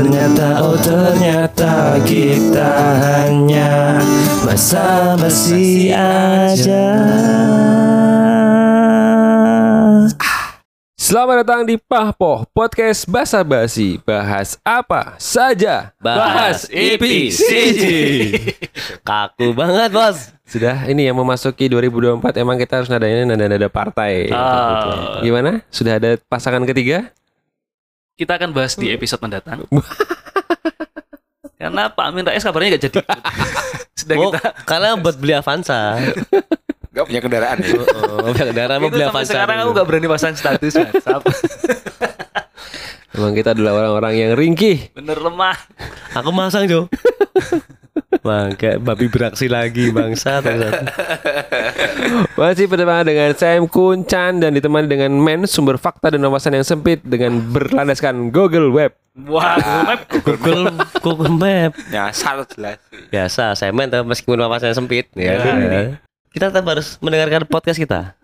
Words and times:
Ternyata 0.00 0.64
oh 0.64 0.80
ternyata 0.80 2.00
Kita 2.08 2.72
hanya 3.04 4.00
Basa-basi 4.48 5.92
aja 5.92 6.88
Selamat 10.96 11.44
datang 11.44 11.68
di 11.68 11.76
Pahpoh 11.76 12.48
Podcast 12.48 13.04
Basa 13.04 13.44
Basi. 13.44 14.00
Bahas 14.00 14.56
apa 14.64 15.20
saja. 15.20 15.92
Bahas 16.00 16.64
EPCG. 16.70 17.82
Kaku 19.08 19.52
banget 19.52 19.90
bos 19.92 20.32
Sudah 20.48 20.88
ini 20.88 21.12
yang 21.12 21.20
memasuki 21.20 21.68
2024 21.68 22.40
emang 22.40 22.56
kita 22.56 22.80
harus 22.80 22.88
nadanya 22.88 23.36
nada-nada 23.36 23.68
partai. 23.68 24.32
Ah. 24.32 25.20
Gimana? 25.20 25.60
Sudah 25.68 26.00
ada 26.00 26.16
pasangan 26.30 26.64
ketiga? 26.64 27.12
Kita 28.14 28.36
akan 28.36 28.50
bahas 28.52 28.74
di 28.74 28.90
episode 28.90 29.20
mendatang. 29.20 29.64
Karena 31.60 31.92
Pak 31.92 32.04
Amin 32.04 32.24
Rais 32.24 32.40
kabarnya 32.40 32.76
gak 32.76 32.84
jadi. 32.88 33.00
Sudah 33.92 34.16
Oh, 34.16 34.32
kita. 34.32 34.40
karena 34.64 34.96
buat 34.96 35.20
beli 35.20 35.36
Avanza 35.36 36.00
Gak 36.90 37.04
punya 37.04 37.20
kendaraan 37.20 37.60
ya? 37.60 37.76
Oh, 38.00 38.32
punya 38.32 38.48
kendaraan 38.48 38.80
mau 38.80 38.88
beli 38.88 39.04
sampai 39.04 39.12
Avanza 39.20 39.32
sekarang 39.36 39.56
aku 39.60 39.70
gak 39.76 39.86
berani 39.86 40.08
pasang 40.08 40.32
status 40.32 40.72
WhatsApp. 40.74 41.22
Emang 43.12 43.36
kita 43.36 43.52
adalah 43.52 43.76
orang-orang 43.76 44.14
yang 44.16 44.32
ringkih. 44.32 44.88
Bener 44.96 45.20
lemah. 45.20 45.52
Aku 46.16 46.32
masang 46.32 46.64
Jo 46.64 46.88
Bang, 48.20 48.52
kayak 48.54 48.84
babi 48.84 49.08
beraksi 49.08 49.48
lagi 49.48 49.88
bangsa 49.88 50.44
Masih 52.38 52.68
pertemuan 52.68 53.04
dengan 53.04 53.32
Sam 53.32 53.64
Kun 53.64 54.04
Chan 54.04 54.44
dan 54.44 54.52
ditemani 54.52 54.86
dengan 54.88 55.12
Men 55.16 55.48
sumber 55.48 55.80
fakta 55.80 56.12
dan 56.12 56.20
wawasan 56.28 56.60
yang 56.60 56.66
sempit 56.68 57.00
dengan 57.00 57.40
berlandaskan 57.52 58.28
Google 58.28 58.68
Web. 58.68 58.92
Wah, 59.26 59.56
Google 59.58 59.84
Map. 59.84 60.00
Google 60.22 60.64
Google 61.02 61.34
Map 61.34 61.72
Nyasar 61.88 62.46
jelas. 62.52 62.78
Biasa, 63.10 63.58
semen 63.58 63.90
tapi 63.90 64.06
meskipun 64.06 64.38
wawasannya 64.38 64.76
sempit 64.76 65.08
ya. 65.16 65.40
Kita 66.30 66.52
tetap 66.52 66.68
harus 66.68 67.00
mendengarkan 67.02 67.48
podcast 67.48 67.80
kita 67.80 68.20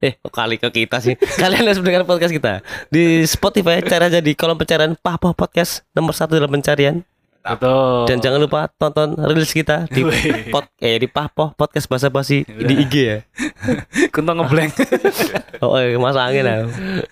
Eh, 0.00 0.16
kok 0.16 0.32
kali 0.32 0.56
ke 0.56 0.72
kita 0.72 0.96
sih? 0.96 1.12
Kalian 1.40 1.68
harus 1.68 1.76
mendengar 1.84 2.08
podcast 2.08 2.32
kita 2.32 2.64
di 2.88 3.20
Spotify. 3.28 3.84
Cara 3.84 4.08
aja 4.08 4.24
di 4.24 4.32
kolom 4.32 4.56
pencarian 4.56 4.96
Pahpoh 4.96 5.36
Podcast 5.36 5.84
nomor 5.92 6.16
satu 6.16 6.40
dalam 6.40 6.48
pencarian. 6.48 7.04
Betul. 7.40 8.04
Dan 8.04 8.20
jangan 8.20 8.40
lupa 8.40 8.68
tonton 8.68 9.16
rilis 9.16 9.56
kita 9.56 9.88
di 9.88 10.04
pod, 10.52 10.68
eh 10.76 11.00
di 11.00 11.08
Pahpoh 11.08 11.56
Podcast 11.56 11.88
Basa 11.88 12.12
Basi 12.12 12.44
di 12.44 12.74
IG 12.76 12.94
ya. 13.00 13.18
Kunto 14.14 14.36
ngeblank. 14.36 14.72
Oh, 15.60 15.76
eh, 15.76 15.92
masa 16.00 16.24
angin 16.24 16.48
ya. 16.48 16.64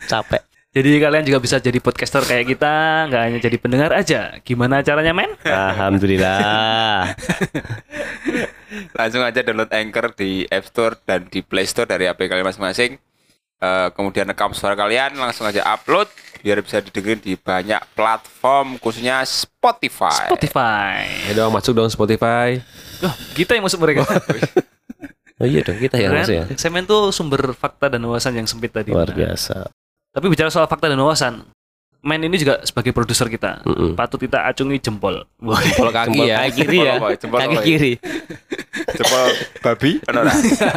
Capek. 0.08 0.40
jadi 0.72 1.04
kalian 1.04 1.20
juga 1.28 1.36
bisa 1.36 1.60
jadi 1.60 1.76
podcaster 1.84 2.24
kayak 2.24 2.48
kita, 2.56 3.04
nggak 3.12 3.22
hanya 3.28 3.38
jadi 3.44 3.56
pendengar 3.60 3.92
aja. 3.92 4.40
Gimana 4.40 4.80
caranya, 4.80 5.12
men? 5.12 5.36
Alhamdulillah. 5.44 7.12
Langsung 8.96 9.20
aja 9.20 9.44
download 9.44 9.68
Anchor 9.68 10.16
di 10.16 10.48
App 10.48 10.64
Store 10.64 10.96
dan 11.04 11.28
di 11.28 11.44
Play 11.44 11.68
Store 11.68 11.84
dari 11.84 12.08
HP 12.08 12.24
kalian 12.24 12.48
masing-masing. 12.48 12.96
Eh, 13.58 13.88
kemudian 13.92 14.24
rekam 14.24 14.54
suara 14.56 14.78
kalian, 14.78 15.18
langsung 15.18 15.42
aja 15.42 15.66
upload 15.66 16.06
biar 16.40 16.58
bisa 16.62 16.78
didengerin 16.80 17.20
di 17.20 17.34
banyak 17.34 17.80
platform 17.92 18.78
khususnya 18.78 19.22
Spotify. 19.24 20.30
Spotify. 20.30 21.06
Ya 21.28 21.32
dong 21.38 21.52
masuk 21.52 21.72
dong 21.74 21.90
Spotify. 21.90 22.58
Loh, 22.98 23.14
kita 23.34 23.54
yang 23.58 23.64
masuk 23.66 23.80
mereka. 23.82 24.04
Oh 25.38 25.46
iya 25.46 25.62
dong 25.62 25.78
kita 25.78 26.02
ya 26.02 26.10
Keren. 26.10 26.18
Mas 26.18 26.30
ya. 26.34 26.42
Semen 26.58 26.82
tuh 26.82 27.14
sumber 27.14 27.54
fakta 27.54 27.86
dan 27.86 28.02
wawasan 28.02 28.34
yang 28.34 28.50
sempit 28.50 28.74
tadi. 28.74 28.90
Luar 28.90 29.06
biasa. 29.14 29.70
Tapi 30.10 30.26
bicara 30.26 30.50
soal 30.50 30.66
fakta 30.66 30.90
dan 30.90 30.98
wawasan, 30.98 31.46
Men 31.98 32.22
ini 32.22 32.38
juga 32.38 32.62
sebagai 32.62 32.94
produser 32.94 33.26
kita. 33.26 33.66
Mm-mm. 33.66 33.98
Patut 33.98 34.22
kita 34.22 34.46
acungi 34.46 34.78
jempol. 34.78 35.26
Wah, 35.42 35.58
Jempol 35.58 35.90
kaki 35.90 36.14
Jempol 36.14 36.26
ya. 36.30 36.36
kaki 36.46 36.52
kiri 36.54 36.78
ya. 36.78 36.94
Jempol? 36.94 37.10
Jempol 37.18 37.38
Kaki 37.38 37.56
kiri. 37.66 37.92
Jempol 38.94 39.24
babi? 39.62 39.90
Ora? 40.06 40.22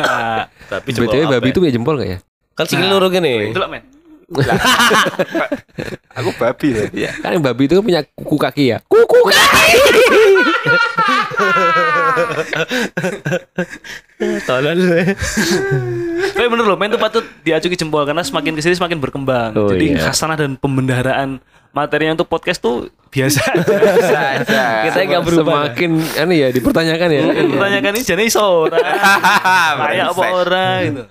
Tapi 0.73 0.89
BTW 0.97 1.23
babi 1.29 1.47
itu 1.53 1.59
punya 1.61 1.73
jempol 1.73 1.95
gak 2.01 2.09
ya? 2.09 2.19
kan 2.51 2.65
sikil 2.67 2.89
loro 2.89 3.07
gini. 3.09 3.49
Itu 3.53 3.61
lah, 3.61 3.69
Men. 3.69 3.85
Aku 6.19 6.29
babi 6.39 6.67
tadi 6.71 7.03
ya. 7.03 7.11
Kan 7.19 7.35
yang 7.35 7.43
babi 7.43 7.67
itu 7.67 7.75
kan 7.75 7.83
punya 7.83 8.01
kuku 8.15 8.35
kaki 8.39 8.63
ya. 8.71 8.77
Kuku 8.87 9.19
kaki. 9.27 9.79
Tolol. 14.47 14.79
Tapi 16.31 16.47
bener 16.47 16.65
loh, 16.65 16.77
Men 16.77 16.93
tuh 16.93 17.01
patut 17.01 17.25
diacungi 17.41 17.75
jempol 17.75 18.05
karena 18.05 18.21
semakin 18.21 18.53
ke 18.53 18.61
sini 18.61 18.77
semakin 18.77 19.01
berkembang. 19.01 19.51
Oh, 19.57 19.73
Jadi 19.73 19.97
iya. 19.97 20.05
khasanah 20.09 20.37
dan 20.37 20.53
pembendaharaan 20.55 21.41
materinya 21.71 22.13
untuk 22.19 22.27
podcast 22.29 22.61
tuh 22.61 22.91
biasa 23.09 23.41
aja. 23.41 23.63
Bisa 23.97 24.19
aja. 24.39 24.63
Kita 24.87 24.97
nggak 25.07 25.23
berubah. 25.25 25.73
Semakin 25.73 25.91
aneh 26.21 26.37
ya 26.37 26.47
dipertanyakan 26.53 27.09
ya. 27.09 27.21
Pertanyakan 27.49 27.91
ini 27.97 28.03
jadi 28.05 28.23
iso. 28.23 28.69
Kayak 28.69 30.05
apa 30.13 30.21
Brengsek. 30.21 30.31
ora 30.31 30.67
gitu. 30.85 31.03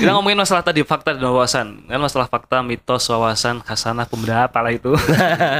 Kita 0.00 0.10
ngomongin 0.16 0.38
masalah 0.40 0.64
tadi 0.64 0.80
fakta 0.82 1.16
dan 1.16 1.24
wawasan. 1.28 1.86
Kan 1.86 2.00
masalah 2.00 2.26
fakta, 2.26 2.64
mitos, 2.64 3.04
wawasan, 3.12 3.60
khasanah, 3.60 4.08
pembenahan 4.08 4.48
apalah 4.48 4.72
itu. 4.72 4.96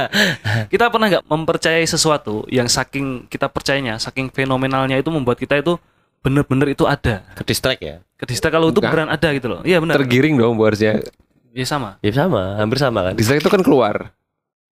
kita 0.73 0.89
pernah 0.89 1.07
nggak 1.07 1.25
mempercayai 1.29 1.85
sesuatu 1.85 2.45
yang 2.49 2.65
saking 2.65 3.29
kita 3.29 3.47
percayanya, 3.47 4.01
saking 4.01 4.33
fenomenalnya 4.33 4.97
itu 4.97 5.09
membuat 5.13 5.37
kita 5.37 5.61
itu 5.61 5.77
bener-bener 6.21 6.73
itu 6.73 6.85
ada. 6.85 7.25
Ke 7.33 7.43
distract 7.45 7.81
ya. 7.81 8.01
Kedista 8.17 8.53
kalau 8.53 8.69
itu 8.69 8.81
beneran 8.81 9.09
ada 9.09 9.29
gitu 9.33 9.49
loh. 9.49 9.61
Iya 9.65 9.81
benar. 9.81 9.97
Tergiring 9.97 10.37
dong 10.37 10.53
bu 10.57 10.69
harusnya. 10.69 11.01
Iya 11.51 11.65
sama. 11.67 11.97
Ya 12.05 12.13
sama, 12.13 12.55
hampir 12.61 12.77
sama 12.77 13.11
kan. 13.11 13.13
Dislike 13.17 13.41
itu 13.41 13.51
kan 13.51 13.61
keluar. 13.65 14.13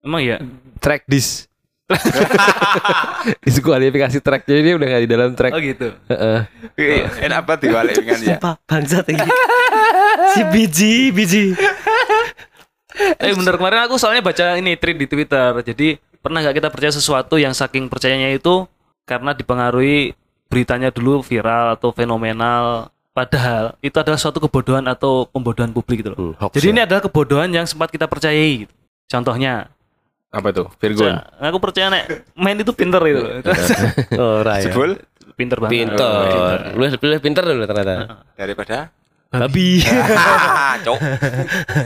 Emang 0.01 0.21
iya. 0.21 0.41
Track 0.81 1.05
dis. 1.05 1.45
Diskualifikasi 3.45 4.17
track 4.17 4.41
jadi 4.49 4.61
dia 4.61 4.73
udah 4.77 4.87
gak 4.89 5.03
di 5.05 5.09
dalam 5.09 5.29
track. 5.37 5.51
Oh 5.53 5.61
gitu. 5.61 5.87
Heeh. 6.09 6.39
Wih, 6.75 7.03
Enak 7.29 7.45
banget 7.45 7.61
dibalik 7.69 7.95
dengan 8.01 8.19
ya. 8.19 8.27
Sumpah 8.37 8.53
bangsat 8.65 9.05
ini. 9.13 9.27
si 10.33 10.41
biji, 10.49 10.95
biji. 11.13 11.45
Eh 13.21 13.33
bener 13.35 13.55
kemarin 13.59 13.85
aku 13.85 13.99
soalnya 13.99 14.23
baca 14.23 14.55
ini 14.57 14.73
tweet 14.79 14.97
di 14.97 15.07
Twitter. 15.07 15.51
Jadi 15.61 15.99
pernah 16.23 16.41
nggak 16.41 16.55
kita 16.57 16.69
percaya 16.73 16.93
sesuatu 16.95 17.37
yang 17.37 17.53
saking 17.53 17.85
percayanya 17.91 18.33
itu 18.33 18.65
karena 19.05 19.37
dipengaruhi 19.37 20.17
beritanya 20.49 20.89
dulu 20.89 21.21
viral 21.21 21.77
atau 21.77 21.93
fenomenal. 21.93 22.89
Padahal 23.15 23.79
itu 23.79 23.95
adalah 23.95 24.19
suatu 24.19 24.43
kebodohan 24.43 24.83
atau 24.91 25.23
pembodohan 25.31 25.71
publik 25.71 26.03
gitu 26.03 26.11
loh. 26.11 26.19
Hmm, 26.19 26.33
hoax 26.35 26.51
Jadi 26.59 26.67
ya. 26.67 26.71
ini 26.75 26.81
adalah 26.83 27.01
kebodohan 27.05 27.47
yang 27.47 27.63
sempat 27.63 27.87
kita 27.87 28.11
percayai. 28.11 28.67
Gitu. 28.67 28.73
Contohnya, 29.07 29.71
Apa 30.35 30.51
tuh? 30.51 30.67
Virgon. 30.75 31.15
Ca- 31.15 31.47
aku 31.47 31.57
percaya 31.57 31.87
nek 31.87 32.03
main 32.35 32.59
itu 32.59 32.75
pinter 32.75 32.99
itu. 33.07 33.23
Oh, 34.19 34.43
Raya. 34.43 34.67
Jebul 34.67 34.99
pinter 35.33 35.57
banget. 35.57 35.71
Pinter. 35.87 36.75
Lu 36.75 36.83
lu 36.85 37.15
pinter 37.19 37.43
lu 37.47 37.63
ternyata. 37.63 38.19
daripada 38.35 38.91
Babi. 39.31 39.79
Cok. 40.85 40.99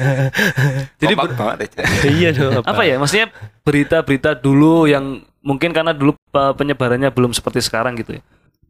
Jadi 1.01 1.13
Kompak 1.13 1.33
banget 1.33 1.57
ya. 1.71 1.83
Iya 2.05 2.29
dong. 2.33 2.61
apa 2.61 2.81
ya 2.83 2.95
maksudnya 2.97 3.27
berita-berita 3.61 4.33
dulu 4.35 4.85
yang 4.85 5.21
mungkin 5.39 5.71
karena 5.71 5.95
dulu 5.95 6.13
pe- 6.29 6.53
penyebarannya 6.53 7.09
belum 7.09 7.31
seperti 7.31 7.63
sekarang 7.63 7.95
gitu 7.95 8.19
ya 8.19 8.21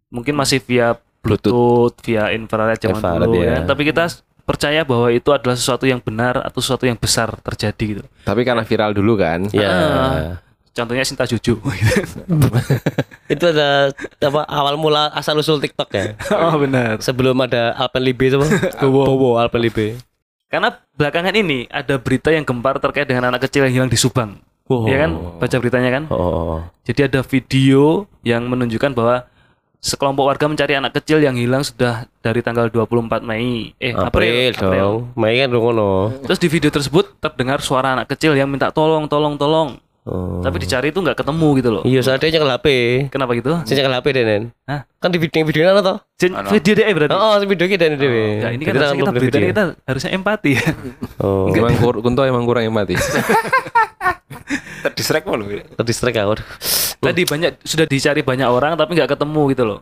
mungkin 0.09 0.37
masih 0.37 0.61
via 0.61 0.93
Bluetooth, 1.19 1.99
via 2.01 2.31
infrared 2.31 2.79
zaman 2.79 2.95
Infrared, 2.95 3.27
dulu 3.27 3.41
ya. 3.43 3.51
ya 3.51 3.67
tapi 3.67 3.83
kita 3.83 4.07
percaya 4.49 4.81
bahwa 4.81 5.13
itu 5.13 5.29
adalah 5.29 5.53
sesuatu 5.53 5.85
yang 5.85 6.01
benar 6.01 6.41
atau 6.41 6.57
sesuatu 6.57 6.89
yang 6.89 6.97
besar 6.97 7.29
terjadi 7.39 7.85
gitu 7.93 8.03
Tapi 8.25 8.41
karena 8.41 8.65
viral 8.65 8.97
dulu 8.97 9.13
kan. 9.13 9.45
Ya. 9.53 10.41
contohnya 10.73 11.05
Sinta 11.05 11.29
Juju 11.29 11.61
Itu 13.33 13.45
ada 13.45 13.93
apa 14.17 14.41
awal 14.49 14.73
mula 14.73 15.13
asal 15.13 15.37
usul 15.37 15.61
TikTok 15.61 15.89
ya. 15.91 16.17
oh 16.49 16.57
benar 16.57 16.97
Sebelum 16.97 17.37
ada 17.37 17.77
Alpenlibe 17.77 18.25
itu 18.25 18.35
apa? 18.41 18.49
Bowo 18.89 19.37
Alpenlibe. 19.37 20.01
karena 20.49 20.73
belakangan 20.97 21.37
ini 21.37 21.69
ada 21.69 22.01
berita 22.01 22.33
yang 22.33 22.41
gempar 22.41 22.81
terkait 22.81 23.05
dengan 23.05 23.29
anak 23.29 23.45
kecil 23.45 23.69
yang 23.69 23.85
hilang 23.85 23.91
di 23.91 23.99
Subang 24.01 24.41
Oh. 24.65 24.85
ya 24.85 25.01
kan 25.01 25.17
baca 25.41 25.57
beritanya 25.57 25.89
kan 25.89 26.03
Oh. 26.13 26.61
Jadi 26.85 27.05
ada 27.05 27.25
video 27.25 28.05
yang 28.21 28.45
menunjukkan 28.45 28.93
bahwa 28.93 29.25
sekelompok 29.79 30.27
warga 30.27 30.45
mencari 30.51 30.75
anak 30.75 30.91
kecil 30.99 31.23
yang 31.23 31.39
hilang 31.39 31.63
sudah 31.63 32.05
dari 32.19 32.43
tanggal 32.43 32.67
24 32.67 33.23
Mei. 33.23 33.71
Eh, 33.79 33.95
April, 33.95 34.51
April. 34.51 34.59
dong. 34.59 34.99
Mei 35.15 35.39
kan 35.39 35.47
dong 35.47 35.63
ngono. 35.63 36.19
Terus 36.27 36.39
di 36.39 36.47
video 36.51 36.69
tersebut 36.69 37.15
terdengar 37.23 37.63
suara 37.63 37.95
anak 37.95 38.11
kecil 38.11 38.35
yang 38.35 38.51
minta 38.51 38.69
tolong, 38.75 39.07
tolong, 39.07 39.39
tolong. 39.39 39.79
Oh. 40.09 40.41
Tapi 40.41 40.57
dicari 40.63 40.89
itu 40.89 40.99
nggak 40.99 41.21
ketemu 41.21 41.47
gitu 41.61 41.69
loh. 41.69 41.83
Iya, 41.85 41.99
soalnya 42.01 42.33
nyekel 42.33 42.51
HP. 42.55 42.67
Kenapa 43.13 43.31
gitu? 43.37 43.51
Saya 43.61 43.75
nyekel 43.77 43.93
HP 43.93 44.07
deh, 44.15 44.23
Nen. 44.25 44.43
Hah? 44.65 44.81
Kan 44.97 45.09
di 45.13 45.19
video 45.21 45.45
video 45.45 45.61
ana 45.69 45.81
toh? 45.85 45.97
Video 46.49 46.73
deh 46.73 46.85
berarti. 46.97 47.13
Oh, 47.13 47.37
oh, 47.37 47.37
video 47.45 47.67
kita 47.69 47.93
dhewe. 47.93 48.41
Ya, 48.41 48.49
ini 48.49 48.63
kan 48.65 48.73
harusnya 48.73 48.97
kita 49.05 49.13
berita 49.13 49.37
kita 49.37 49.63
harusnya 49.85 50.11
empati 50.17 50.51
ya. 50.57 50.65
Oh. 51.21 51.51
Emang 51.53 51.77
kur, 51.77 52.01
Kunto 52.01 52.25
emang 52.25 52.47
kurang 52.47 52.65
empati. 52.65 52.97
Terdistract 54.79 55.25
mulu. 55.25 55.43
Terdistract 55.75 56.15
aku. 56.15 56.33
Tadi 56.99 57.21
banyak 57.23 57.51
sudah 57.61 57.85
dicari 57.85 58.21
banyak 58.21 58.45
orang 58.45 58.75
tapi 58.75 58.93
nggak 58.93 59.11
ketemu 59.11 59.41
gitu 59.51 59.63
loh. 59.65 59.79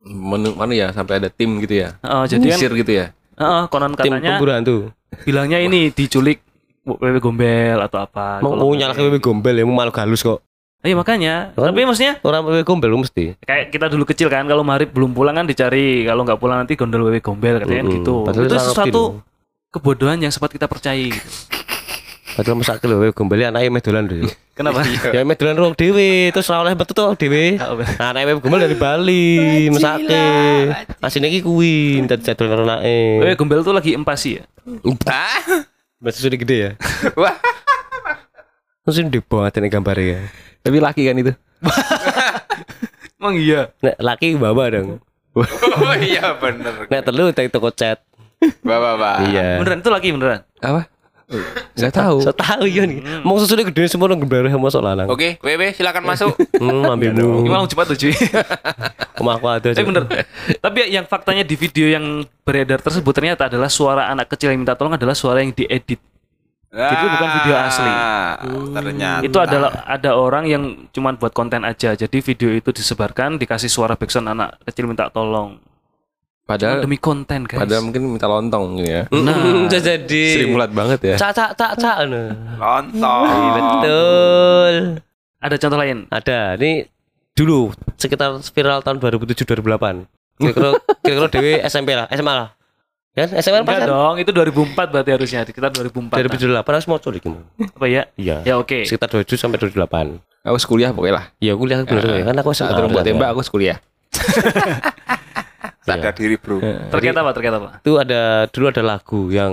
Menu, 0.00 0.56
mana 0.56 0.72
ya 0.72 0.88
sampai 0.90 1.20
ada 1.20 1.28
tim 1.28 1.60
gitu 1.60 1.76
ya. 1.76 1.92
Oh, 2.00 2.24
jadi 2.24 2.56
kan 2.56 2.72
gitu 2.72 2.92
ya. 2.92 3.06
Heeh, 3.36 3.62
konon 3.68 3.92
Tim 3.96 4.12
katanya 4.12 4.36
pemburu 4.36 4.52
hantu. 4.52 4.76
bilangnya 5.24 5.58
ini 5.58 5.88
diculik 5.90 6.40
wewe 6.82 7.18
gombel 7.18 7.76
atau 7.80 8.00
apa. 8.00 8.40
Mau 8.40 8.52
Kalau- 8.52 8.64
mau 8.66 8.72
nyalakan 8.72 9.02
wewe 9.06 9.18
gombel 9.18 9.54
ya, 9.56 9.64
mau 9.64 9.76
malu 9.76 9.92
galus 9.92 10.20
kok. 10.20 10.40
Iya 10.80 10.96
makanya. 10.96 11.52
Kan? 11.52 11.72
Tapi 11.72 11.84
maksudnya 11.84 12.16
Orang 12.20 12.48
wewe 12.48 12.64
gombel 12.64 12.88
mesti. 12.94 13.36
kayak 13.38 13.68
kita 13.68 13.92
dulu 13.92 14.08
kecil 14.08 14.32
kan 14.32 14.48
kalau 14.48 14.64
Marip 14.64 14.88
belum 14.90 15.12
pulang 15.12 15.36
kan 15.36 15.44
dicari 15.44 16.08
kalau 16.08 16.24
nggak 16.24 16.40
pulang 16.40 16.64
nanti 16.64 16.72
gondol 16.72 17.04
wewe 17.04 17.20
gombel 17.20 17.60
katanya 17.60 17.80
kan 17.80 17.86
Mm-mm. 17.86 17.96
gitu. 18.00 18.14
Padahal 18.24 18.44
itu 18.44 18.54
orang 18.54 18.64
sesuatu 18.66 19.02
kebodohan 19.70 20.18
yang 20.18 20.32
sempat 20.32 20.50
kita 20.50 20.64
percayai. 20.64 21.12
gitu. 21.12 21.28
Padahal 22.30 22.56
masak 22.62 22.84
lho 22.86 23.10
gombel 23.10 23.42
anake 23.42 23.68
meh 23.68 23.82
dolan 23.82 24.04
lho. 24.06 24.28
Kenapa? 24.54 24.86
Ya 25.16 25.26
meh 25.26 25.34
dolan 25.34 25.56
ruang 25.58 25.74
dhewe, 25.74 26.30
terus 26.30 26.46
ora 26.52 26.62
oleh 26.62 26.78
metu 26.78 26.94
to 26.94 27.16
dhewe. 27.18 27.58
Nah, 27.58 28.14
anake 28.14 28.24
wewe 28.30 28.40
gombel 28.40 28.60
dari 28.62 28.76
Bali, 28.78 29.36
mesake. 29.72 30.26
Asine 31.02 31.26
iki 31.28 31.42
kuwi, 31.42 32.06
dadi 32.06 32.22
jadwal 32.22 32.62
anake. 32.62 32.98
Wewe 33.24 33.34
gombel 33.34 33.66
tuh 33.66 33.74
lagi 33.74 33.96
empasi 33.96 34.38
ya. 34.38 34.44
Hah? 35.10 35.66
Masih 36.00 36.20
sudah 36.24 36.38
gede 36.40 36.56
ya. 36.56 36.70
Wah. 37.20 37.36
Terus 38.86 39.04
ini 39.04 39.20
banget 39.20 39.60
ini 39.60 39.68
gambarnya 39.68 40.04
ya. 40.08 40.20
Tapi 40.64 40.76
laki 40.80 41.02
kan 41.04 41.20
itu. 41.20 41.32
Emang 43.20 43.36
iya. 43.36 43.68
Nek 43.84 43.96
laki 44.00 44.40
bawa 44.40 44.64
dong. 44.72 45.04
Oh 45.36 45.94
iya 46.00 46.40
bener. 46.40 46.88
Nek 46.88 47.00
telu 47.04 47.28
dari 47.36 47.52
toko 47.52 47.68
chat. 47.68 48.00
Bapak, 48.64 48.96
bapak. 48.96 49.14
Iya. 49.28 49.60
Beneran 49.60 49.84
itu 49.84 49.90
lagi 49.92 50.08
beneran. 50.16 50.40
Apa? 50.64 50.88
Enggak 51.30 51.94
tahu. 51.94 52.16
Saya 52.26 52.34
tahu 52.34 52.64
ya 52.66 52.82
nih. 52.84 52.98
Mau 53.22 53.38
susunya 53.38 53.62
gede 53.62 53.86
semua 53.86 54.10
orang 54.10 54.18
gambar 54.20 54.50
sama 54.50 54.66
sok 54.68 54.82
lanang. 54.82 55.08
Oke, 55.08 55.38
WW 55.38 55.62
silakan 55.72 56.02
masuk. 56.04 56.34
Hmm, 56.60 56.84
ambilmu. 56.84 57.46
Gimana 57.48 57.64
cepat 57.64 57.84
tuh 57.88 57.96
cuy. 57.96 58.12
Rumah 59.18 59.34
aku 59.40 59.46
ada. 59.48 59.68
Tapi 59.72 59.86
bener. 59.86 60.04
Tapi 60.60 60.78
yang 60.92 61.08
faktanya 61.08 61.40
di 61.40 61.56
video 61.56 61.88
yang 61.88 62.04
beredar 62.44 62.84
tersebut 62.84 63.12
ternyata 63.16 63.48
adalah 63.48 63.72
suara 63.72 64.12
anak 64.12 64.28
kecil 64.28 64.52
yang 64.52 64.60
minta 64.60 64.76
tolong 64.76 64.92
adalah 65.00 65.16
suara 65.16 65.40
yang 65.40 65.56
diedit. 65.56 65.96
Itu 66.70 67.04
bukan 67.16 67.28
video 67.40 67.54
asli. 67.58 67.90
Ah, 67.90 68.38
Ternyata. 68.76 69.26
Itu 69.26 69.38
adalah 69.42 69.70
ada 69.90 70.10
orang 70.14 70.44
yang 70.46 70.62
cuman 70.94 71.18
buat 71.18 71.34
konten 71.34 71.66
aja. 71.66 71.98
Jadi 71.98 72.22
video 72.22 72.52
itu 72.54 72.70
disebarkan 72.70 73.40
dikasih 73.42 73.66
suara 73.66 73.98
backsound 73.98 74.30
anak 74.30 74.60
kecil 74.68 74.86
minta 74.86 75.08
tolong. 75.10 75.58
Cuma 76.50 76.58
Padahal 76.58 76.78
demi 76.82 76.98
konten 76.98 77.46
guys. 77.46 77.62
padahal 77.62 77.82
mungkin 77.86 78.00
minta 78.10 78.26
lontong 78.26 78.82
gitu 78.82 78.90
ya. 78.90 79.02
Nah, 79.14 79.70
jadi. 79.70 80.24
Sri 80.34 80.50
mulat 80.50 80.74
banget 80.74 80.98
ya. 80.98 81.14
Cak 81.14 81.30
cak 81.30 81.50
cak 81.54 81.72
cak. 81.78 81.96
anu. 82.02 82.26
Lontong. 82.58 83.22
Iya, 83.30 83.50
Betul. 83.54 84.74
Ada 85.38 85.54
contoh 85.62 85.78
lain. 85.78 85.98
Ada. 86.10 86.58
Ini 86.58 86.90
dulu 87.38 87.70
sekitar 87.94 88.42
viral 88.42 88.82
tahun 88.82 88.98
2007 88.98 89.46
2008. 89.46 90.42
Kira-kira 90.42 90.70
kira-kira 91.06 91.28
Dewi 91.30 91.52
SMP 91.62 91.94
lah, 91.94 92.10
SMA 92.10 92.34
lah. 92.34 92.48
Kan 93.10 93.30
SMA 93.38 93.62
kan 93.62 93.64
pas 93.64 93.74
Enggak 93.78 93.86
kan? 93.86 93.94
dong, 93.94 94.14
itu 94.18 94.30
2004 94.34 94.90
berarti 94.90 95.10
harusnya. 95.14 95.40
Sekitar 95.46 95.70
2004. 95.70 96.18
2008 96.18 96.66
harus 96.66 96.86
mau 96.90 96.98
coba 96.98 97.14
gitu. 97.14 97.30
Apa 97.62 97.86
ya? 97.86 98.02
Iya. 98.18 98.36
Ya 98.42 98.54
oke. 98.58 98.82
Sekitar 98.82 99.06
27 99.06 99.38
sampai 99.38 99.58
28. 99.62 100.18
Aku 100.42 100.56
kuliah 100.66 100.90
pokoknya 100.90 101.14
lah. 101.14 101.24
Iya, 101.38 101.54
aku 101.54 101.62
lihat 101.62 101.86
bener 101.86 102.02
ya. 102.02 102.26
kan 102.26 102.34
aku 102.34 102.50
SMA. 102.50 102.74
Saat 102.74 102.90
buat 102.90 103.06
tembak 103.06 103.28
aku 103.30 103.46
kuliah. 103.46 103.78
Sadar 105.90 106.12
diri, 106.12 106.34
Bro. 106.36 106.56
Terkait 106.88 107.12
apa? 107.12 107.30
Terkait 107.30 107.52
apa? 107.52 107.68
Itu 107.78 107.96
ada 107.96 108.44
dulu 108.46 108.64
ada 108.68 108.82
lagu 108.82 109.28
yang 109.28 109.52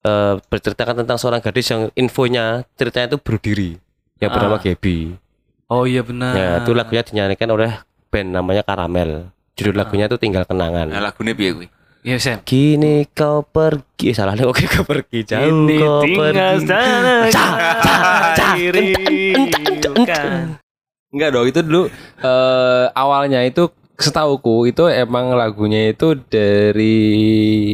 eh, 0.00 0.34
berceritakan 0.42 1.00
tentang 1.00 1.16
seorang 1.16 1.38
gadis 1.38 1.66
yang 1.66 1.88
infonya 1.94 2.62
ceritanya 2.74 3.06
itu 3.10 3.16
bunuh 3.18 3.38
diri 3.38 3.70
yang 4.18 4.30
bernama 4.30 4.56
Ah. 4.56 4.62
Gaby. 4.62 4.96
Oh 5.66 5.82
iya 5.84 6.00
benar. 6.00 6.32
Ya, 6.32 6.48
itu 6.60 6.70
lagunya 6.70 7.00
dinyanyikan 7.00 7.48
oleh 7.48 7.70
band 8.08 8.28
namanya 8.30 8.60
Karamel. 8.60 9.28
Judul 9.54 9.74
lagunya 9.74 10.04
itu 10.04 10.16
Tinggal 10.16 10.44
Kenangan. 10.44 10.88
Nah, 10.88 11.00
lagunya 11.00 11.32
piye 11.32 11.50
kuwi? 11.52 11.66
Iya, 12.04 12.16
Sam. 12.20 12.36
Kini 12.44 13.08
kau 13.08 13.40
pergi, 13.40 14.06
eh, 14.06 14.12
salah 14.12 14.34
nih, 14.34 14.44
oke 14.44 14.60
kau 14.68 14.84
pergi 14.84 15.24
jauh 15.24 15.40
Ini 15.40 15.76
kau 15.78 16.04
pergi. 16.04 16.62
sana 16.62 17.14
cak, 17.32 17.52
cak. 18.36 18.54
dirikan. 18.54 20.58
Enggak 21.08 21.28
dong, 21.30 21.46
itu 21.46 21.58
dulu 21.62 21.82
eh 22.18 22.84
awalnya 22.92 23.40
itu 23.40 23.70
setauku 23.94 24.66
itu 24.66 24.84
emang 24.86 25.32
lagunya 25.32 25.90
itu 25.90 26.18
dari 26.26 26.98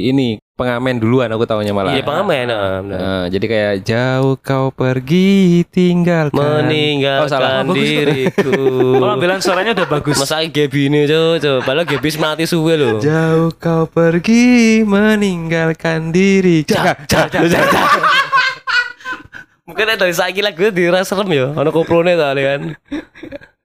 ini 0.05 0.37
pengamen 0.53 1.01
duluan 1.01 1.33
aku 1.33 1.49
tahunya 1.49 1.73
malah. 1.73 1.97
Iya 1.97 2.05
pengamen, 2.05 2.45
nah, 2.45 2.85
benar. 2.85 2.99
Nah, 3.01 3.25
jadi 3.33 3.47
kayak 3.49 3.75
jauh 3.81 4.37
kau 4.37 4.69
pergi 4.69 5.65
tinggalkan 5.65 6.37
Oh, 6.37 6.45
salah. 6.45 6.61
meninggalkan 6.69 7.73
diriku. 7.73 8.53
Pengambilan 9.01 9.41
suaranya 9.41 9.73
udah 9.73 9.89
bagus. 9.89 10.21
Masa 10.21 10.45
Gaby 10.45 10.93
ini 10.93 11.09
coba 11.09 11.41
coba, 11.41 11.59
padahal 11.65 11.87
Gaby 11.89 12.09
mati 12.21 12.45
suwe 12.45 12.77
loh. 12.77 13.01
Jauh 13.01 13.57
kau 13.57 13.89
pergi 13.89 14.85
meninggalkan 14.85 16.13
diri. 16.13 16.69
Cak, 16.69 17.09
cak, 17.09 17.33
cak, 17.33 17.43
cak. 17.49 17.65
Mungkin 19.65 19.97
dari 19.97 20.13
saiki 20.13 20.45
lagu 20.45 20.69
dirasa 20.69 21.17
serem 21.17 21.31
ya, 21.33 21.57
ono 21.57 21.71
koprone 21.73 22.19
tadi 22.21 22.43
kan. 22.45 22.61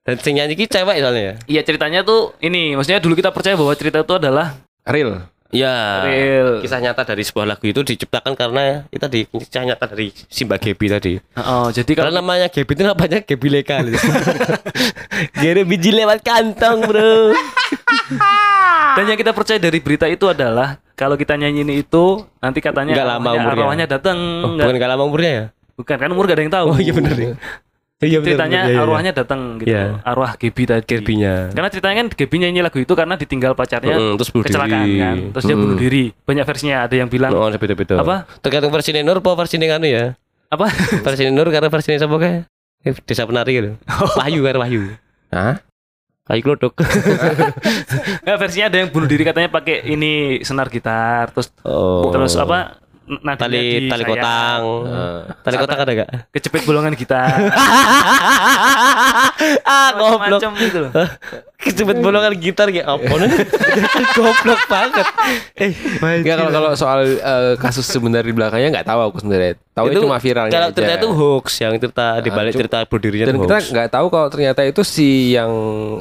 Dan 0.06 0.22
sing 0.22 0.38
nyanyi 0.38 0.54
ki 0.54 0.66
cewek 0.66 0.98
soalnya 0.98 1.24
ya. 1.24 1.34
Iya 1.50 1.62
ceritanya 1.64 2.00
tuh 2.02 2.38
ini, 2.40 2.74
maksudnya 2.74 3.02
dulu 3.02 3.14
kita 3.14 3.30
percaya 3.30 3.54
bahwa 3.54 3.74
cerita 3.74 4.00
itu 4.00 4.14
adalah 4.14 4.54
Real. 4.84 5.26
Ya. 5.50 6.04
real. 6.04 6.60
Kisah 6.60 6.78
nyata 6.78 7.02
dari 7.06 7.24
sebuah 7.24 7.48
lagu 7.48 7.64
itu 7.64 7.80
diciptakan 7.80 8.36
karena 8.36 8.84
itu 8.88 9.00
tadi 9.00 9.20
kisah 9.26 9.64
nyata 9.64 9.88
dari 9.88 10.12
si 10.12 10.44
Mbak 10.44 10.60
Gaby 10.60 10.86
tadi. 10.92 11.14
Oh, 11.34 11.70
jadi 11.70 11.88
Karena 11.88 12.12
kalau 12.12 12.22
namanya 12.22 12.48
Gaby 12.50 12.72
itu 12.72 12.84
namanya 12.84 13.20
Gaby 13.20 13.48
legal. 13.50 13.86
Jadi 15.38 15.62
biji 15.64 15.96
lewat 15.96 16.22
kantong, 16.22 16.84
Bro. 16.84 17.32
dan 18.96 19.06
yang 19.06 19.16
kita 19.16 19.32
percaya 19.32 19.56
dari 19.58 19.80
berita 19.80 20.06
itu 20.06 20.28
adalah 20.28 20.76
kalau 20.94 21.16
kita 21.16 21.36
nyanyi 21.36 21.64
ini 21.64 21.74
itu 21.82 22.04
nanti 22.38 22.60
katanya 22.60 22.92
Nggak 22.94 23.08
lama 23.08 23.20
arwahnya, 23.24 23.40
umurnya. 23.42 23.64
arwahnya 23.64 23.86
datang, 23.88 24.18
Oh, 24.44 24.50
nggak- 24.52 24.68
bukan 24.68 24.76
gak 24.78 24.92
lama 24.92 25.04
umurnya 25.04 25.32
ya? 25.32 25.46
bukan 25.76 25.96
kan 25.98 26.10
umur 26.10 26.24
gak 26.26 26.36
ada 26.36 26.44
yang 26.44 26.54
tahu. 26.54 26.68
Oh 26.70 26.80
iya 26.80 26.92
benar 26.92 27.16
ya. 27.16 27.32
Iya. 28.06 28.20
Ceritanya 28.22 28.60
benar, 28.62 28.70
iya, 28.70 28.76
iya. 28.78 28.84
arwahnya 28.86 29.12
datang 29.12 29.40
gitu. 29.58 29.68
Iya. 29.74 29.84
Arwah 30.02 30.32
Gaby 30.38 30.64
tadi. 30.64 30.86
Gaby-nya. 30.86 31.34
Karena 31.52 31.70
ceritanya 31.74 31.96
kan 32.00 32.08
Gaby 32.14 32.36
nyanyi 32.40 32.60
lagu 32.62 32.78
itu 32.78 32.94
karena 32.94 33.16
ditinggal 33.18 33.52
pacarnya 33.54 33.96
Mm, 33.98 34.14
terus 34.16 34.30
bunuh 34.30 34.46
kecelakaan 34.46 34.86
diri. 34.86 35.02
kan. 35.02 35.18
Terus 35.34 35.44
dia 35.46 35.56
bunuh 35.58 35.78
diri. 35.78 36.04
Banyak 36.22 36.46
versinya. 36.46 36.78
Ada 36.86 36.96
yang 36.96 37.10
bilang 37.10 37.32
Oh, 37.34 37.50
beda-beda. 37.50 37.96
Apa? 38.00 38.16
Tergantung 38.40 38.70
versi 38.70 38.94
Nur 38.96 39.18
apa 39.20 39.32
versi 39.34 39.56
anu 39.58 39.88
ya? 39.90 40.14
apa? 40.46 40.70
Versi 41.06 41.26
Nur 41.34 41.50
karena 41.50 41.68
versi 41.68 41.90
siapa 41.92 42.16
kayak? 42.16 42.46
Eh, 42.86 42.94
Desa 43.04 43.26
penari 43.26 43.58
gitu. 43.58 43.70
Wahyu 44.16 44.46
kan 44.46 44.56
Wahyu. 44.62 44.94
Hah? 45.34 45.58
Wahyu 46.30 46.42
Klodok. 46.42 46.78
Versinya 48.42 48.66
ada 48.70 48.78
yang 48.82 48.90
bunuh 48.90 49.06
diri 49.06 49.26
katanya 49.26 49.50
pakai 49.50 49.86
ini 49.86 50.42
senar 50.42 50.70
gitar 50.70 51.34
terus 51.34 51.50
Oh. 51.62 52.10
terus 52.14 52.34
apa? 52.36 52.78
Nadinya 53.06 53.38
Tali 53.38 53.58
di 53.62 53.86
tali 53.86 54.02
sayap, 54.02 54.12
kotang. 54.18 54.62
Tali 55.46 55.56
kotang 55.56 55.80
ada 55.80 55.92
gak? 55.94 56.10
Kecepit 56.34 56.62
bolongan 56.66 56.94
gitar. 56.94 57.38
ah, 59.64 59.90
goblok. 59.94 60.42
Macam-macam 60.42 60.52
gitu 60.58 60.78
loh. 60.82 60.92
Kecepet 61.56 61.98
bolongan 61.98 62.34
gitar 62.38 62.68
kayak 62.70 62.86
apa 62.86 63.14
nih? 63.26 63.30
goblok 64.14 64.62
banget. 64.68 65.06
Eh, 65.56 65.72
Enggak 66.02 66.36
kalau 66.38 66.52
kalau 66.52 66.72
soal 66.74 67.00
eh, 67.06 67.54
kasus 67.58 67.86
sebenarnya 67.86 68.30
di 68.30 68.36
belakangnya 68.36 68.70
nggak 68.82 68.88
tahu 68.88 69.00
aku 69.02 69.18
sebenarnya. 69.22 69.54
Tahu 69.76 69.86
itu 69.92 70.00
cuma 70.08 70.16
viralnya 70.16 70.54
Kalau 70.56 70.70
aja. 70.72 70.76
cerita 70.78 70.94
itu 70.96 71.10
hoax, 71.12 71.46
yang 71.60 71.74
cerita 71.76 72.08
di 72.24 72.30
balik 72.32 72.54
cerita 72.56 72.78
bunuh 72.88 73.02
dirinya 73.04 73.26
Dan 73.28 73.36
kita 73.44 73.56
hoax. 73.60 73.64
nggak 73.76 73.90
tahu 73.92 74.06
kalau 74.08 74.28
ternyata 74.32 74.62
itu 74.64 74.82
si 74.88 75.36
yang 75.36 75.52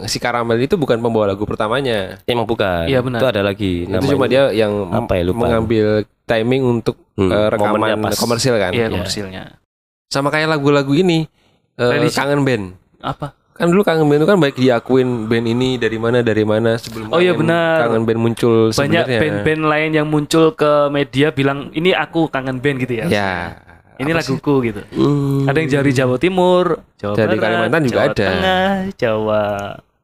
si 0.07 0.23
Karamel 0.23 0.63
itu 0.63 0.79
bukan 0.79 1.03
pembawa 1.03 1.35
lagu 1.35 1.43
pertamanya. 1.43 2.23
Emang 2.25 2.47
bukan. 2.47 2.87
Iya, 2.87 3.03
benar. 3.03 3.19
Itu 3.19 3.27
ada 3.29 3.43
lagi. 3.43 3.85
itu 3.85 4.07
cuma 4.15 4.31
dia 4.31 4.55
yang 4.55 4.71
Apa 4.95 5.19
ya, 5.19 5.27
lupa. 5.27 5.49
mengambil 5.51 6.07
timing 6.25 6.63
untuk 6.63 6.97
Hmm, 7.15 7.31
eh, 7.31 7.49
rekaman 7.49 8.11
komersil 8.11 8.55
kan. 8.57 8.71
Iya, 8.71 8.91
komersilnya. 8.91 9.61
Sama 10.07 10.29
kayak 10.29 10.51
lagu-lagu 10.51 10.91
ini 10.91 11.31
eh, 11.75 11.91
Religi. 11.93 12.15
kangen 12.15 12.43
band. 12.43 12.75
Apa? 12.99 13.35
Kan 13.55 13.71
dulu 13.71 13.83
kangen 13.83 14.03
band 14.05 14.19
itu 14.19 14.29
kan 14.29 14.39
baik 14.39 14.57
diakuin 14.57 15.09
band 15.25 15.47
ini 15.47 15.77
dari 15.77 15.95
mana 15.95 16.21
dari 16.21 16.43
mana 16.43 16.75
sebelum 16.75 17.07
Oh 17.09 17.19
iya, 17.19 17.31
kangen- 17.31 17.47
benar. 17.47 17.77
kangen 17.87 18.03
band 18.03 18.21
muncul 18.21 18.55
Banyak 18.69 19.05
band-band 19.07 19.63
lain 19.65 19.91
yang 19.93 20.07
muncul 20.07 20.51
ke 20.53 20.71
media 20.89 21.31
bilang 21.31 21.71
ini 21.71 21.91
aku 21.91 22.27
kangen 22.27 22.59
band 22.59 22.77
gitu 22.81 22.95
ya. 22.97 23.07
Ya. 23.07 23.33
Ini 23.95 24.11
Apa 24.11 24.27
sih? 24.27 24.35
laguku 24.35 24.55
gitu. 24.65 24.83
Hmm. 24.91 25.47
Ada 25.47 25.57
yang 25.57 25.71
dari 25.73 25.93
Jawa 25.95 26.17
Timur, 26.19 26.83
Jawa 26.99 27.15
Dari 27.15 27.31
Barat, 27.31 27.43
Kalimantan 27.47 27.81
juga 27.85 27.95
Jawa 27.95 28.11
ada. 28.11 28.27
Tengah, 28.27 28.67
Jawa. 28.99 29.43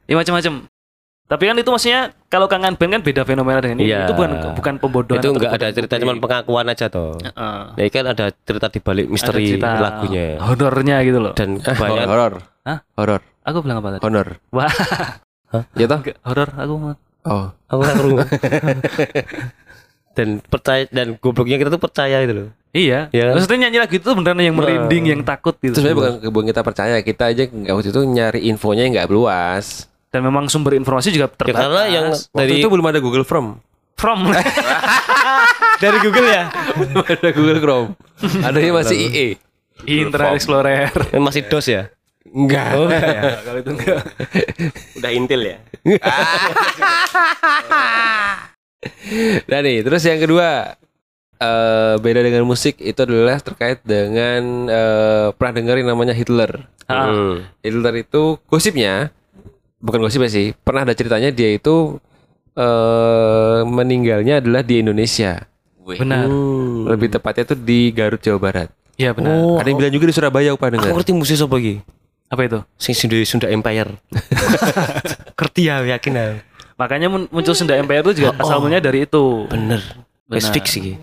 Ya 0.07 0.15
macam-macam. 0.15 0.53
Tapi 1.31 1.47
kan 1.47 1.55
itu 1.55 1.71
maksudnya 1.71 2.01
kalau 2.27 2.51
kangen 2.51 2.75
band 2.75 2.91
kan 2.91 3.03
beda 3.07 3.23
fenomena 3.23 3.63
dengan 3.63 3.79
ini. 3.79 3.87
Iya. 3.87 4.03
Itu 4.03 4.19
bukan 4.19 4.31
bukan 4.51 4.75
pembodohan. 4.83 5.23
itu 5.23 5.29
enggak 5.31 5.53
ada 5.55 5.67
cerita 5.71 5.95
publik. 5.95 6.03
cuman 6.03 6.17
pengakuan 6.19 6.67
aja 6.67 6.87
toh. 6.91 7.15
Heeh. 7.17 7.61
Ya 7.79 7.87
kan 7.89 8.05
ada 8.11 8.25
cerita 8.35 8.67
di 8.67 8.81
balik 8.83 9.07
Ada 9.07 9.13
misteri 9.15 9.45
cerita 9.49 9.69
lagunya 9.79 10.27
Honornya 10.43 10.97
gitu 11.07 11.19
loh. 11.23 11.33
dan 11.39 11.63
Horor, 11.63 11.79
banyak 11.79 12.05
horor, 12.05 12.33
Hah? 12.67 12.79
horor, 12.99 13.21
Aku 13.47 13.59
bilang 13.63 13.79
apa 13.79 13.89
tadi? 13.95 14.03
honor. 14.03 14.29
Wah, 14.51 14.75
Ya 15.79 15.87
toh? 15.87 15.99
enggak, 16.03 16.19
horor 16.21 16.51
aku 16.51 16.75
mah. 16.77 16.97
Oh, 17.23 17.47
aku 17.71 17.79
nggak 17.79 17.97
kerungu. 17.97 18.19
dan 20.19 20.29
percaya 20.43 20.83
dan 20.91 21.15
gobloknya 21.17 21.57
kita 21.57 21.71
tuh 21.71 21.79
percaya 21.79 22.19
itu 22.21 22.33
loh. 22.35 22.49
Iya. 22.71 23.07
Iya 23.11 23.23
kan? 23.31 23.35
Maksudnya 23.39 23.59
nyanyi 23.67 23.79
lagu 23.79 23.95
itu 23.95 24.09
beneran 24.11 24.39
yang 24.41 24.57
merinding, 24.57 25.05
yang 25.07 25.23
takut 25.23 25.55
gitu. 25.59 25.75
itu 25.75 25.79
sebenarnya 25.79 25.97
bukan 25.97 26.13
bukan 26.31 26.47
kita 26.49 26.63
percaya, 26.63 26.95
kita 27.01 27.25
aja 27.31 27.43
nggak 27.47 27.71
waktu 27.73 27.89
itu 27.89 28.01
nyari 28.05 28.41
infonya 28.47 28.85
nggak 28.91 29.07
luas. 29.07 29.87
Dan 30.11 30.27
memang 30.27 30.51
sumber 30.51 30.75
informasi 30.75 31.15
juga 31.15 31.27
Ya 31.27 31.35
terbatas. 31.39 31.63
karena 31.63 31.83
yang 31.87 32.07
Waktu 32.11 32.35
dari 32.35 32.53
itu 32.59 32.67
belum 32.67 32.87
ada 32.87 32.99
Google 32.99 33.23
From, 33.23 33.63
from 33.95 34.27
dari 35.83 35.99
Google 36.03 36.27
ya 36.27 36.51
belum 36.75 36.99
ada 37.01 37.29
Google 37.31 37.59
Chrome. 37.59 37.89
Adanya 38.43 38.73
masih 38.75 38.99
IE. 38.99 39.29
Internet 39.81 40.35
Explorer. 40.37 40.91
yang 41.09 41.23
masih 41.23 41.47
DOS 41.47 41.67
ya. 41.67 41.83
Enggak. 42.27 42.69
Oh, 42.75 42.85
enggak 42.85 43.01
ya. 43.07 43.23
kalau 43.41 43.59
itu 43.59 43.71
enggak. 43.71 44.03
Udah 45.01 45.11
Intel 45.11 45.43
ya. 45.47 45.57
Nah 49.45 49.61
nih, 49.61 49.85
terus 49.85 50.03
yang 50.03 50.17
kedua 50.17 50.73
eh 51.41 51.95
beda 51.97 52.21
dengan 52.21 52.45
musik 52.45 52.77
itu 52.81 53.01
adalah 53.01 53.41
terkait 53.41 53.81
dengan 53.81 54.69
eh, 54.69 55.27
pernah 55.33 55.53
dengerin 55.57 55.87
namanya 55.89 56.13
Hitler. 56.13 56.69
Ah. 56.85 57.09
Hmm. 57.09 57.37
Hitler 57.61 57.95
itu 58.01 58.37
gosipnya 58.45 59.09
bukan 59.81 59.99
gosipnya 60.01 60.29
sih, 60.29 60.53
pernah 60.55 60.85
ada 60.85 60.95
ceritanya 60.95 61.33
dia 61.33 61.51
itu 61.51 61.99
eh 62.55 63.61
meninggalnya 63.65 64.39
adalah 64.39 64.61
di 64.61 64.81
Indonesia. 64.81 65.43
Benar. 65.81 66.29
Lebih 66.95 67.09
tepatnya 67.11 67.45
tuh 67.51 67.59
di 67.59 67.91
Garut 67.91 68.21
Jawa 68.21 68.39
Barat. 68.39 68.69
Iya 68.95 69.17
benar. 69.17 69.33
Oh, 69.33 69.57
ada 69.57 69.67
yang 69.67 69.81
bilang 69.81 69.91
juga 69.91 70.07
di 70.07 70.15
Surabaya 70.15 70.53
aku 70.53 70.61
pernah 70.61 70.77
aku 70.77 70.85
dengar. 70.87 70.97
ngerti 71.01 71.13
musik 71.17 71.41
apa 71.41 71.57
lagi? 71.57 71.75
Apa 72.31 72.41
itu? 72.47 72.59
Sing 72.77 72.95
Sunda 72.95 73.17
Sunda 73.25 73.47
Empire. 73.49 73.91
ngerti 75.41 75.61
ya 75.67 75.83
yakin 75.83 76.13
ya. 76.15 76.27
Makanya 76.77 77.09
mun- 77.09 77.29
muncul 77.33 77.57
Sunda 77.57 77.75
Empire 77.75 78.05
itu 78.07 78.23
juga 78.23 78.37
Oh, 78.37 78.45
oh. 78.45 78.45
asal 78.45 78.57
mulanya 78.61 78.87
dari 78.87 79.09
itu. 79.09 79.49
Bener. 79.49 79.81
Benar. 80.29 80.37
Wes 80.37 80.47
fix 80.53 80.77
sih. 80.77 81.01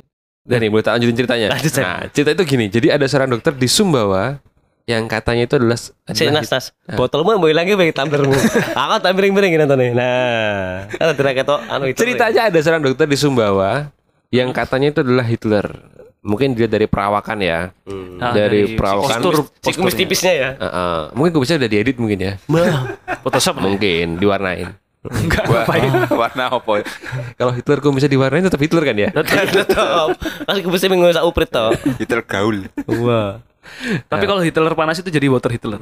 Dan 0.47 0.63
nih 0.63 0.69
boleh 0.71 0.85
tak 0.85 0.95
lanjutin 0.95 1.17
ceritanya. 1.19 1.47
Nah, 1.51 2.07
cerita 2.07 2.31
itu 2.31 2.43
gini. 2.47 2.65
Jadi 2.71 2.87
ada 2.87 3.03
seorang 3.03 3.27
dokter 3.27 3.51
di 3.51 3.67
Sumbawa 3.67 4.39
yang 4.87 5.03
katanya 5.11 5.43
itu 5.43 5.59
adalah 5.59 5.75
adalah 6.07 6.31
nas 6.39 6.47
nas. 6.47 6.65
Botolmu 6.95 7.35
mau 7.35 7.51
lagi 7.51 7.75
bagi 7.75 7.91
tumblermu. 7.91 8.31
Aku 8.87 8.95
tak 9.03 9.11
miring-miring 9.19 9.59
gitu 9.59 9.75
nih. 9.75 9.91
Nah, 9.91 10.87
ada 10.87 11.11
tidak 11.11 11.43
ketok 11.43 11.59
anu 11.67 11.91
itu. 11.91 11.99
Ceritanya 11.99 12.47
ada 12.47 12.59
seorang 12.63 12.81
dokter 12.87 13.03
di 13.03 13.19
Sumbawa 13.19 13.91
yang 14.31 14.55
katanya 14.55 14.95
itu 14.95 15.03
adalah 15.03 15.27
Hitler. 15.27 15.67
Mungkin 16.23 16.55
dia 16.55 16.71
dari 16.71 16.87
perawakan 16.87 17.37
ya. 17.43 17.75
Hmm. 17.83 18.15
Ah, 18.23 18.31
dari 18.31 18.79
perawakan. 18.79 19.19
postur, 19.19 19.35
Si 19.59 19.75
kumis 19.75 19.91
tipisnya 19.91 20.31
ya. 20.31 20.49
Heeh. 20.55 20.99
mungkin 21.15 21.35
gue 21.35 21.41
bisa 21.43 21.59
udah 21.59 21.71
diedit 21.71 21.95
mungkin 21.99 22.19
ya. 22.23 22.33
Photoshop 23.27 23.59
Mungkin 23.59 24.23
diwarnain. 24.23 24.71
enggak 25.07 25.43
Wah, 25.47 25.63
ngapain. 25.63 25.91
warna 26.23 26.43
apa? 26.51 26.73
Kalau 27.35 27.51
Hitler 27.51 27.79
gue 27.79 27.91
bisa 27.91 28.07
diwarnain 28.07 28.43
tetap 28.43 28.59
Hitler 28.59 28.83
kan 28.87 28.95
ya? 28.95 29.09
Tetap. 29.11 30.15
Kan 30.47 30.55
kumisnya 30.63 30.89
minggu 30.91 31.11
sak 31.11 31.27
uprit 31.27 31.51
toh. 31.51 31.75
Hitler 31.99 32.23
gaul. 32.23 32.67
Wah. 32.87 33.39
Tapi 34.07 34.23
kalau 34.25 34.41
Hitler 34.41 34.73
panas 34.75 34.99
itu 34.99 35.09
jadi 35.11 35.27
water 35.29 35.51
Hitler. 35.53 35.79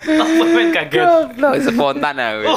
Apa 0.00 0.44
main 0.56 0.72
kaget? 0.72 1.06
Spontan 1.68 2.16
aku. 2.16 2.48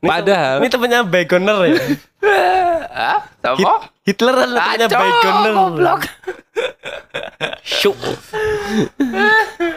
Padahal 0.00 0.64
Ini 0.64 0.68
temennya 0.72 1.00
Bagoner 1.04 1.56
ya. 1.68 1.74
Hah? 2.90 3.18
Sama? 3.44 3.84
Hitler 4.02 4.34
kan 4.34 4.48
temennya 4.48 4.88
Bagoner. 4.88 5.52
goblok. 5.52 6.00
Syuk. 7.60 7.96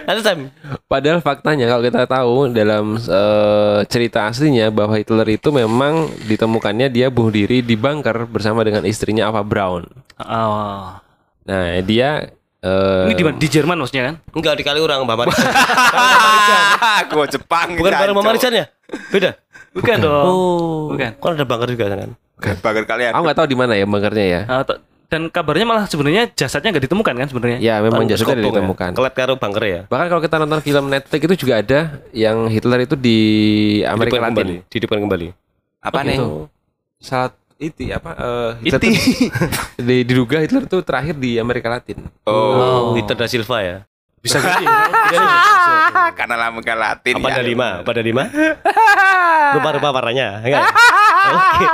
Ada 0.04 0.20
Sam. 0.24 0.52
Padahal 0.88 1.20
faktanya 1.20 1.68
kalau 1.68 1.84
kita 1.84 2.02
tahu 2.08 2.36
dalam 2.52 2.96
eh, 2.96 3.80
cerita 3.88 4.28
aslinya 4.28 4.72
bahwa 4.72 4.96
Hitler 4.96 5.28
itu 5.28 5.52
memang 5.52 6.08
ditemukannya 6.28 6.88
dia 6.88 7.08
bunuh 7.12 7.32
diri 7.32 7.60
di 7.60 7.76
bunker 7.76 8.28
bersama 8.28 8.64
dengan 8.64 8.84
istrinya 8.88 9.28
Ava 9.28 9.44
Braun. 9.44 9.88
Oh. 10.20 10.96
Nah 11.44 11.64
dia 11.84 12.32
eh, 12.64 13.04
Ini 13.12 13.14
di 13.16 13.24
mana? 13.28 13.36
Di 13.40 13.48
Jerman 13.52 13.76
maksudnya 13.80 14.04
kan? 14.12 14.16
Enggak 14.36 14.56
dikali 14.60 14.80
orang 14.80 15.04
Mbak 15.04 15.16
Marijan. 15.20 15.48
Gua 17.12 17.26
Jepang. 17.28 17.68
Bukan 17.76 17.92
bareng 17.92 18.16
Mbak. 18.16 18.24
Marijan 18.24 18.54
ya? 18.56 18.66
Beda. 19.12 19.36
Bukan 19.74 19.98
dong. 20.00 20.24
Oh. 20.24 20.82
Bukan. 20.90 21.10
Kan 21.16 21.32
ada 21.34 21.44
bangker 21.44 21.70
juga 21.70 21.86
kan? 21.90 22.10
Bakar 22.60 22.84
kalian. 22.86 23.12
aku 23.12 23.24
nggak 23.24 23.38
tahu 23.38 23.48
di 23.48 23.56
mana 23.56 23.74
ya 23.74 23.84
bunkernya 23.84 24.26
ya. 24.26 24.42
T- 24.64 24.80
dan 25.06 25.30
kabarnya 25.30 25.64
malah 25.64 25.86
sebenarnya 25.86 26.26
jasadnya 26.28 26.74
nggak 26.74 26.86
ditemukan 26.86 27.14
kan 27.16 27.28
sebenarnya? 27.28 27.58
Ya 27.58 27.78
memang 27.80 28.04
Kan 28.04 28.12
jasadnya 28.12 28.42
ya. 28.42 28.50
ditemukan. 28.50 28.90
Kelet 28.92 29.14
karo 29.14 29.34
bangker 29.36 29.64
ya. 29.64 29.82
Bahkan 29.86 30.08
kalau 30.08 30.22
kita 30.22 30.36
nonton 30.38 30.60
film 30.60 30.86
Netflix 30.88 31.22
itu 31.24 31.36
juga 31.40 31.54
ada 31.58 31.80
yang 32.12 32.46
Hitler 32.48 32.84
itu 32.84 32.96
di 32.96 33.20
Amerika 33.84 34.18
Hidupkan 34.18 34.30
kembali. 34.32 34.54
Latin. 34.56 34.68
Dihidupkan 34.68 35.00
kembali. 35.00 35.28
Apa 35.80 35.94
Oh, 35.94 36.04
nih? 36.04 36.18
gitu. 36.18 36.30
Saat 36.98 37.32
itu 37.56 37.82
apa? 37.90 38.12
eh, 38.12 38.52
Hitler 38.66 38.82
di- 38.84 39.30
diduga 40.02 40.38
Hitler 40.40 40.66
tuh 40.66 40.82
terakhir 40.82 41.16
di 41.16 41.38
Amerika 41.38 41.70
Latin. 41.70 42.10
Oh, 42.24 42.34
Oh. 42.34 42.82
Hitler 42.94 43.16
da 43.16 43.28
Silva 43.28 43.62
ya. 43.62 43.78
Bisa 44.26 44.40
jadi. 44.40 44.64
karena 46.16 46.48
Amerika 46.48 46.80
Latin 46.80 47.20
Apa 47.20 47.28
ya. 47.28 47.36
ada 47.36 47.44
lima? 47.44 47.68
Apa 47.84 47.92
ada 47.92 48.04
lima? 48.04 48.24
Rupa-rupa 49.60 49.90
warnanya. 49.92 50.40
Enggak. 50.40 50.64
Oke. 51.34 51.66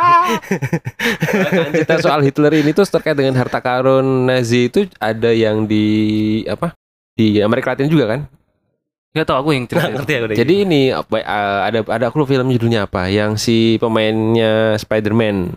Kan 1.29 1.72
cerita 1.77 1.96
soal 2.01 2.25
Hitler 2.25 2.53
ini 2.58 2.74
tuh 2.74 2.89
terkait 2.89 3.13
dengan 3.13 3.38
harta 3.38 3.62
karun 3.62 4.25
Nazi 4.25 4.65
itu 4.65 4.89
ada 4.98 5.29
yang 5.29 5.70
di 5.70 5.86
apa? 6.50 6.74
Di 7.13 7.38
Amerika 7.46 7.77
Latin 7.77 7.86
juga 7.86 8.18
kan? 8.18 8.25
Gak 9.13 9.25
tau 9.29 9.46
aku 9.46 9.53
yang 9.53 9.70
cerita. 9.70 9.86
itu. 9.86 9.96
ngerti 10.01 10.13
aku. 10.18 10.25
Jadi 10.34 10.53
ini 10.65 10.82
apa 10.89 11.15
eh, 11.22 11.60
ada 11.70 11.79
ada 11.86 12.06
aku 12.10 12.25
film 12.25 12.50
judulnya 12.50 12.89
apa? 12.89 13.13
Yang 13.13 13.32
si 13.46 13.58
pemainnya 13.77 14.74
Spider-Man 14.82 15.53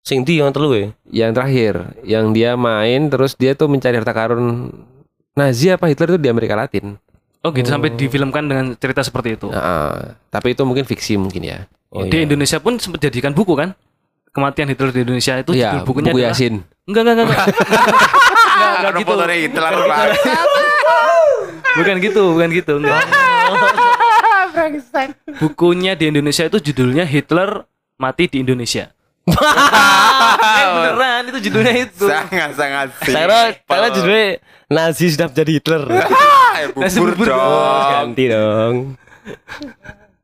sing 0.00 0.24
di 0.24 0.40
yang 0.40 0.48
telu 0.48 0.72
ya. 0.72 0.88
yang 1.12 1.36
terakhir, 1.36 1.92
yang 2.08 2.32
dia 2.32 2.56
main 2.56 3.12
terus 3.12 3.36
dia 3.36 3.52
tuh 3.52 3.68
mencari 3.68 4.00
harta 4.00 4.16
karun 4.16 4.72
Nazi 5.40 5.72
apa 5.72 5.88
Hitler 5.88 6.16
itu 6.16 6.20
di 6.20 6.28
Amerika 6.28 6.54
Latin. 6.54 7.00
Oh 7.40 7.56
gitu 7.56 7.72
sampai 7.72 7.96
difilmkan 7.96 8.44
dengan 8.44 8.76
cerita 8.76 9.00
seperti 9.00 9.40
itu. 9.40 9.48
Nah, 9.48 10.12
tapi 10.28 10.52
itu 10.52 10.60
mungkin 10.68 10.84
fiksi 10.84 11.16
mungkin 11.16 11.40
ya. 11.40 11.64
Oh, 11.88 12.04
di 12.04 12.12
iya. 12.20 12.28
Indonesia 12.28 12.60
pun 12.60 12.76
sempat 12.76 13.00
jadikan 13.00 13.32
buku 13.32 13.56
kan? 13.56 13.72
Kematian 14.30 14.68
Hitler 14.68 14.92
di 14.92 15.00
Indonesia 15.02 15.34
itu 15.40 15.56
judul 15.56 15.82
bukunya 15.88 16.12
buku 16.12 16.20
adalah- 16.20 16.36
Yasin. 16.36 16.54
Enggak 16.84 17.02
enggak 17.02 17.14
enggak. 17.16 17.26
enggak. 17.26 17.46
Enggak, 18.60 18.70
enggak 18.76 18.92
gitu. 19.00 19.14
Hitler 19.48 19.72
Pak. 19.88 20.04
Bukan 21.80 21.94
gitu, 22.04 22.22
bukan 22.36 22.48
gitu. 22.52 22.72
Enggak. 22.76 23.00
Bukunya 25.40 25.92
di 25.96 26.12
Indonesia 26.12 26.44
itu 26.44 26.58
judulnya 26.60 27.08
Hitler 27.08 27.64
mati 27.96 28.28
di 28.28 28.44
Indonesia. 28.44 28.92
Eh 29.30 30.64
beneran 30.70 31.22
itu 31.30 31.38
judulnya 31.50 31.74
itu. 31.86 32.04
Sangat-sangat 32.06 32.86
Saya 33.02 33.26
simpel. 33.26 33.30
karena 33.66 33.88
judulnya 33.94 34.28
Nazi 34.70 35.06
sudah 35.10 35.26
menjadi 35.30 35.50
Hitler. 35.58 35.82
Ah, 36.50 36.66
bubur 36.74 37.14
bubur 37.14 37.26
dong. 37.30 38.10
Ganti 38.10 38.24
dong. 38.26 38.74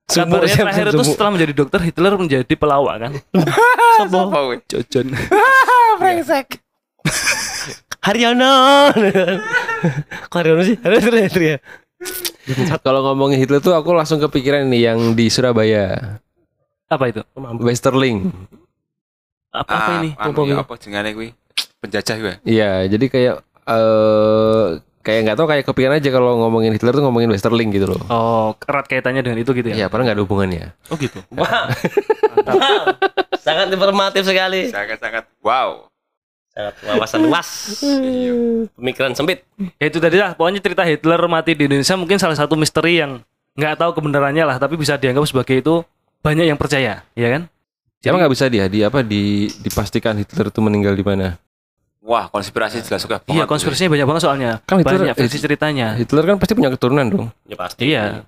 Sumur 0.06 0.42
Kabarnya 0.42 0.50
siap 0.50 0.66
terakhir 0.66 0.84
siap 0.84 0.94
itu 0.94 1.04
setelah 1.06 1.30
menjadi 1.32 1.52
dokter 1.54 1.80
Hitler 1.86 2.12
menjadi 2.18 2.54
pelawak 2.58 2.96
kan? 2.98 3.12
Apa 4.10 4.38
weh? 4.50 4.58
Jojon. 4.66 5.06
Haryono. 8.06 8.52
Kok 10.30 10.36
Haryono 10.38 10.62
sih? 10.66 10.76
Haryono 10.82 11.16
ya. 11.40 11.58
Kalau 12.82 13.00
ngomongin 13.06 13.38
Hitler 13.38 13.58
tuh 13.58 13.74
aku 13.74 13.94
langsung 13.94 14.18
kepikiran 14.18 14.66
nih 14.66 14.92
yang 14.92 14.98
di 15.18 15.26
Surabaya, 15.26 16.18
Apa 16.86 17.10
itu? 17.10 17.22
Westerling. 17.62 18.30
Apa, 19.56 19.72
apa 19.72 19.90
ini? 20.04 20.10
Ah, 20.20 20.28
anu 20.28 20.44
ya, 20.44 20.60
apa 20.60 20.76
jenenge 20.76 21.16
kuwi? 21.16 21.30
Penjajah 21.80 22.16
gue. 22.20 22.34
Iya, 22.44 22.84
jadi 22.92 23.06
kayak 23.08 23.34
eh 23.66 24.66
kayak 25.06 25.20
nggak 25.22 25.36
tahu 25.38 25.46
kayak 25.46 25.64
kepikiran 25.70 25.96
aja 26.02 26.10
kalau 26.10 26.32
ngomongin 26.42 26.74
Hitler 26.74 26.92
tuh 26.92 27.04
ngomongin 27.06 27.30
Westerling 27.30 27.70
gitu 27.70 27.86
loh. 27.88 28.02
Oh, 28.10 28.58
erat 28.66 28.90
kaitannya 28.90 29.22
dengan 29.22 29.38
itu 29.40 29.54
gitu 29.54 29.70
ya? 29.70 29.76
Iya, 29.80 29.86
padahal 29.86 30.12
nggak 30.12 30.16
ada 30.18 30.24
hubungannya. 30.26 30.74
Oh 30.90 30.96
gitu. 30.98 31.22
Wah. 31.32 31.70
Sangat 33.38 33.70
informatif 33.70 34.26
sekali. 34.26 34.68
Sangat-sangat 34.68 35.30
wow. 35.40 35.86
Sangat 36.50 36.74
wawasan 36.84 37.20
luas. 37.22 37.48
Pemikiran 38.74 39.14
sempit. 39.14 39.46
Ya 39.78 39.86
itu 39.86 40.02
tadi 40.02 40.18
lah, 40.18 40.34
pokoknya 40.34 40.58
cerita 40.58 40.82
Hitler 40.82 41.22
mati 41.30 41.54
di 41.54 41.70
Indonesia 41.70 41.94
mungkin 41.94 42.18
salah 42.18 42.34
satu 42.34 42.58
misteri 42.58 42.98
yang 42.98 43.22
nggak 43.54 43.78
tahu 43.78 44.02
kebenarannya 44.02 44.42
lah, 44.42 44.56
tapi 44.58 44.74
bisa 44.74 44.98
dianggap 44.98 45.24
sebagai 45.30 45.62
itu 45.62 45.86
banyak 46.20 46.50
yang 46.50 46.58
percaya, 46.58 47.06
ya 47.14 47.28
kan? 47.30 47.46
Siapa 48.00 48.16
nggak 48.16 48.32
bisa 48.32 48.46
dia 48.46 48.64
di 48.68 48.84
apa 48.84 49.00
di 49.02 49.48
dipastikan 49.60 50.14
Hitler 50.20 50.52
itu 50.52 50.60
meninggal 50.62 50.94
di 50.94 51.02
mana? 51.02 51.40
Wah, 52.06 52.30
konspirasi 52.30 52.86
jelas 52.86 53.02
suka 53.02 53.18
banget. 53.18 53.34
Iya, 53.34 53.44
konspirasinya 53.50 53.90
banyak 53.98 54.06
banget 54.06 54.22
soalnya. 54.22 54.50
Kan 54.62 54.78
itu- 54.78 54.86
banyak 54.86 55.16
versi 55.18 55.38
ceritanya. 55.42 55.98
Hitler 55.98 56.22
kan 56.22 56.36
pasti 56.38 56.54
punya 56.54 56.70
keturunan 56.70 57.06
dong. 57.10 57.26
Ya 57.50 57.56
pasti. 57.58 57.82
Iya. 57.82 58.22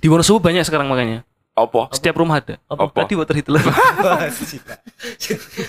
Di 0.00 0.08
Wonosobo 0.08 0.40
banyak 0.40 0.64
sekarang 0.64 0.88
makanya. 0.88 1.28
Apa? 1.52 1.90
Setiap 1.90 2.22
rumah 2.22 2.38
ada. 2.38 2.56
Apa? 2.70 2.86
Tadi 2.88 3.18
water 3.18 3.34
Hitler. 3.34 3.58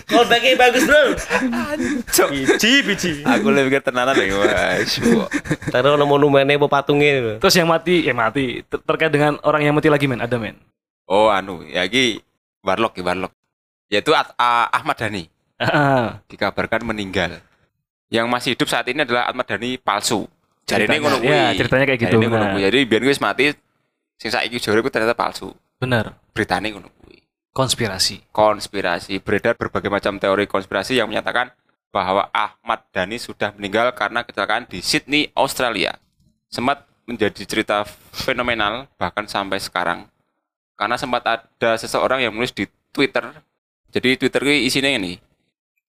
Callbacknya 0.06 0.54
bagus 0.56 0.84
bro. 0.86 1.04
Biji 2.30 2.74
biji. 2.86 3.12
Aku 3.26 3.50
lebih 3.50 3.74
pikir 3.74 3.82
tenanan 3.90 4.14
lagi. 4.14 4.30
Taruh 5.74 5.98
ono 5.98 6.06
monumennya 6.06 6.62
apa 6.62 6.68
patungnya. 6.70 7.42
Terus 7.42 7.56
yang 7.58 7.68
mati, 7.68 8.06
ya 8.06 8.14
mati. 8.14 8.62
Ter- 8.70 8.86
terkait 8.86 9.10
dengan 9.10 9.42
orang 9.42 9.66
yang 9.66 9.74
mati 9.74 9.90
lagi 9.90 10.06
men, 10.06 10.22
ada 10.22 10.38
men. 10.38 10.56
Oh, 11.10 11.34
anu, 11.34 11.66
ya 11.66 11.90
iki 11.90 12.22
Warlock, 12.62 13.02
ya 13.02 13.04
Warlock. 13.04 13.34
Yaitu 13.90 14.14
At- 14.14 14.38
A- 14.38 14.70
Ahmad 14.72 14.96
Dhani 14.96 15.26
Ah, 15.60 16.24
dikabarkan 16.32 16.88
meninggal. 16.88 17.44
Yang 18.08 18.26
masih 18.32 18.50
hidup 18.56 18.72
saat 18.72 18.88
ini 18.88 19.04
adalah 19.04 19.28
Ahmad 19.28 19.44
Dhani 19.44 19.76
palsu. 19.76 20.24
Jadi 20.64 20.88
ini 20.88 21.04
ngono 21.04 21.20
kuwi. 21.20 21.34
Ya, 21.36 21.52
ceritanya 21.52 21.86
kayak 21.90 22.00
gitu, 22.08 22.16
ngono 22.22 22.56
kuwi. 22.56 22.62
Jadi 22.64 22.80
biar 22.88 23.02
wis 23.04 23.20
mati 23.20 23.52
sing 24.16 24.30
saiki 24.32 24.56
jare 24.56 24.80
ku 24.80 24.88
ternyata 24.88 25.14
palsu. 25.14 25.52
benar. 25.76 26.16
Beritane 26.32 26.72
ngono 26.72 26.88
kuwi. 26.96 27.20
Konspirasi. 27.52 28.24
Konspirasi 28.32 29.20
beredar 29.20 29.60
berbagai 29.60 29.92
macam 29.92 30.16
teori 30.16 30.46
konspirasi 30.46 30.96
yang 30.96 31.12
menyatakan 31.12 31.52
bahwa 31.90 32.30
Ahmad 32.32 32.86
Dhani 32.96 33.20
sudah 33.20 33.52
meninggal 33.58 33.92
karena 33.98 34.24
kecelakaan 34.24 34.64
di 34.64 34.80
Sydney, 34.80 35.28
Australia. 35.36 35.98
Sempat 36.48 36.88
menjadi 37.04 37.44
cerita 37.44 37.84
fenomenal 38.14 38.88
bahkan 38.96 39.26
sampai 39.26 39.60
sekarang. 39.60 40.08
Karena 40.78 40.96
sempat 40.96 41.26
ada 41.28 41.72
seseorang 41.76 42.24
yang 42.24 42.32
menulis 42.32 42.56
di 42.56 42.64
Twitter. 42.96 43.28
Jadi 43.90 44.22
Twitter 44.22 44.42
ini 44.46 44.58
isinya 44.70 44.92
ini. 44.94 45.18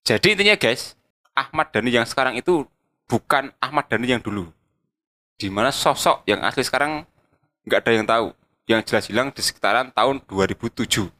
Jadi 0.00 0.33
intinya 0.33 0.57
guys, 0.57 0.97
Ahmad 1.37 1.69
Dhani 1.69 1.92
yang 1.92 2.07
sekarang 2.09 2.37
itu 2.40 2.64
bukan 3.04 3.52
Ahmad 3.61 3.87
Dhani 3.92 4.09
yang 4.09 4.23
dulu. 4.25 4.49
Di 5.37 5.52
mana 5.52 5.69
sosok 5.73 6.25
yang 6.25 6.40
asli 6.40 6.64
sekarang 6.64 7.04
nggak 7.69 7.80
ada 7.85 7.92
yang 7.92 8.07
tahu. 8.09 8.26
Yang 8.69 8.80
jelas 8.92 9.04
hilang 9.11 9.28
di 9.35 9.42
sekitaran 9.42 9.90
tahun 9.92 10.23
2007 10.25 11.11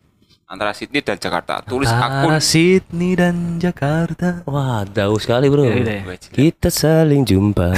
antara 0.51 0.75
Sydney 0.75 0.99
dan 0.99 1.15
Jakarta. 1.15 1.63
Tulis 1.63 1.87
akun 1.87 2.35
Antara 2.35 2.43
Sydney 2.43 3.15
dan 3.15 3.63
Jakarta. 3.63 4.43
Wah, 4.51 4.83
jauh 4.83 5.19
sekali 5.23 5.47
bro. 5.47 5.63
Ya, 5.63 6.03
ya. 6.03 6.19
Kita 6.19 6.75
saling 6.75 7.23
jumpa. 7.23 7.71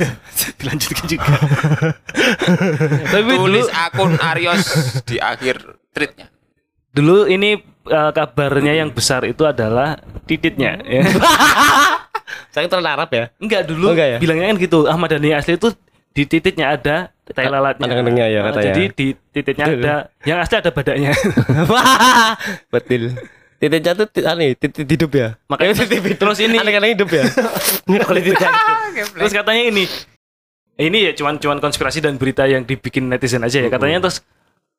Dilanjutkan 0.62 1.04
juga. 1.10 1.34
Tapi 3.12 3.30
dulu, 3.34 3.50
tulis 3.50 3.68
akun 3.74 4.14
Arios 4.22 4.62
di 5.02 5.18
akhir 5.18 5.82
tweetnya. 5.90 6.30
dulu 6.90 7.30
ini 7.30 7.58
eh, 7.86 8.10
kabarnya 8.10 8.72
yang 8.76 8.90
besar 8.90 9.24
itu 9.24 9.44
adalah 9.44 9.96
tititnya. 10.24 10.80
Ya. 10.82 11.02
Saya 12.52 12.66
keturunan 12.66 12.90
Arab 12.90 13.10
ya. 13.10 13.24
Enggak 13.38 13.62
dulu 13.64 13.90
Oh, 13.90 13.94
enggak 13.94 14.08
ya? 14.12 14.18
bilangnya 14.18 14.46
kan 14.50 14.56
gitu 14.58 14.78
Ahmad 14.84 15.08
Dhani 15.08 15.30
asli 15.32 15.54
itu 15.54 15.70
di 16.10 16.26
tititnya 16.26 16.74
ada 16.74 17.14
tai 17.30 17.46
lalatnya. 17.46 17.86
Kandang-kandangnya 17.86 18.26
ya 18.26 18.40
Ah, 18.40 18.44
katanya. 18.50 18.66
Jadi 18.66 18.82
di 18.90 19.06
tititnya 19.30 19.66
Betul. 19.66 19.78
ada 19.80 19.94
yang 20.26 20.38
asli 20.42 20.54
ada 20.58 20.70
badaknya. 20.70 21.10
Betul. 22.74 23.02
Titik 23.60 23.80
jatuh 23.84 24.06
aneh, 24.24 24.56
titik 24.56 24.88
hidup 24.88 25.10
ya. 25.12 25.28
Makanya 25.46 25.72
terus 26.20 26.38
ini 26.40 26.56
Aneh-aneh 26.56 26.96
hidup 26.96 27.10
ya. 27.12 27.24
Titik 27.84 28.34
terus 29.14 29.32
katanya 29.32 29.62
ini 29.68 29.84
ini 30.80 30.98
ya 31.04 31.12
cuman 31.12 31.36
cuman 31.36 31.60
konspirasi 31.60 32.00
dan 32.00 32.16
berita 32.16 32.48
yang 32.48 32.64
dibikin 32.64 33.06
netizen 33.06 33.44
aja 33.44 33.60
ya. 33.60 33.68
Katanya 33.68 34.00
terus 34.00 34.24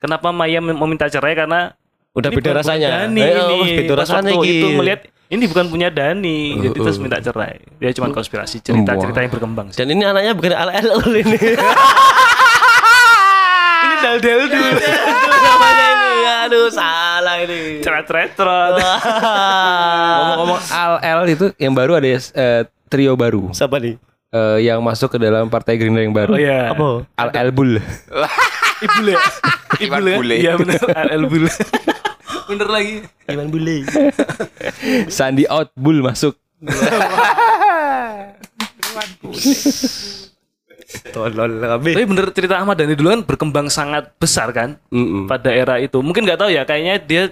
kenapa 0.01 0.33
Maya 0.33 0.57
mem- 0.57 0.75
meminta 0.75 1.05
cerai 1.05 1.37
karena 1.37 1.77
Udah 2.11 2.27
ini 2.27 2.37
beda 2.37 2.51
rasanya. 2.53 2.87
Dani 3.07 3.21
Eh, 3.21 3.31
ini. 3.31 3.39
oh, 3.39 3.63
beda 3.63 3.93
Pas 3.93 3.99
rasanya 4.03 4.31
waktu 4.35 4.51
itu 4.51 4.67
melihat 4.75 5.01
ini 5.31 5.43
bukan 5.47 5.65
punya 5.71 5.87
Dani, 5.87 6.59
jadi 6.59 6.75
terus 6.75 6.99
minta 6.99 7.17
cerai. 7.17 7.63
Dia 7.79 7.95
cuman 7.95 8.11
konspirasi 8.11 8.59
cerita-cerita 8.59 9.23
yang 9.23 9.31
berkembang. 9.31 9.71
sih. 9.71 9.79
Dan 9.79 9.95
ini 9.95 10.03
anaknya 10.03 10.35
bukan 10.35 10.51
al 10.51 10.69
ini. 11.15 11.39
Ini 13.81 13.95
dal-dal 13.97 14.41
dulu. 14.45 14.69
Itu 14.77 15.31
namanya 15.41 15.85
ini. 15.89 16.11
Aduh, 16.45 16.67
salah 16.69 17.35
ini. 17.41 17.81
Cerot-cerot. 17.81 18.77
Ngomong-ngomong 20.21 20.59
Al 20.69 20.93
L 21.01 21.21
itu 21.27 21.45
yang 21.57 21.73
baru 21.73 21.97
ada 21.97 22.07
eh, 22.07 22.61
trio 22.85 23.17
baru 23.17 23.49
Siapa 23.49 23.81
nih? 23.81 23.97
eh, 24.29 24.57
yang 24.61 24.83
masuk 24.85 25.15
ke 25.15 25.17
dalam 25.17 25.49
partai 25.49 25.81
Gerindra 25.81 26.05
yang 26.05 26.13
baru. 26.13 26.33
Oh 26.33 26.39
iya. 26.39 26.71
Apa? 26.77 27.09
Al 27.17 27.29
L 27.33 27.49
Bull. 27.49 27.81
Ibule. 28.81 29.13
Iwan 29.85 30.01
Ibule. 30.01 30.13
Bule. 30.21 30.35
Iya 30.37 30.53
benar. 30.61 30.81
Al 30.93 31.23
Bule. 31.25 31.49
Bener 32.51 32.67
lagi. 32.67 33.07
Iwan 33.31 33.47
Bule. 33.47 33.87
Sandi 35.15 35.47
out 35.47 35.71
Bull 35.79 36.03
masuk. 36.03 36.35
Tolol 41.15 41.63
kami. 41.63 41.91
Tapi 41.95 42.05
bener 42.05 42.25
cerita 42.35 42.59
Ahmad 42.59 42.75
Dhani 42.75 42.99
dulu 42.99 43.15
kan 43.15 43.21
berkembang 43.23 43.67
sangat 43.71 44.11
besar 44.19 44.51
kan 44.51 44.75
Mm-mm. 44.91 45.31
pada 45.31 45.47
era 45.47 45.79
itu. 45.79 46.03
Mungkin 46.03 46.27
nggak 46.27 46.39
tahu 46.43 46.51
ya, 46.51 46.67
kayaknya 46.67 46.99
dia 46.99 47.23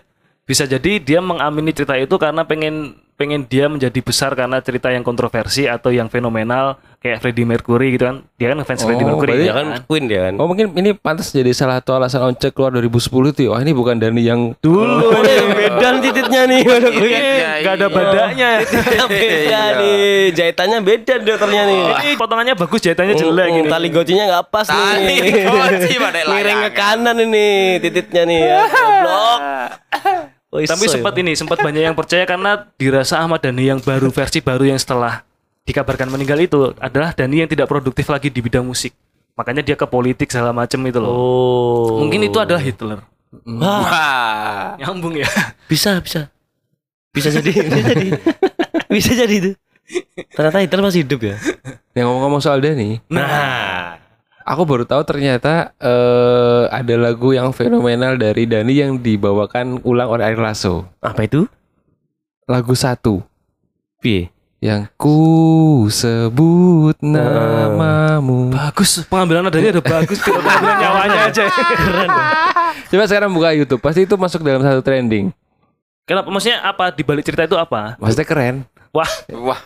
bisa 0.47 0.63
jadi 0.65 0.97
dia 0.97 1.19
mengamini 1.19 1.75
cerita 1.75 1.99
itu 1.99 2.15
karena 2.15 2.47
pengen 2.47 2.95
pengen 3.19 3.43
dia 3.43 3.67
menjadi 3.67 3.99
besar 3.99 4.31
karena 4.31 4.63
cerita 4.63 4.87
yang 4.87 5.03
kontroversi 5.03 5.67
atau 5.67 5.91
yang 5.91 6.07
fenomenal 6.07 6.79
kayak 6.99 7.19
Freddie 7.19 7.43
Mercury 7.43 7.91
gitu 7.91 8.07
kan. 8.07 8.23
Dia 8.35 8.55
kan 8.55 8.63
fans 8.63 8.79
Oh, 8.79 8.87
Freddie 8.87 9.03
Mercury 9.03 9.27
berarti 9.35 9.43
Ya 9.43 9.53
kan 9.53 9.67
kan. 9.67 9.79
Queen 9.83 10.03
dia 10.07 10.19
kan. 10.23 10.33
Oh 10.39 10.47
mungkin 10.47 10.71
ini 10.73 10.95
pantas 10.95 11.29
jadi 11.29 11.51
salah 11.51 11.83
satu 11.83 11.99
alasan 11.99 12.23
Once 12.23 12.47
keluar 12.49 12.71
2010 12.71 13.35
itu. 13.35 13.41
ya. 13.43 13.49
Wah 13.51 13.59
ini 13.59 13.75
bukan 13.75 13.99
Dani 13.99 14.23
yang 14.23 14.55
Dulu 14.57 15.11
Oh, 15.11 15.19
ini 15.19 15.35
beda 15.51 15.87
tititnya 15.99 16.41
nih. 16.47 16.61
Waduh, 16.63 16.91
Queen. 16.91 17.11
Iya, 17.11 17.51
nggak 17.59 17.73
ada 17.75 17.83
iya. 17.83 17.95
badaknya. 17.95 18.49
beda 19.11 19.61
nih. 19.83 19.99
Jahitannya 20.31 20.77
beda 20.79 21.13
dokternya 21.19 21.61
nih. 21.67 21.81
Ini 21.99 22.11
potongannya 22.15 22.55
bagus 22.55 22.79
jahitannya 22.79 23.15
jelek 23.15 23.47
Mm, 23.49 23.55
gitu. 23.59 23.67
Tali 23.67 23.87
gocinya 23.91 24.23
nggak 24.31 24.45
pas 24.47 24.67
Tali 24.67 25.03
nih. 25.03 25.19
goci 25.43 25.93
pada 25.97 26.19
Miring 26.23 26.59
ke 26.67 26.71
kanan 26.71 27.17
ini 27.19 27.47
tititnya 27.77 28.23
nih 28.23 28.39
ya. 28.39 28.59
Oh, 30.49 30.57
Tapi 30.57 30.85
iso 30.89 30.97
sempat 30.97 31.13
ya. 31.13 31.21
ini 31.21 31.37
sempat 31.37 31.61
banyak 31.61 31.83
yang 31.85 31.93
percaya 31.93 32.25
karena 32.25 32.65
dirasa 32.73 33.21
Ahmad 33.21 33.37
Dhani 33.37 33.69
yang 33.69 33.79
baru 33.85 34.09
versi 34.09 34.41
baru 34.41 34.65
yang 34.65 34.81
setelah 34.81 35.21
dikabarkan 35.61 36.09
meninggal 36.09 36.41
itu 36.41 36.73
adalah 36.81 37.13
Dhani 37.13 37.45
yang 37.45 37.49
tidak 37.49 37.69
produktif 37.69 38.09
lagi 38.09 38.33
di 38.33 38.41
bidang 38.41 38.65
musik. 38.65 38.89
Makanya 39.37 39.61
dia 39.61 39.77
ke 39.77 39.85
politik 39.85 40.25
segala 40.33 40.49
macam 40.49 40.81
itu 40.89 40.97
loh. 40.97 41.13
Oh. 41.13 42.01
Mungkin 42.01 42.25
itu 42.25 42.41
adalah 42.41 42.57
Hitler. 42.57 43.05
Wah, 43.45 43.81
Wah. 43.85 44.65
Nyambung 44.81 45.21
ya. 45.21 45.29
bisa 45.69 46.01
bisa. 46.01 46.33
Bisa 47.13 47.29
jadi, 47.29 47.49
bisa 47.53 47.81
jadi. 47.85 48.07
bisa 48.89 49.11
jadi 49.13 49.35
itu. 49.37 49.51
Ternyata 50.33 50.65
Hitler 50.65 50.81
masih 50.81 51.05
hidup 51.05 51.21
ya. 51.29 51.37
yang 51.93 52.09
ngomong-ngomong 52.09 52.41
soal 52.41 52.57
Dani. 52.57 52.97
Nah, 53.05 53.98
Aku 54.49 54.65
baru 54.65 54.81
tahu 54.81 55.05
ternyata 55.05 55.77
eh, 55.77 56.63
ada 56.73 56.95
lagu 56.97 57.37
yang 57.37 57.53
fenomenal 57.53 58.17
dari 58.17 58.49
Dani 58.49 58.73
yang 58.73 58.97
dibawakan 58.97 59.77
ulang 59.85 60.09
oleh 60.09 60.25
Ari 60.25 60.41
Lasso. 60.41 60.89
apa 61.05 61.29
itu? 61.29 61.45
Lagu 62.49 62.73
satu 62.73 63.21
Piye? 64.01 64.33
yang 64.59 64.91
ku 64.99 65.87
sebut 65.87 66.99
namamu. 66.99 68.51
Bagus 68.51 69.05
pengambilan 69.07 69.47
nadanya 69.47 69.79
udah 69.79 69.85
bagus. 69.85 70.19
Pengambilan 70.25 70.75
nyawanya 70.83 71.19
aja. 71.31 71.43
Coba 72.91 73.05
sekarang 73.07 73.31
buka 73.31 73.55
YouTube, 73.55 73.79
pasti 73.79 74.03
itu 74.03 74.19
masuk 74.19 74.43
dalam 74.43 74.59
satu 74.59 74.83
trending. 74.83 75.31
Kenapa? 76.03 76.27
Maksudnya 76.27 76.59
apa? 76.65 76.91
Di 76.91 77.05
balik 77.07 77.23
cerita 77.23 77.47
itu 77.47 77.55
apa? 77.55 77.95
Maksudnya 78.01 78.27
keren. 78.27 78.55
Wah. 78.91 79.07
Wah. 79.31 79.61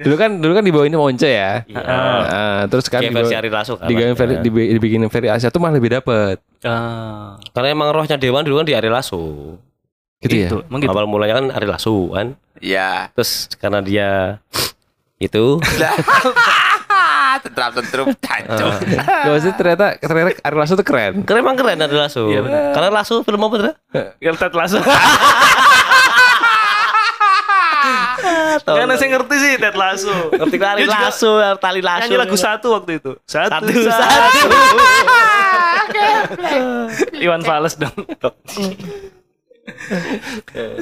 Dulu 0.00 0.14
kan 0.14 0.30
dulu 0.34 0.52
kan 0.52 0.64
dibawain 0.64 0.88
sama 0.88 1.04
Once 1.04 1.22
ya. 1.22 1.62
Iya. 1.62 1.80
Nah, 1.80 2.60
terus 2.66 2.86
kan 2.86 3.00
Kayak 3.00 3.14
versi 3.14 3.34
Ari 3.34 3.48
Lasso 3.48 3.74
kan. 3.74 3.84
digawe 3.84 4.10
veri, 4.10 4.16
maksudnya. 4.34 4.40
dibi- 4.40 4.70
dibikin 4.74 5.00
versi 5.04 5.28
Asia 5.28 5.48
tuh 5.48 5.58
malah 5.58 5.76
lebih 5.76 5.92
dapet. 5.92 6.40
Ah, 6.60 7.36
Karena 7.50 7.68
emang 7.70 7.88
rohnya 7.90 8.16
Dewan 8.16 8.40
dulu 8.42 8.58
kan 8.58 8.66
di 8.66 8.72
Ari 8.72 8.88
Lasso. 8.88 9.54
Gitu 10.18 10.34
ya. 10.34 10.48
gitu. 10.48 10.56
Emang 10.64 10.80
gitu. 10.80 10.90
Awal 10.90 11.04
mulanya 11.04 11.34
kan 11.36 11.46
Ari 11.50 11.64
Lasso 11.64 11.92
kan. 12.10 12.32
Ya. 12.58 13.08
Terus 13.12 13.48
karena 13.54 13.80
dia 13.80 14.40
itu 15.16 15.60
Tentram 17.40 17.72
tentrum 17.72 18.06
tancuk. 18.16 18.72
Gak 18.90 19.24
maksudnya 19.26 19.54
ternyata 19.54 19.84
ternyata 19.96 20.30
Ari 20.40 20.56
Lasso 20.56 20.74
tuh 20.74 20.82
keren. 20.82 21.22
Karena 21.22 21.40
emang 21.40 21.54
keren 21.54 21.78
Ari 21.78 21.94
Lasso. 21.94 22.26
Iya, 22.26 22.40
benar. 22.42 22.72
Karena 22.72 22.88
Lasso 22.92 23.22
film 23.22 23.40
apa 23.40 23.56
tuh? 23.56 23.74
Yang 24.18 24.36
Ted 24.36 24.52
Lasso. 24.52 24.78
Karena 28.64 28.94
saya 28.94 29.08
ngerti 29.14 29.34
sih 29.36 29.52
Ted 29.58 29.76
Lasso. 29.76 30.14
Ngerti 30.30 30.56
juga 30.56 30.76
Lasso, 30.86 31.32
tali 31.58 31.80
Lasso. 31.80 32.06
Nyanyi 32.06 32.16
lagu 32.18 32.36
satu 32.36 32.66
waktu 32.74 32.90
itu. 32.98 33.12
Satu, 33.24 33.50
satu 33.50 33.70
satu. 33.70 33.90
satu. 33.90 34.40
Iwan 37.18 37.42
Fals 37.42 37.74
dong. 37.76 37.94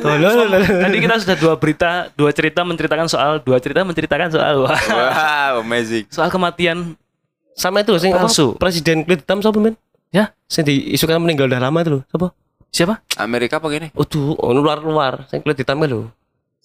Tolol. 0.01 0.49
Tadi 0.65 0.97
kita 0.99 1.15
sudah 1.21 1.37
dua 1.37 1.55
berita, 1.57 2.09
dua 2.15 2.31
cerita 2.33 2.65
menceritakan 2.65 3.07
soal, 3.07 3.41
dua 3.43 3.59
cerita 3.61 3.85
menceritakan 3.85 4.29
soal 4.33 4.55
wah, 4.65 4.79
Wow, 4.79 5.55
amazing. 5.65 6.09
soal 6.09 6.33
kematian. 6.33 6.97
Sama 7.59 7.83
itu 7.83 7.91
sing 7.99 8.15
apa? 8.15 8.25
Palsu. 8.25 8.55
Presiden 8.55 9.03
kulit 9.03 9.27
hitam 9.27 9.43
siapa 9.43 9.59
men? 9.59 9.75
Ya, 10.15 10.31
Sing 10.47 10.63
diisukan 10.65 11.19
meninggal 11.21 11.51
udah 11.51 11.61
lama 11.61 11.79
itu 11.83 11.91
loh. 12.01 12.03
Siapa? 12.09 12.29
siapa? 12.69 12.95
Amerika 13.19 13.57
apa 13.59 13.67
gini? 13.73 13.89
Oh 13.97 14.05
tuh, 14.05 14.37
oh 14.39 14.53
luar 14.55 14.79
luar. 14.79 15.27
Sing 15.27 15.43
kulit 15.43 15.59
hitam 15.59 15.83
lho. 15.83 16.09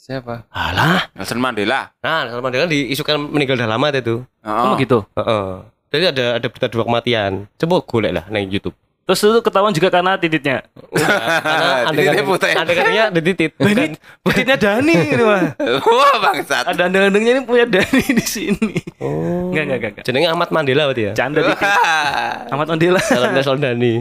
Siapa? 0.04 0.44
Alah. 0.52 1.08
Nelson 1.16 1.40
Mandela. 1.40 1.96
Nah, 2.04 2.28
Nelson 2.28 2.44
Mandela 2.44 2.68
diisukan 2.68 3.16
meninggal 3.24 3.56
dah 3.56 3.72
lama 3.72 3.88
itu. 3.88 4.20
Kamu 4.44 4.68
Oh. 4.68 4.76
gitu. 4.76 5.00
Heeh. 5.16 5.48
Jadi 5.96 6.06
ada 6.12 6.26
ada 6.36 6.48
berita 6.52 6.68
dua 6.68 6.84
kematian. 6.84 7.48
Coba 7.56 7.80
golek 7.80 8.12
lah 8.12 8.28
di 8.28 8.52
YouTube. 8.52 8.76
Terus 9.04 9.20
itu 9.20 9.40
ketahuan 9.40 9.72
juga 9.72 9.88
karena 9.88 10.20
titiknya. 10.20 10.64
Karena 10.92 11.88
Titiknya 11.96 12.24
putih. 12.24 12.52
adegannya 12.52 13.04
dititit. 13.16 13.52
Ini 13.64 13.96
titiknya 14.28 14.56
Dani 14.60 14.96
ini 15.08 15.24
mah. 15.24 15.44
Wah 15.80 16.16
bangsat. 16.20 16.68
Ada 16.68 16.92
andang-andangnya 16.92 17.32
ini 17.36 17.42
punya 17.44 17.64
Dani 17.64 18.04
di 18.20 18.26
sini. 18.26 18.76
Oh. 19.00 19.56
Enggak, 19.56 19.64
enggak, 19.64 19.80
enggak. 19.80 20.04
Jenenge 20.04 20.28
Ahmad 20.28 20.50
Mandela 20.52 20.84
berarti 20.88 21.04
ya. 21.08 21.12
Canda 21.16 21.40
titik. 21.48 21.64
Ahmad 22.52 22.68
Mandela. 22.68 23.00
Dalam 23.00 23.32
Nelson 23.32 23.60
Dani. 23.60 23.94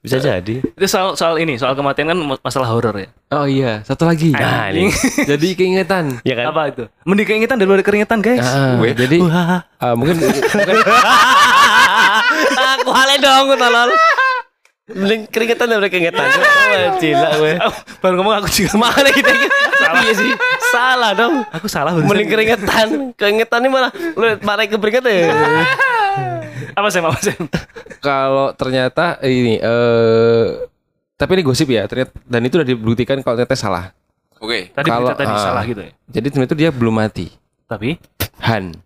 Bisa 0.00 0.16
jadi. 0.16 0.64
Itu 0.64 0.86
soal 0.88 1.20
soal 1.20 1.36
ini, 1.36 1.60
soal 1.60 1.76
kematian 1.76 2.08
kan 2.08 2.18
masalah 2.40 2.64
horor 2.72 2.96
ya. 2.96 3.08
Oh 3.28 3.44
iya, 3.44 3.84
satu 3.84 4.08
lagi. 4.08 4.32
Nah, 4.32 4.72
ini. 4.72 4.88
Jadi 5.30 5.52
keingetan. 5.52 6.24
Ya 6.24 6.32
kan? 6.32 6.48
Apa 6.48 6.72
itu? 6.72 6.84
Mending 7.04 7.28
keingetan 7.28 7.60
daripada 7.60 7.84
keringetan, 7.84 8.24
guys. 8.24 8.40
Ah, 8.40 8.80
Weh. 8.80 8.96
jadi 8.96 9.20
ah, 9.82 9.92
mungkin 9.92 10.16
Aku 12.80 12.88
hale 12.88 13.20
dong 13.20 13.52
tolol. 13.52 13.90
Mending 14.84 15.28
keringetan 15.28 15.66
daripada 15.68 15.88
keringetan. 15.92 16.28
Wah, 16.40 16.96
cila 16.96 17.28
gue. 17.40 17.52
Oh, 17.60 17.74
baru 18.00 18.14
ngomong 18.20 18.34
aku 18.40 18.48
juga 18.48 18.76
Mana 18.80 19.08
kita 19.12 19.32
salah 19.80 20.02
iya 20.04 20.12
sih. 20.16 20.30
Salah 20.72 21.10
dong. 21.12 21.34
Aku 21.52 21.66
salah. 21.68 21.92
Mending 21.92 22.28
keringetan. 22.32 22.88
Keringetan 23.16 23.60
ini 23.60 23.68
malah 23.68 23.92
lu 23.92 24.40
marah 24.40 24.64
keringet 24.64 25.04
ya. 25.04 25.32
Apa 26.74 26.88
sih, 26.90 27.00
apa 27.00 27.18
sih? 27.22 27.36
kalau 28.04 28.52
ternyata 28.54 29.18
ini 29.22 29.58
eh 29.62 30.46
tapi 31.14 31.38
ini 31.38 31.42
gosip 31.46 31.70
ya 31.70 31.86
ternyata 31.86 32.10
dan 32.26 32.40
itu 32.42 32.54
udah 32.58 32.68
dibuktikan 32.68 33.18
kalau 33.22 33.38
ternyata 33.38 33.56
salah. 33.56 33.84
Oke. 34.42 34.74
Tadi 34.74 34.88
Kalau, 34.90 35.08
berita 35.08 35.24
tadi 35.24 35.32
ah. 35.32 35.40
salah 35.40 35.62
gitu 35.64 35.80
ya. 35.80 35.92
Jadi 36.10 36.26
sebenarnya 36.28 36.50
itu 36.52 36.56
dia 36.58 36.70
belum 36.74 36.94
mati. 36.94 37.26
Tapi 37.64 37.96
Han, 38.44 38.76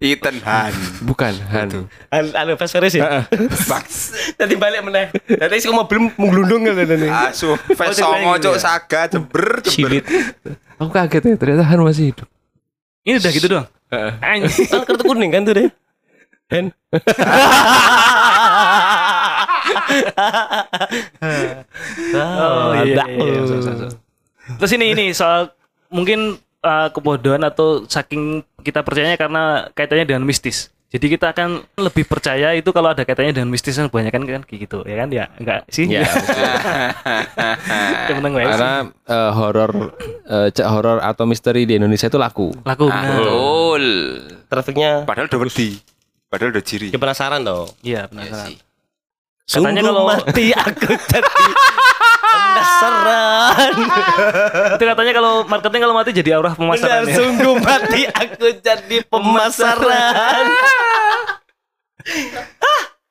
Ethan 0.00 0.40
Han. 0.44 0.72
bukan 1.04 1.32
Han. 1.52 1.68
Anu 2.08 2.28
anu 2.32 2.52
fast 2.56 2.72
Ferris 2.72 2.96
ya. 2.96 3.24
Baks. 3.70 4.16
Tadi 4.40 4.56
balik 4.56 4.80
meneh. 4.80 5.12
Tadi 5.12 5.60
sih 5.60 5.68
mobil 5.68 6.08
menggelundung 6.16 6.68
kan 6.68 6.74
tadi. 6.84 7.08
Asu. 7.08 7.52
Fes 7.76 7.96
ceritanya 7.96 8.00
songo 8.00 8.32
gitu 8.36 8.44
cuk 8.48 8.54
ya? 8.56 8.60
saga 8.60 9.00
jeber 9.12 9.48
jeber. 9.60 9.72
Silit. 9.72 10.04
Aku 10.80 10.88
kaget 10.88 11.22
ya 11.28 11.36
ternyata 11.36 11.64
Han 11.68 11.84
masih 11.84 12.16
hidup. 12.16 12.28
ini 13.04 13.16
udah 13.16 13.32
gitu 13.32 13.46
doang. 13.48 13.68
Anjing. 14.24 14.68
Kan 14.68 14.84
kartu 14.88 15.04
kuning 15.04 15.30
kan 15.32 15.44
tuh 15.44 15.54
deh. 15.56 15.68
Hen. 16.50 16.66
Oh 22.14 22.74
iya, 22.82 23.04
iya, 23.06 23.40
iya. 23.46 23.88
Terus 24.58 24.72
ini 24.74 24.86
ini 24.92 25.06
soal 25.14 25.54
mungkin 25.90 26.38
uh, 26.64 26.88
kebodohan 26.90 27.42
atau 27.46 27.86
saking 27.86 28.42
kita 28.66 28.82
percayanya 28.82 29.14
karena 29.14 29.70
kaitannya 29.74 30.06
dengan 30.10 30.26
mistis. 30.26 30.74
Jadi 30.90 31.06
kita 31.06 31.30
akan 31.30 31.62
lebih 31.78 32.02
percaya 32.02 32.50
itu 32.58 32.74
kalau 32.74 32.90
ada 32.90 33.06
kaitannya 33.06 33.30
dengan 33.30 33.46
mistis 33.54 33.78
kan 33.78 33.86
banyak 33.86 34.10
kan 34.10 34.26
kan 34.26 34.42
kayak 34.42 34.66
gitu 34.66 34.82
ya 34.82 34.96
kan 34.98 35.08
ya 35.14 35.30
enggak 35.38 35.62
sih 35.70 35.86
Ya, 35.94 36.02
sih. 36.02 36.34
Karena 38.50 38.90
eh, 38.90 39.30
horor 39.30 39.94
eh, 40.26 40.48
cek 40.50 40.66
horor 40.66 40.98
atau 40.98 41.30
misteri 41.30 41.62
di 41.62 41.78
Indonesia 41.78 42.10
itu 42.10 42.18
laku. 42.18 42.50
laku 42.66 42.90
Ah. 42.90 43.06
Betul. 43.06 43.84
Trafiknya 44.50 45.06
Padahal 45.06 45.30
udah 45.30 45.38
wedi. 45.46 45.78
Padahal 46.30 46.54
udah 46.54 46.62
jiri. 46.62 46.88
ya 46.88 46.98
penasaran 46.98 47.42
dong. 47.42 47.66
Iya 47.82 48.06
penasaran. 48.06 48.46
sih. 48.46 48.56
Katanya 49.50 49.82
Sungguh 49.82 49.90
kalau- 49.90 50.06
mati 50.06 50.46
aku 50.54 50.90
jadi 50.94 51.26
penasaran. 52.22 53.72
itu 54.70 54.84
katanya 54.86 55.12
kalau 55.12 55.32
marketing 55.44 55.80
kalau 55.82 55.94
mati 55.94 56.10
jadi 56.14 56.30
aurah 56.38 56.54
Benar, 56.54 56.78
pemasaran 56.78 57.02
ya. 57.04 57.16
sungguh 57.18 57.54
mati 57.58 58.00
aku 58.06 58.46
jadi 58.62 58.96
pemasaran. 59.04 60.44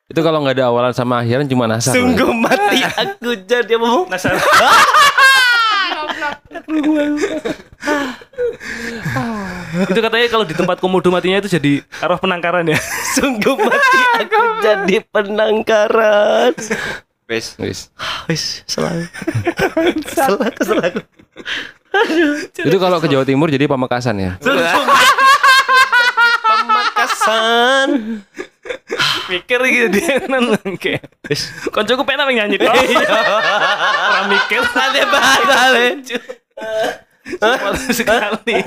Itu 0.07 0.19
kalau 0.23 0.41
nggak 0.41 0.55
ada 0.55 0.65
awalan 0.71 0.89
sama 0.89 1.19
akhiran 1.19 1.43
cuma 1.45 1.67
nasar. 1.67 1.91
Sungguh 1.93 2.31
mati 2.31 2.81
aku 2.81 3.35
jadi 3.43 3.75
apa? 3.75 4.15
Penasaran. 6.69 7.11
itu 9.89 9.99
katanya 10.01 10.27
kalau 10.29 10.45
di 10.45 10.55
tempat 10.57 10.77
komodo 10.81 11.09
matinya 11.09 11.37
itu 11.41 11.49
jadi 11.49 11.81
arwah 12.01 12.19
penangkaran 12.21 12.65
ya. 12.69 12.77
Sungguh 13.17 13.55
mati 13.57 13.99
aku 14.21 14.41
jadi 14.65 14.95
penangkaran. 15.09 16.53
Wes. 17.29 17.53
Wis. 17.61 17.93
Wis, 18.25 18.65
selalu. 18.65 19.05
salah 20.09 20.49
kesalahan. 20.57 21.05
Itu 22.57 22.77
kalau 22.81 22.97
ke 23.01 23.07
Jawa 23.09 23.25
Timur 23.25 23.49
jadi 23.53 23.69
Pamekasan 23.69 24.17
ya. 24.17 24.31
Pemakasan. 26.41 27.89
Mikir 29.29 29.59
gitu 29.69 29.87
dia 29.93 30.25
nonton 30.25 30.75
kayak 30.75 31.05
koncoku 31.69 32.03
pengen 32.03 32.35
nyanyi. 32.35 32.57
Kok 32.57 32.73
orang 32.73 34.27
mikir. 34.27 34.61
Ada 34.65 35.01
bahasa 35.07 35.55
Malu 37.37 37.93
sekali. 37.93 38.57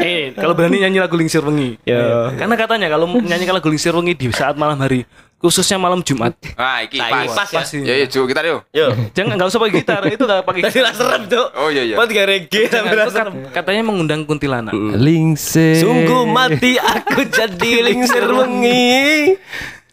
Eh 0.00 0.32
kalau 0.32 0.56
berani 0.56 0.80
nyanyi 0.80 0.98
lagu 1.04 1.16
lingsir 1.18 1.44
wengi. 1.44 1.76
Ya. 1.84 2.32
karena 2.40 2.56
katanya 2.56 2.88
kalau 2.88 3.04
nyanyi 3.20 3.44
lagu 3.52 3.68
lingsir 3.68 3.92
wengi 3.92 4.16
di 4.16 4.32
saat 4.32 4.56
malam 4.56 4.80
hari 4.80 5.04
khususnya 5.42 5.74
malam 5.76 6.00
Jumat 6.00 6.38
Ah, 6.54 6.80
iki 6.80 6.96
Nah, 6.96 7.10
pas. 7.26 7.34
pas 7.34 7.48
ya. 7.48 7.58
Pas 7.58 7.68
ini. 7.72 7.82
Ya 7.82 7.94
ya 7.96 8.06
Ju, 8.06 8.22
kita 8.24 8.40
yuk. 8.42 8.62
Yo. 8.70 8.86
jangan 9.10 9.34
nggak 9.34 9.48
usah 9.48 9.58
pakai 9.58 9.74
gitar 9.74 10.02
itu 10.06 10.22
nggak 10.22 10.40
pakai 10.40 10.60
Tadi 10.62 10.78
lah 10.78 10.92
serem 10.92 11.22
tuh. 11.26 11.46
Oh 11.52 11.66
iya 11.66 11.82
iya. 11.82 11.94
Buat 11.94 12.08
gak 12.08 12.26
reggae 12.26 12.62
tapi 12.68 12.94
lah 12.94 13.06
serem. 13.08 13.34
kat- 13.44 13.60
katanya 13.60 13.82
mengundang 13.82 14.22
kuntilanak 14.22 14.70
Lingse. 14.72 15.76
Sungguh 15.76 16.22
mati 16.24 16.78
aku 16.78 17.26
jadi 17.26 17.70
lingsir 17.84 18.22
wengi. 18.24 19.34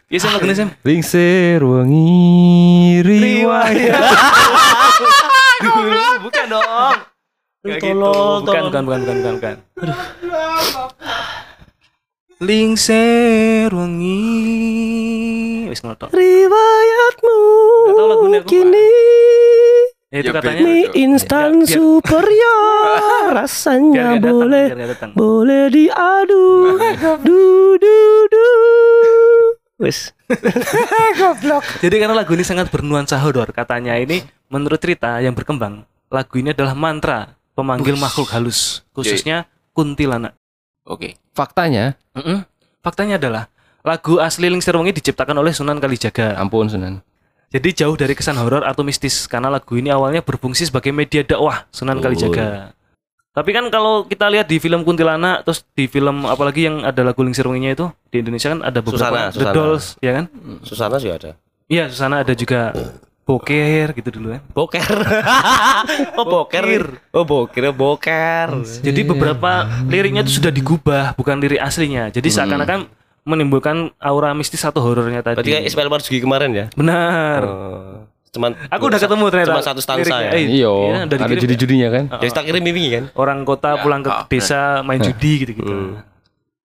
Iya 0.06 0.18
Sam 0.20 0.30
lagunya 0.32 0.54
Sam 0.56 0.68
Lingsir 0.80 1.58
wengi 1.60 2.98
riwayat. 3.00 4.02
bukan 6.20 6.44
dong 6.48 6.96
Gak 7.60 7.76
gitu 7.76 7.92
Tolong, 7.92 8.40
bukan, 8.40 8.62
bukan 8.64 8.82
bukan 8.82 9.00
bukan 9.04 9.16
bukan 9.20 9.34
bukan 9.36 9.56
Lingser 12.40 13.68
wengi 13.68 14.24
wis 15.68 15.84
ngono. 15.84 16.08
Riwayatmu 16.08 17.36
kini. 18.48 18.88
Ya, 20.08 20.24
itu 20.24 20.32
Ya, 20.32 20.40
katanya 20.40 20.64
mie 20.64 20.88
instan 20.96 21.60
biar- 21.60 21.68
superior. 21.68 22.96
Rasanya 23.44 24.16
biar 24.16 24.24
datang, 24.24 24.32
boleh 24.40 24.66
biar 24.72 24.88
datang. 24.88 25.10
boleh 25.12 25.64
diadu. 25.68 26.48
Du 27.28 27.76
du 27.76 27.98
du. 28.32 28.48
Wis. 29.76 30.16
Jadi 31.84 31.94
karena 32.00 32.16
lagu 32.16 32.32
ini 32.32 32.40
sangat 32.40 32.72
bernuansa 32.72 33.20
horor, 33.20 33.52
katanya 33.52 34.00
ini 34.00 34.24
menurut 34.48 34.80
cerita 34.80 35.20
yang 35.20 35.36
berkembang, 35.36 35.84
lagu 36.08 36.40
ini 36.40 36.56
adalah 36.56 36.72
mantra 36.72 37.36
pemanggil 37.52 38.00
makhluk 38.00 38.32
halus, 38.32 38.80
khususnya 38.96 39.44
kuntilanak. 39.76 40.39
Oke. 40.90 41.14
Faktanya, 41.30 41.94
Mm-mm. 42.18 42.42
Faktanya 42.82 43.14
adalah 43.14 43.46
lagu 43.86 44.18
asli 44.18 44.50
Lingsir 44.50 44.74
Wengi 44.74 44.90
diciptakan 44.92 45.38
oleh 45.38 45.54
Sunan 45.54 45.78
Kalijaga. 45.78 46.34
ampun 46.34 46.66
Sunan. 46.66 46.98
Jadi 47.50 47.82
jauh 47.82 47.94
dari 47.94 48.14
kesan 48.14 48.38
horor 48.38 48.62
atau 48.62 48.82
mistis 48.82 49.26
karena 49.26 49.50
lagu 49.50 49.74
ini 49.78 49.90
awalnya 49.90 50.22
berfungsi 50.22 50.66
sebagai 50.66 50.90
media 50.90 51.22
dakwah 51.22 51.66
Sunan 51.70 51.98
Betul. 51.98 52.04
Kalijaga. 52.30 52.46
Tapi 53.30 53.50
kan 53.54 53.70
kalau 53.70 54.02
kita 54.04 54.26
lihat 54.26 54.50
di 54.50 54.58
film 54.58 54.82
Kuntilanak 54.82 55.46
terus 55.46 55.62
di 55.78 55.86
film 55.86 56.26
apalagi 56.26 56.66
yang 56.66 56.82
ada 56.82 57.06
lagu 57.06 57.22
Lingsir 57.22 57.46
Wenginya 57.46 57.78
itu 57.78 57.86
di 58.10 58.26
Indonesia 58.26 58.50
kan 58.50 58.60
ada 58.66 58.82
beberapa 58.82 58.98
Susana, 58.98 59.30
The 59.30 59.38
Susana. 59.38 59.54
Dolls 59.54 59.84
ya 60.02 60.12
kan? 60.18 60.24
Susana 60.66 60.96
juga 60.98 61.14
ada 61.14 61.30
Iya, 61.70 61.84
Susana 61.86 62.26
ada 62.26 62.34
juga 62.34 62.74
Boker 63.30 63.86
gitu 63.94 64.08
dulu 64.10 64.34
kan. 64.34 64.42
boker 64.50 64.90
oh 66.18 66.26
boker 66.26 66.64
oh 67.10 67.22
boker 67.22 67.62
oh 67.64 67.76
boker 67.76 68.48
Jadi 68.82 69.00
beberapa 69.02 69.50
liriknya 69.86 70.22
itu 70.22 70.42
sudah 70.42 70.50
digubah, 70.50 71.14
bukan 71.14 71.38
lirik 71.38 71.58
aslinya. 71.58 72.10
Jadi 72.10 72.26
seakan-akan 72.26 72.90
menimbulkan 73.22 73.94
aura 73.96 74.34
mistis 74.34 74.60
atau 74.60 74.82
horornya 74.82 75.22
tadi. 75.22 75.38
berarti 75.38 75.50
kayak 75.52 75.64
Ismail 75.64 75.88
Marzuki 75.88 76.18
kemarin 76.18 76.50
ya 76.50 76.66
Benar. 76.72 77.40
Oh, 77.46 77.96
cuman 78.30 78.58
Aku 78.66 78.88
udah 78.88 78.98
ketemu 78.98 79.24
ternyata. 79.28 79.50
Cuma 79.54 79.62
satu 79.62 79.78
stansa 79.78 80.02
liriknya. 80.02 80.26
ya? 80.26 80.30
Eh, 80.34 80.44
Iyo, 80.50 80.72
iya, 80.88 80.96
udah 81.04 81.16
ada 81.20 81.36
judi-judinya 81.36 81.88
kan. 81.88 82.04
ya 82.18 82.28
tak 82.28 82.44
kirim 82.44 82.62
mimpi 82.64 82.90
kan 82.90 83.04
Orang 83.14 83.44
kota 83.44 83.78
pulang 83.78 84.02
ke 84.02 84.10
ah, 84.10 84.26
desa 84.26 84.82
main 84.82 84.98
judi 84.98 85.46
gitu-gitu. 85.46 86.00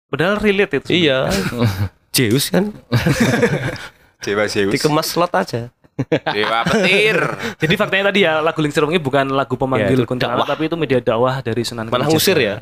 Padahal 0.07 0.38
relate 0.38 0.79
itu. 0.79 0.88
iya 0.94 1.27
Zeus 2.14 2.53
kan 2.53 2.70
Dewa 4.20 4.44
Zeus. 4.46 4.70
dikemas 4.70 5.09
slot 5.09 5.33
aja 5.33 5.72
Dewa 6.26 6.59
petir. 6.64 7.18
Jadi 7.59 7.74
faktanya 7.74 8.05
tadi 8.09 8.20
ya 8.22 8.38
lagu 8.38 8.59
Lingsir 8.59 8.83
Wengi 8.83 8.98
bukan 8.98 9.28
lagu 9.28 9.55
pemanggil 9.55 9.94
Ya, 9.94 10.05
kuntilanak 10.05 10.37
dakwah. 10.38 10.48
tapi 10.48 10.62
itu 10.64 10.76
media 10.76 10.98
dakwah 10.98 11.35
dari 11.38 11.62
Sunan 11.62 11.87
malah 11.87 12.02
Kalijaga. 12.02 12.12
ngusir 12.12 12.38
ya 12.38 12.55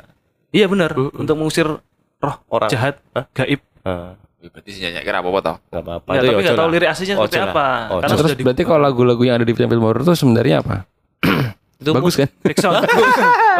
Iya 0.50 0.66
benar, 0.66 0.90
untuk 0.92 1.34
mengusir 1.34 1.66
roh 2.16 2.36
Orang. 2.48 2.66
jahat, 2.68 2.98
gaib. 3.32 3.62
Ah, 3.80 4.18
Ya, 4.36 4.48
Berarti 4.48 4.70
sih 4.70 4.80
nyanyi 4.80 5.00
kira 5.00 5.20
apa-apa 5.20 5.40
toh? 5.42 5.56
nggak 5.62 5.82
apa-apa 5.82 6.08
Ya, 6.10 6.16
Itu 6.16 6.18
tapi 6.18 6.26
ya 6.26 6.32
nggak 6.32 6.48
ojo 6.48 6.58
tahu 6.58 6.68
lirik 6.70 6.88
aslinya 6.88 7.14
seperti 7.18 7.38
apa. 7.38 7.66
Karena 7.92 8.00
Terus 8.10 8.20
sudah 8.24 8.34
di- 8.34 8.42
berarti 8.42 8.62
kalau 8.64 8.80
lagu-lagu 8.80 9.22
yang 9.22 9.36
ada 9.36 9.44
di 9.44 9.52
film-film 9.52 9.82
horor 9.82 10.00
itu 10.00 10.12
sebenarnya 10.14 10.56
apa? 10.58 10.76
itu 11.80 11.90
Bagus 11.96 12.14
kan? 12.20 12.28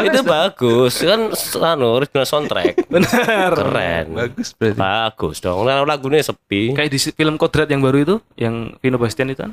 Oh, 0.00 0.04
itu 0.06 0.20
bagus 0.22 0.94
kan 0.96 1.20
anu 1.60 1.92
original 1.92 2.24
soundtrack 2.24 2.88
Benar. 2.88 3.52
keren 3.52 4.06
Bagus 4.16 4.56
berarti. 4.56 4.78
bagus 4.78 5.36
dong 5.40 5.66
Lagu- 5.66 5.84
lagunya 5.84 6.24
sepi 6.24 6.72
Kayak 6.72 6.88
di 6.88 6.98
film 7.00 7.36
Kodrat 7.36 7.68
yang 7.68 7.84
baru 7.84 7.98
itu, 8.00 8.16
yang 8.36 8.76
Vino 8.80 8.96
Bastian 8.96 9.28
itu 9.28 9.44
kan. 9.44 9.52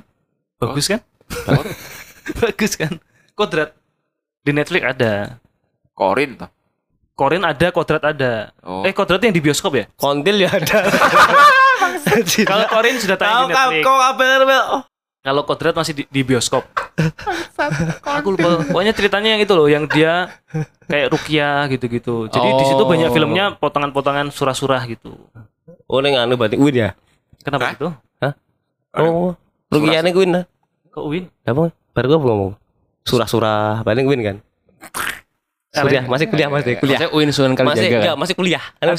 Bagus 0.55 0.87
kan? 0.87 1.03
Bagus 2.39 2.79
kan? 2.79 2.99
Kodrat. 3.35 3.75
Di 4.43 4.51
Netflix 4.55 4.83
ada. 4.83 5.37
Korin 5.91 6.39
toh. 6.39 6.49
Korin 7.17 7.43
ada, 7.43 7.67
Kodrat 7.75 8.03
ada. 8.03 8.55
Oh. 8.63 8.85
Eh, 8.87 8.93
Kodrat 8.95 9.19
yang 9.19 9.35
di 9.35 9.43
bioskop 9.43 9.75
ya? 9.75 9.85
kontil 9.99 10.37
ya 10.39 10.53
ada 10.53 10.87
Kalau 12.49 12.65
Korin 12.71 12.95
sudah 12.97 13.17
tayang 13.19 13.47
di 13.47 13.53
Netflix. 13.53 13.83
kau 13.83 13.97
oh 13.99 14.81
Kalau 15.27 15.43
Kodrat 15.43 15.75
masih 15.75 15.91
di, 15.91 16.03
di 16.07 16.23
bioskop. 16.23 16.63
Aku 18.01 18.31
lupa. 18.31 18.63
Pokoknya 18.63 18.95
ceritanya 18.95 19.35
yang 19.35 19.41
itu 19.43 19.51
loh, 19.51 19.67
yang 19.67 19.83
dia 19.85 20.31
kayak 20.85 21.11
Rukia 21.11 21.67
gitu-gitu. 21.67 22.31
Jadi 22.31 22.47
di 22.47 22.63
situ 22.63 22.79
Oh. 22.79 22.87
banyak 22.87 23.11
filmnya 23.11 23.45
potongan-potongan 23.53 24.31
surah-surah 24.31 24.87
gitu. 24.87 25.11
oh 25.83 25.99
neng 25.99 26.15
anu 26.15 26.35
berarti 26.35 26.55
Win 26.55 26.75
ya 26.77 26.89
Kenapa 27.39 27.63
Hah? 27.63 27.71
gitu? 27.75 27.87
oh 28.95 29.35
rugiannya 29.67 30.11
Win 30.11 30.31
lah 30.31 30.43
Kok 30.91 31.05
Win? 31.05 31.27
apa 31.43 31.71
baru 31.91 32.07
gua 32.07 32.19
belum 32.19 32.33
ngomong 32.33 32.53
surah-surah 33.03 33.83
paling 33.83 34.03
Win 34.03 34.19
kan 34.21 34.37
kuliah 35.77 36.03
masih 36.03 36.25
kuliah 36.27 36.49
masih 36.49 36.73
kuliah 36.75 36.99
Maksudnya 36.99 37.09
Uin 37.13 37.29
Sunan 37.31 37.51
masih 37.51 37.63
Kalijaga 37.63 37.95
enggak 37.95 38.09
kan? 38.09 38.19
masih 38.19 38.35
kuliah 38.35 38.63
anak 38.79 38.95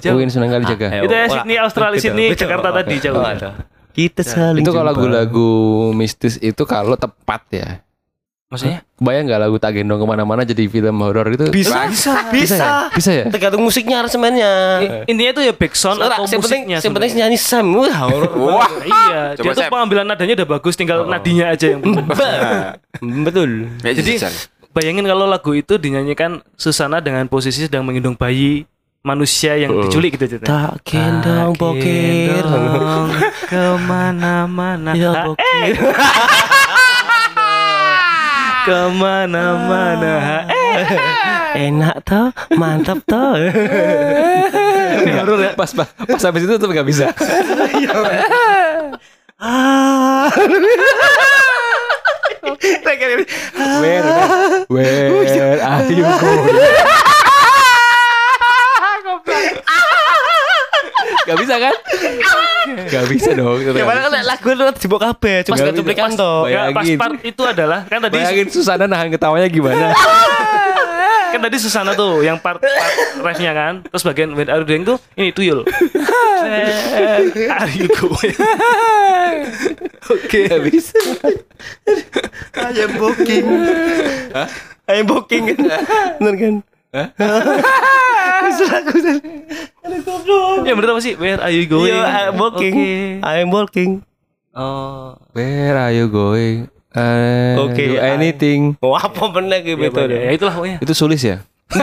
jauh. 0.00 0.16
Uin 0.16 0.30
Sunan 0.30 0.48
Kalijaga. 0.48 0.86
Ah, 0.86 1.02
Itu 1.02 1.14
ya. 1.14 1.26
Sydney, 1.28 1.56
Australia, 1.60 1.98
Betul, 1.98 2.04
Sydney. 2.08 2.28
Jakarta 2.34 2.68
tadi 2.72 2.94
jauh. 2.98 3.20
Oh, 3.94 3.96
kita 3.96 4.26
saling 4.26 4.66
Itu 4.66 4.74
kalau 4.74 4.90
lagu-lagu 4.90 5.50
mistis 5.90 6.34
itu 6.36 6.62
kalau 6.64 6.94
tepat 6.94 7.46
ya. 7.48 7.68
Maksudnya? 8.44 8.82
Bayang 8.96 9.26
nggak 9.26 9.40
lagu 9.40 9.56
tak 9.56 9.74
gendong 9.74 9.96
ke 9.96 10.06
mana-mana 10.06 10.42
jadi 10.42 10.66
film 10.66 10.98
horor 10.98 11.26
itu? 11.28 11.46
bisa 11.48 11.86
bisa 11.86 12.12
bisa 12.30 12.54
ya? 12.54 12.70
Bisa 12.90 13.10
ya? 13.12 13.24
tergantung 13.26 13.62
musiknya 13.62 13.98
aransemennya 13.98 14.50
I- 14.78 14.90
Intinya 15.08 15.30
itu 15.32 15.42
ya 15.42 15.50
backsound 15.50 15.98
Ora, 15.98 16.10
atau 16.12 16.22
yang 16.24 16.38
penting 16.38 16.62
musiknya. 16.62 16.78
yang 16.80 16.92
penting 16.92 17.10
nyanyi 17.16 17.38
Sam 17.38 17.66
wah 17.72 17.94
horor. 18.04 18.30
Wah. 18.50 18.70
Iya, 18.80 19.20
dia 19.32 19.38
Coba, 19.40 19.50
tuh 19.52 19.62
Sam. 19.62 19.70
pengambilan 19.70 20.04
nadanya 20.06 20.34
udah 20.38 20.48
bagus, 20.50 20.74
tinggal 20.74 20.98
nadinya 21.04 21.50
aja 21.50 21.66
yang 21.68 21.80
bener. 21.80 22.02
betul 23.22 23.50
Ya, 23.80 23.90
Jadi 23.92 24.12
bayangin 24.70 25.02
kalau 25.04 25.24
lagu 25.24 25.50
itu 25.50 25.74
dinyanyikan 25.74 26.42
Susana 26.54 26.98
dengan 26.98 27.26
posisi 27.26 27.62
sedang 27.62 27.82
menggendong 27.82 28.14
bayi 28.14 28.66
manusia 29.04 29.52
yang 29.54 29.84
diculik 29.84 30.16
gitu 30.16 30.24
ceritanya. 30.26 30.48
tak 30.48 30.72
gendong 30.88 31.52
bokir 31.54 32.40
Gendong 32.40 33.12
ke 33.52 33.64
mana-mana. 33.84 34.96
ya 34.96 35.12
Ah, 35.12 35.22
bokir 35.28 35.76
Ke 38.64 38.80
mana-mana. 38.96 40.48
Eh, 40.48 41.68
enak 41.68 42.00
toh? 42.00 42.32
Mantap 42.56 42.96
toh? 43.04 43.36
Ini 45.04 45.12
horor 45.20 45.36
ya. 45.36 45.52
Pas 45.52 45.68
pas, 45.68 45.84
pas 45.84 46.22
habis 46.24 46.48
itu 46.48 46.56
tuh 46.56 46.72
nggak 46.72 46.88
bisa. 46.88 47.12
ah. 49.36 50.32
Where 53.76 54.64
where 54.72 55.60
are 55.60 55.84
you 55.92 56.04
going? 56.08 56.56
Gak 61.24 61.36
bisa 61.40 61.54
kan? 61.56 61.74
Gak 62.88 63.04
bisa 63.08 63.30
dong. 63.36 63.58
gimana 63.60 63.98
kan 64.08 64.10
lagu 64.24 64.48
lu 64.52 64.64
dibawa 64.76 65.00
kabeh 65.12 65.44
cuma 65.48 65.56
gak 65.56 65.76
cuplikan 65.76 66.10
toh. 66.16 66.48
Ya, 66.48 66.68
pas 66.70 66.86
part 66.96 67.18
itu 67.24 67.42
adalah 67.44 67.84
kan 67.88 67.98
tadi 68.04 68.16
Bayangin 68.20 68.48
Susana 68.52 68.84
nahan 68.84 69.08
ketawanya 69.12 69.48
gimana? 69.48 69.92
kan 71.32 71.40
tadi 71.40 71.56
Susana 71.58 71.92
tuh 71.98 72.22
yang 72.22 72.38
part, 72.38 72.60
part 72.62 72.92
refnya 73.24 73.52
kan? 73.56 73.82
Terus 73.88 74.04
bagian 74.04 74.36
when 74.36 74.48
are 74.52 74.62
you 74.62 74.68
doing 74.68 74.84
tuh 74.84 75.00
ini 75.16 75.32
tuyul. 75.32 75.64
Are 77.50 77.72
you 77.72 77.88
going? 77.88 78.36
Oke, 80.12 80.38
gak 80.46 80.60
bisa. 80.68 81.00
ayam 82.54 82.90
booking 82.98 83.46
ayam 84.88 85.04
booking 85.08 85.44
bener 86.20 86.34
kan 86.36 86.54
ya 90.64 90.72
bener 90.74 90.88
apa 90.90 91.00
sih 91.00 91.14
where 91.16 91.40
are 91.40 91.52
you 91.52 91.64
going 91.66 91.92
Iya, 91.92 92.30
I'm 92.30 92.36
walking. 92.36 92.74
Oke. 92.74 93.20
I'm 93.22 93.48
walking. 93.50 93.90
oh 94.54 95.16
Where 95.32 95.76
are 95.76 95.92
you 95.92 96.06
going? 96.08 96.70
Uh, 96.94 97.58
Oke, 97.58 97.82
do 97.90 97.98
I- 97.98 98.14
anything. 98.14 98.78
Oh, 98.78 98.94
apa 98.94 99.18
bener 99.28 99.66
gitu 99.66 99.82
ya, 99.82 99.90
banyak. 99.90 100.14
ya 100.14 100.30
itulah 100.30 100.54
pokoknya 100.54 100.78
Itu 100.78 100.94
sulis 100.94 101.20
ya? 101.20 101.42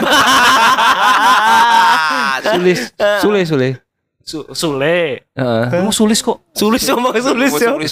sulis, 2.42 2.80
sulis, 3.20 3.46
sulis. 3.48 3.74
Su- 4.22 4.46
Sule 4.54 5.26
Heeh. 5.34 5.64
kamu 5.66 5.90
sulis 5.90 6.22
kok 6.22 6.46
Sulis 6.54 6.78
sama 6.80 7.10
sulis 7.10 7.50
ya. 7.58 7.74
Sulis 7.74 7.90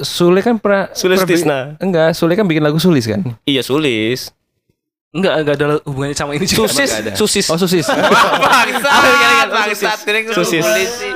Sule 0.00 0.40
kan 0.40 0.56
pernah 0.56 0.88
Sulis 0.96 1.20
Tisna. 1.22 1.76
Enggak, 1.76 2.16
Sule 2.16 2.32
kan 2.32 2.48
bikin 2.48 2.64
lagu 2.64 2.80
sulis 2.80 3.04
kan? 3.04 3.20
Iya 3.44 3.60
sulis. 3.60 4.32
Enggak 5.16 5.34
enggak 5.42 5.54
ada 5.56 5.66
hubungannya 5.88 6.16
sama 6.16 6.36
ini 6.36 6.44
juga 6.44 6.68
Susis, 6.68 6.90
susis. 7.16 7.46
Oh, 7.48 7.58
susis. 7.58 7.86
Bangsat, 8.44 9.48
bangsat. 9.48 9.98
Sosis. 10.36 10.62
polisi. 10.62 11.10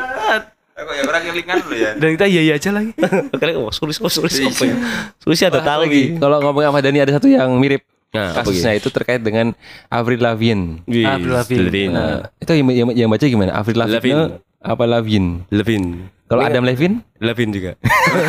Aku 0.81 0.97
ya 0.97 1.03
orang 1.05 1.23
kelingan 1.29 1.57
lu 1.69 1.77
ya. 1.77 1.93
dan 1.93 2.09
kita 2.17 2.25
iya 2.25 2.41
iya 2.41 2.55
aja 2.57 2.73
lagi 2.73 2.97
Oke, 3.37 3.53
oh 3.53 3.69
sulis, 3.69 4.01
oh 4.01 4.09
sulis 4.09 4.33
apa 4.41 4.65
ya? 4.65 4.75
Sulis 5.21 5.39
ada 5.45 5.61
tahu 5.61 5.85
lagi. 5.85 6.17
Kalau 6.17 6.41
ngomong 6.41 6.65
sama 6.65 6.81
Dani 6.81 7.05
ada 7.05 7.13
satu 7.13 7.29
yang 7.29 7.53
mirip. 7.61 7.85
Nah, 8.11 8.43
Kasusnya 8.43 8.75
itu 8.75 8.89
terkait 8.91 9.23
dengan 9.23 9.55
Avril 9.87 10.19
Lavigne. 10.19 10.83
Avril 10.89 11.31
Lavigne. 11.37 11.95
Nah, 11.95 12.27
itu 12.43 12.51
yang, 12.59 12.67
yang, 12.73 12.89
yang 13.07 13.09
baca 13.13 13.23
gimana? 13.23 13.55
Avril 13.55 13.77
Lavigne, 13.77 14.01
Lavigne. 14.01 14.25
apa 14.65 14.85
Lavigne? 14.89 15.31
Levin. 15.53 15.85
Kalau 16.31 16.43
Adam 16.47 16.63
Levine? 16.63 17.03
Levin 17.19 17.51
juga. 17.51 17.75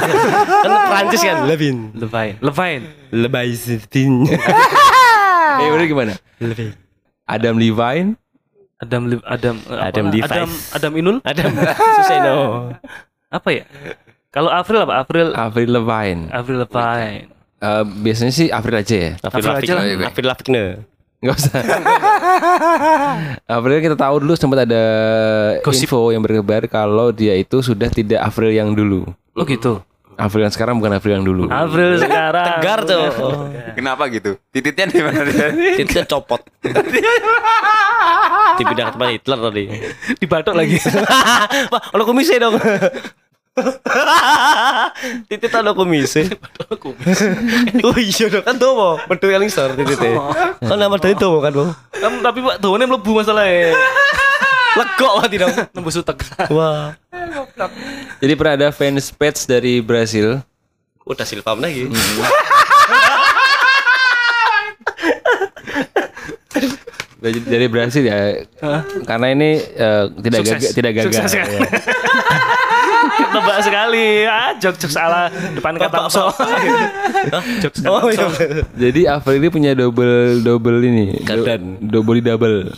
kan 0.65 0.71
Prancis 0.89 1.21
kan? 1.21 1.45
Levin. 1.45 1.93
Levine 1.93 2.36
Levine 2.41 2.86
Lebaisin. 3.13 4.25
Eh, 5.62 5.71
udah 5.71 5.86
gimana? 5.86 6.13
Levin. 6.38 6.74
Adam 7.24 7.56
Levine, 7.56 8.10
Adam 8.78 9.04
Liv- 9.06 9.24
Adam 9.24 9.56
eh, 9.62 9.71
apa? 9.71 9.86
Adam 9.86 10.06
Device. 10.08 10.28
Adam 10.28 10.50
Adam 10.71 10.91
Inul 10.93 11.17
Ada 11.21 11.41
susah 11.97 12.17
no. 12.19 12.38
apa 13.30 13.50
ya 13.50 13.63
kalau 14.28 14.50
April 14.50 14.80
apa 14.82 14.93
April 14.97 15.28
Avril 15.32 15.69
Lavigne. 15.71 16.28
Avril 16.30 16.58
Lavigne 16.60 17.30
Eh, 17.62 17.84
biasanya 17.86 18.34
sih 18.34 18.50
Avril 18.50 18.74
aja 18.76 18.95
ya. 18.97 19.12
Avril 19.21 19.45
Avril 19.45 19.54
aja 19.62 19.74
lah. 19.78 19.84
Avril 20.04 20.28
Lavigne. 20.28 20.65
Enggak 21.21 21.36
usah. 21.38 21.62
Avril 23.54 23.78
kita 23.80 23.93
tahu 23.93 24.15
dulu 24.19 24.34
sempat 24.34 24.65
ada 24.65 24.84
Gosip. 25.62 25.86
info 25.86 26.10
yang 26.10 26.19
berkebar 26.19 26.65
kalau 26.65 27.13
dia 27.13 27.38
itu 27.38 27.62
sudah 27.62 27.88
tidak 27.88 28.17
Avril 28.17 28.50
yang 28.50 28.74
dulu. 28.74 29.06
oh 29.32 29.45
gitu 29.45 29.78
Avril 30.21 30.45
yang 30.45 30.53
sekarang 30.53 30.77
bukan 30.77 31.01
Avril 31.01 31.17
yang 31.17 31.25
dulu. 31.25 31.49
Avril 31.49 31.97
sekarang 31.97 32.45
Tegar 32.45 32.86
tuh. 32.86 33.10
Kenapa 33.73 34.05
gitu? 34.13 34.38
Titiknya 34.53 34.86
di 34.93 35.01
mana 35.01 35.25
dia? 35.25 35.49
Titiknya 35.49 36.05
copot. 36.05 36.45
Dipindah 38.62 38.86
ke 38.86 38.91
tempat 38.93 39.10
Hitler 39.17 39.39
tadi. 39.41 39.63
di 40.21 40.25
batok 40.29 40.53
lagi 40.53 40.77
Wah, 41.73 41.81
ono 41.97 42.03
kumise 42.05 42.38
dong. 42.38 42.53
Titit 45.29 45.53
ono 45.57 45.73
kumise. 45.73 46.29
oh 47.81 47.97
iya 47.97 48.25
dong 48.29 48.45
kan 48.45 48.62
domo. 48.62 49.01
Metu 49.10 49.34
yang 49.34 49.41
sor 49.49 49.73
titite. 49.73 50.21
Kan 50.62 50.77
nama 50.77 51.01
dari 51.01 51.17
domo 51.17 51.41
kan, 51.41 51.49
Bang. 51.49 51.73
Tapi 51.97 52.45
pak 52.45 52.62
daunnya 52.62 52.86
melebu 52.86 53.25
masalahnya 53.25 53.73
Legok 54.71 55.13
mati 55.19 55.36
dong. 55.36 55.55
nembus 55.75 55.99
utek 55.99 56.23
Wah. 56.51 56.95
Jadi 58.21 58.34
pernah 58.38 58.53
ada 58.55 58.69
fans 58.71 59.12
page 59.12 59.43
dari 59.47 59.84
Brasil. 59.84 60.39
Udah 61.03 61.25
silpam 61.25 61.60
lagi. 61.60 61.89
Dari, 67.21 67.38
dari 67.45 67.67
Brasil 67.69 68.01
ya. 68.01 68.34
Karena 69.05 69.29
ini 69.29 69.62
eh, 69.62 70.05
tidak 70.25 70.41
gagal, 70.41 70.73
tidak 70.73 70.91
gagal. 70.97 71.13
Sukses 71.13 71.34
ya. 71.38 71.45
ya. 71.45 71.62
Tebak 73.12 73.58
sekali 73.62 74.24
ah 74.24 74.56
jok 74.56 74.76
jok 74.76 74.89
salah 74.89 75.28
depan 75.52 75.76
kata 75.76 76.08
so 76.08 76.28
jok 77.60 77.74
Oh 77.84 78.08
iya. 78.08 78.28
Jadi 78.74 79.02
Avril 79.06 79.38
ini 79.38 79.50
punya 79.50 79.71
double 79.74 80.39
double 80.39 80.78
ini. 80.82 81.17
Gardan. 81.21 81.78
Do, 81.80 82.00
do- 82.00 82.04
body 82.04 82.21
double. 82.21 82.71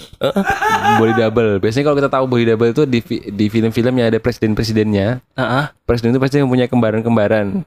body 0.95 1.13
double. 1.15 1.51
Biasanya 1.59 1.83
kalau 1.83 1.97
kita 1.97 2.09
tahu 2.09 2.25
body 2.25 2.45
double 2.45 2.69
itu 2.69 2.83
di 2.85 2.99
di 3.29 3.45
film-film 3.47 3.93
yang 3.95 4.07
ada 4.07 4.17
presiden-presidennya, 4.17 5.21
ah 5.33 5.71
presiden 5.83 6.11
itu 6.11 6.19
pasti 6.19 6.39
mempunyai 6.39 6.67
kembaran-kembaran 6.67 7.63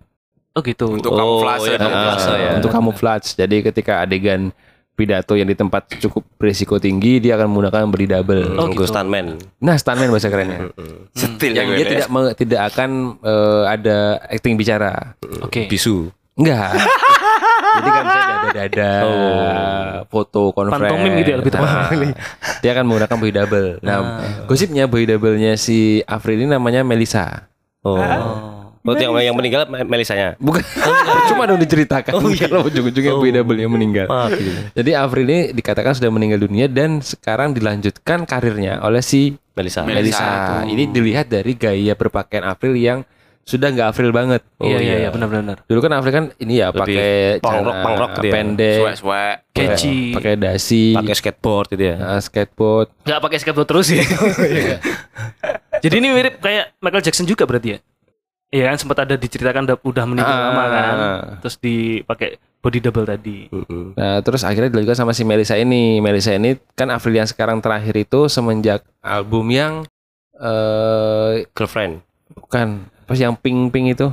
oh 0.52 0.62
gitu 0.62 0.88
Untuk 0.90 1.12
Oh, 1.12 1.44
kamuflase. 1.44 1.76
kamuflase 1.76 2.28
Ah, 2.28 2.36
ya. 2.36 2.50
untuk 2.56 2.70
kamuflage. 2.70 3.28
Jadi 3.34 3.56
ketika 3.62 4.00
adegan 4.00 4.50
pidato 4.96 5.36
yang 5.36 5.44
di 5.44 5.52
tempat 5.52 6.00
cukup 6.00 6.24
berisiko 6.40 6.80
tinggi, 6.80 7.20
dia 7.20 7.36
akan 7.36 7.52
menggunakan 7.52 7.84
body 7.92 8.06
double. 8.08 8.42
Oh, 8.56 8.66
gitu. 8.72 8.88
stuntman. 8.88 9.36
Nah, 9.60 9.76
stuntman 9.76 10.08
bahasa 10.08 10.32
kerennya. 10.32 10.72
Setil 11.12 11.52
yang 11.52 11.68
ya 11.70 11.76
dia 11.76 11.84
ya. 11.84 11.90
tidak 11.92 12.08
me- 12.08 12.34
tidak 12.34 12.60
akan 12.72 12.90
eh, 13.20 13.62
ada 13.68 13.96
acting 14.32 14.56
bicara. 14.56 15.14
oke 15.44 15.68
Bisu. 15.68 16.08
Enggak. 16.34 16.72
Jadi 17.76 17.90
kan 17.92 18.04
saya 18.08 18.24
dada-dada, 18.24 18.92
foto 20.08 20.48
conference. 20.56 20.80
Pantomim 20.80 21.12
gitu 21.20 21.28
ya, 21.28 21.36
lebih 21.44 21.52
tepat. 21.52 21.68
Nah, 21.68 21.88
dia 22.64 22.70
akan 22.72 22.84
menggunakan 22.88 23.16
body 23.20 23.32
double. 23.36 23.68
Nah, 23.84 23.98
gosipnya 24.48 24.88
body 24.88 25.04
double-nya 25.12 25.60
si 25.60 26.00
Avril 26.08 26.40
ini 26.40 26.56
namanya 26.56 26.80
Melisa. 26.80 27.52
Oh. 27.84 28.00
Oh, 28.00 28.65
itu 28.88 29.02
yang, 29.02 29.14
yang 29.24 29.34
meninggal 29.34 29.64
Me- 29.64 29.82
Melisanya. 29.84 30.36
Bukan, 30.36 30.62
cuma 31.26 31.42
dong 31.44 31.58
diceritakan. 31.58 32.12
Oh, 32.12 32.28
iya. 32.28 32.46
Kalau 32.46 32.62
ujung-ujungnya 32.62 33.12
body 33.12 33.30
double-nya 33.32 33.66
meninggal. 33.66 34.06
Maaf 34.06 34.30
gitu. 34.32 34.50
Jadi 34.72 34.90
Avril 34.92 35.26
ini 35.26 35.40
dikatakan 35.50 35.92
sudah 35.92 36.08
meninggal 36.08 36.38
dunia 36.38 36.66
dan 36.66 37.00
sekarang 37.00 37.50
dilanjutkan 37.50 38.22
karirnya 38.22 38.78
oleh 38.78 39.00
si 39.00 39.34
Melisa. 39.52 39.82
Melisa. 39.82 40.62
Ini 40.62 40.86
dilihat 40.86 41.26
dari 41.26 41.52
gaya 41.52 41.92
berpakaian 41.92 42.44
Avril 42.44 42.74
yang 42.74 43.02
sudah 43.42 43.70
nggak 43.70 43.88
Avril 43.88 44.10
banget. 44.10 44.42
Iya 44.58 44.78
iya 44.80 44.94
iya 45.00 45.08
benar-benar. 45.08 45.62
Dulu 45.64 45.78
kan 45.78 45.92
Avril 45.92 46.12
kan 46.12 46.24
ini 46.36 46.58
ya 46.58 46.68
pakai 46.68 47.38
punk 47.38 47.62
rock 47.96 48.10
gitu 48.12 48.26
ya. 48.26 48.32
pendek, 48.32 48.78
Suwe-suwe. 48.82 49.26
pakai- 49.46 49.66
Catchy. 49.70 49.98
pakai 50.12 50.34
dasi, 50.34 50.84
Pakai 50.92 51.14
skateboard 51.14 51.66
gitu 51.70 51.84
ya. 51.84 51.96
uh, 51.96 52.18
skateboard. 52.18 52.90
Gak 53.02 53.20
pakai 53.20 53.38
skateboard 53.38 53.68
terus 53.68 53.86
ya. 53.88 54.02
Jadi 55.76 55.94
ini 55.94 56.08
mirip 56.08 56.40
kayak 56.40 56.74
Michael 56.78 57.02
Jackson 57.02 57.22
juga 57.22 57.44
berarti 57.44 57.68
ya? 57.70 57.78
Iya 58.46 58.70
kan 58.70 58.76
sempat 58.78 59.02
ada 59.02 59.14
diceritakan 59.14 59.66
udah, 59.66 59.76
udah 59.82 60.04
meninggal 60.06 60.30
Ah. 60.32 60.42
lama 60.48 60.64
kan. 60.68 60.96
Terus 61.42 61.56
dipakai 61.58 62.28
body 62.62 62.78
double 62.78 63.02
tadi. 63.04 63.50
Nah, 63.94 64.22
terus 64.22 64.42
akhirnya 64.42 64.70
dilanjutkan 64.70 65.02
sama 65.02 65.12
si 65.12 65.22
Melisa 65.22 65.54
ini. 65.54 65.98
Melisa 65.98 66.30
ini 66.30 66.54
kan 66.72 66.88
Avril 66.88 67.16
yang 67.16 67.26
sekarang 67.26 67.58
terakhir 67.58 67.94
itu 67.96 68.26
semenjak 68.26 68.86
album 69.00 69.50
yang 69.50 69.82
eh 70.36 71.42
Girlfriend. 71.50 72.04
bukan 72.28 72.84
apa 72.86 73.12
sih 73.14 73.24
yang 73.24 73.34
pink 73.34 73.72
itu 73.88 74.12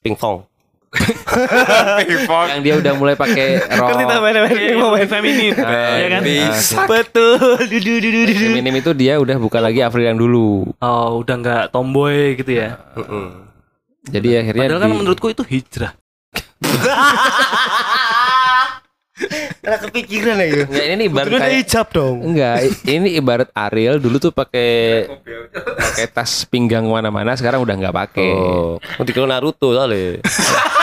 Ping 0.00 0.14
pong. 0.14 0.46
yang 2.48 2.62
dia 2.62 2.74
udah 2.76 2.92
mulai 2.94 3.14
pakai 3.14 3.60
rok 3.60 3.90
Iya, 4.96 5.06
feminin. 5.06 5.52
Ah, 5.58 5.98
Iya 5.98 6.08
kan? 6.08 6.22
ah, 6.24 6.86
Betul. 6.88 7.36
Dudu 7.68 7.92
dudu 8.00 8.20
dudu. 8.24 8.44
feminim 8.48 8.74
itu 8.76 8.90
dia 8.92 9.18
udah 9.18 9.36
bukan 9.36 9.60
lagi 9.60 9.82
Avril 9.82 10.06
yang 10.06 10.16
dulu. 10.16 10.72
Oh, 10.78 11.20
udah 11.20 11.34
nggak 11.36 11.64
tomboy 11.68 12.34
gitu 12.34 12.56
ya. 12.56 12.80
Mm-mm. 12.96 13.44
Jadi 14.06 14.28
akhirnya 14.38 14.62
Padahal 14.70 14.80
kan 14.80 14.90
di- 14.90 14.96
menurutku 14.96 15.26
itu 15.28 15.42
hijrah. 15.42 15.92
Karena 19.64 19.80
kepikiran 19.80 20.36
ya. 20.36 20.46
Enggak, 20.62 20.86
ini 20.92 21.02
ibarat 21.08 21.30
kayak 21.32 21.56
hijab 21.58 21.86
dong. 21.88 22.16
Enggak, 22.22 22.56
ini 22.84 23.08
ibarat 23.16 23.48
Ariel 23.50 23.96
dulu 23.96 24.20
tuh 24.20 24.28
pakai 24.30 25.08
pakai 25.72 26.06
tas 26.06 26.44
pinggang 26.44 26.84
mana-mana, 26.84 27.32
sekarang 27.32 27.64
udah 27.64 27.74
nggak 27.74 27.96
pakai. 27.96 28.30
Oh, 28.30 28.76
dikira 29.02 29.24
Naruto 29.24 29.72
soalnya. 29.72 30.20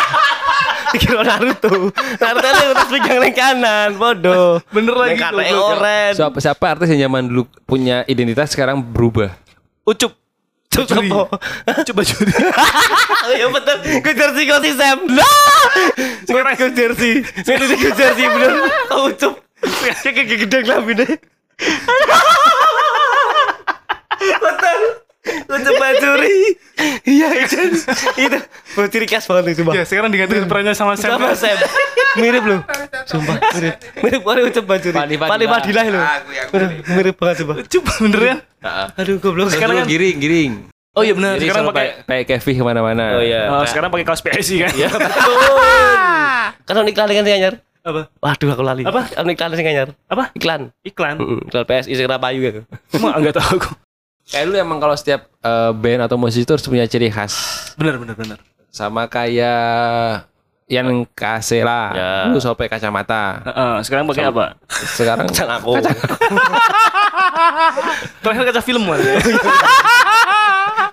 dikira 0.93 1.21
Naruto. 1.25 1.89
Naruto 2.21 2.47
itu 2.47 2.63
udah 2.69 2.87
pegang 2.87 3.19
yang 3.19 3.35
kanan, 3.35 3.89
bodoh. 3.97 4.61
Bener 4.69 4.93
lagi 4.93 5.17
Yang 5.17 5.33
tuh, 5.33 5.65
oren. 5.73 6.11
Siapa, 6.13 6.37
siapa 6.39 6.65
artis 6.77 6.87
yang 6.93 7.09
zaman 7.09 7.25
dulu 7.27 7.43
punya 7.65 8.05
identitas 8.05 8.53
sekarang 8.53 8.79
berubah? 8.79 9.33
Ucup. 9.83 10.13
Coba. 10.73 11.37
Coba 11.85 12.01
juri. 12.01 12.33
Oh 12.33 13.29
iya 13.29 13.45
betul. 13.45 13.77
Ke 14.01 14.11
jersey 14.17 14.43
kau 14.49 14.57
si 14.57 14.73
Sam. 14.73 15.05
Lah. 15.05 15.65
Sekarang 16.25 16.55
ke 16.57 16.65
jersey. 16.73 17.21
Ini 17.21 17.75
ke 17.77 17.89
jersey 17.93 18.25
bener. 18.25 18.51
Ucup. 18.89 19.33
Kayak 19.61 20.49
gede 20.49 20.57
lamine. 20.65 21.05
Betul. 25.23 25.55
Ucup 25.55 25.73
bajuri. 25.79 26.37
Iya 27.07 27.27
itu. 27.47 27.55
Itu. 28.19 28.37
Bau 28.75 28.87
ciri 28.91 29.07
khas 29.07 29.23
banget 29.23 29.55
itu 29.55 29.63
bang. 29.63 29.75
Ya, 29.79 29.83
sekarang 29.87 30.11
diganti 30.11 30.43
perannya 30.43 30.75
sama 30.75 30.99
Sam. 30.99 31.15
Sama 31.15 31.31
Sam. 31.31 31.55
Mirip 32.19 32.43
loh. 32.43 32.59
Sumpah 33.07 33.39
mirip. 33.55 33.75
Mirip 34.03 34.21
banget 34.21 34.43
ucup 34.51 34.65
bajuri. 34.67 34.95
Padi 34.99 35.15
Fadila. 35.15 35.31
Padi 35.31 35.45
Fadilah 35.47 35.85
loh. 35.87 36.03
Mirip 36.91 37.15
banget 37.15 37.35
coba. 37.47 37.53
Ucup 37.63 37.83
bener 38.03 38.21
ya? 38.21 38.35
Aduh 38.99 39.15
goblok. 39.23 39.47
Sekarang 39.55 39.87
giring, 39.87 40.19
giring. 40.19 40.53
Oh 40.93 41.01
iya 41.01 41.17
benar. 41.17 41.41
Sekarang 41.41 41.65
pakai 41.73 42.05
pakai 42.05 42.23
Kevin 42.27 42.53
ke 42.59 42.63
mana-mana. 42.63 43.17
Oh 43.17 43.23
iya. 43.23 43.49
Oh, 43.49 43.65
sekarang 43.65 43.89
pakai 43.89 44.05
kaos 44.05 44.21
PSI 44.21 44.55
kan? 44.61 44.71
Iya 44.77 44.87
betul. 44.93 45.09
Karena 46.69 46.81
iklan 46.85 47.09
kan 47.09 47.23
sih 47.25 47.33
anyar. 47.33 47.53
Apa? 47.83 48.07
Waduh 48.21 48.49
aku 48.53 48.63
lali. 48.63 48.83
Apa? 48.85 49.01
Iklan 49.25 49.49
sih 49.57 49.65
anyar. 49.65 49.89
Apa? 50.05 50.29
Iklan. 50.37 50.69
Iklan. 50.85 51.15
Iklan 51.49 51.63
PSI 51.65 51.97
segera 51.97 52.21
payu 52.21 52.45
gitu. 52.45 52.61
Emang 52.93 53.17
enggak 53.17 53.41
tahu 53.41 53.57
aku. 53.57 53.69
Kayak 54.25 54.45
lu 54.45 54.55
emang 54.55 54.77
kalau 54.77 54.93
setiap 54.93 55.27
eh, 55.37 55.71
band 55.71 56.01
atau 56.03 56.15
musisi 56.15 56.41
itu 56.41 56.51
harus 56.51 56.63
punya 56.63 56.85
ciri 56.85 57.07
khas. 57.07 57.33
Bener 57.75 57.97
bener 57.97 58.13
bener. 58.13 58.37
Sama 58.67 59.05
kayak 59.05 60.25
yang 60.65 60.87
kasela, 61.11 61.91
Ya. 61.93 62.11
lu 62.27 62.39
sampai 62.39 62.65
kacamata. 62.65 63.43
Heeh, 63.43 63.73
sekarang 63.83 64.07
pakai 64.07 64.25
apa? 64.25 64.55
Sekarang 64.89 65.27
Can 65.29 65.45
aku. 65.47 65.75
Terakhir 68.23 68.43
kaca 68.47 68.61
film 68.63 68.83
kan? 68.87 68.99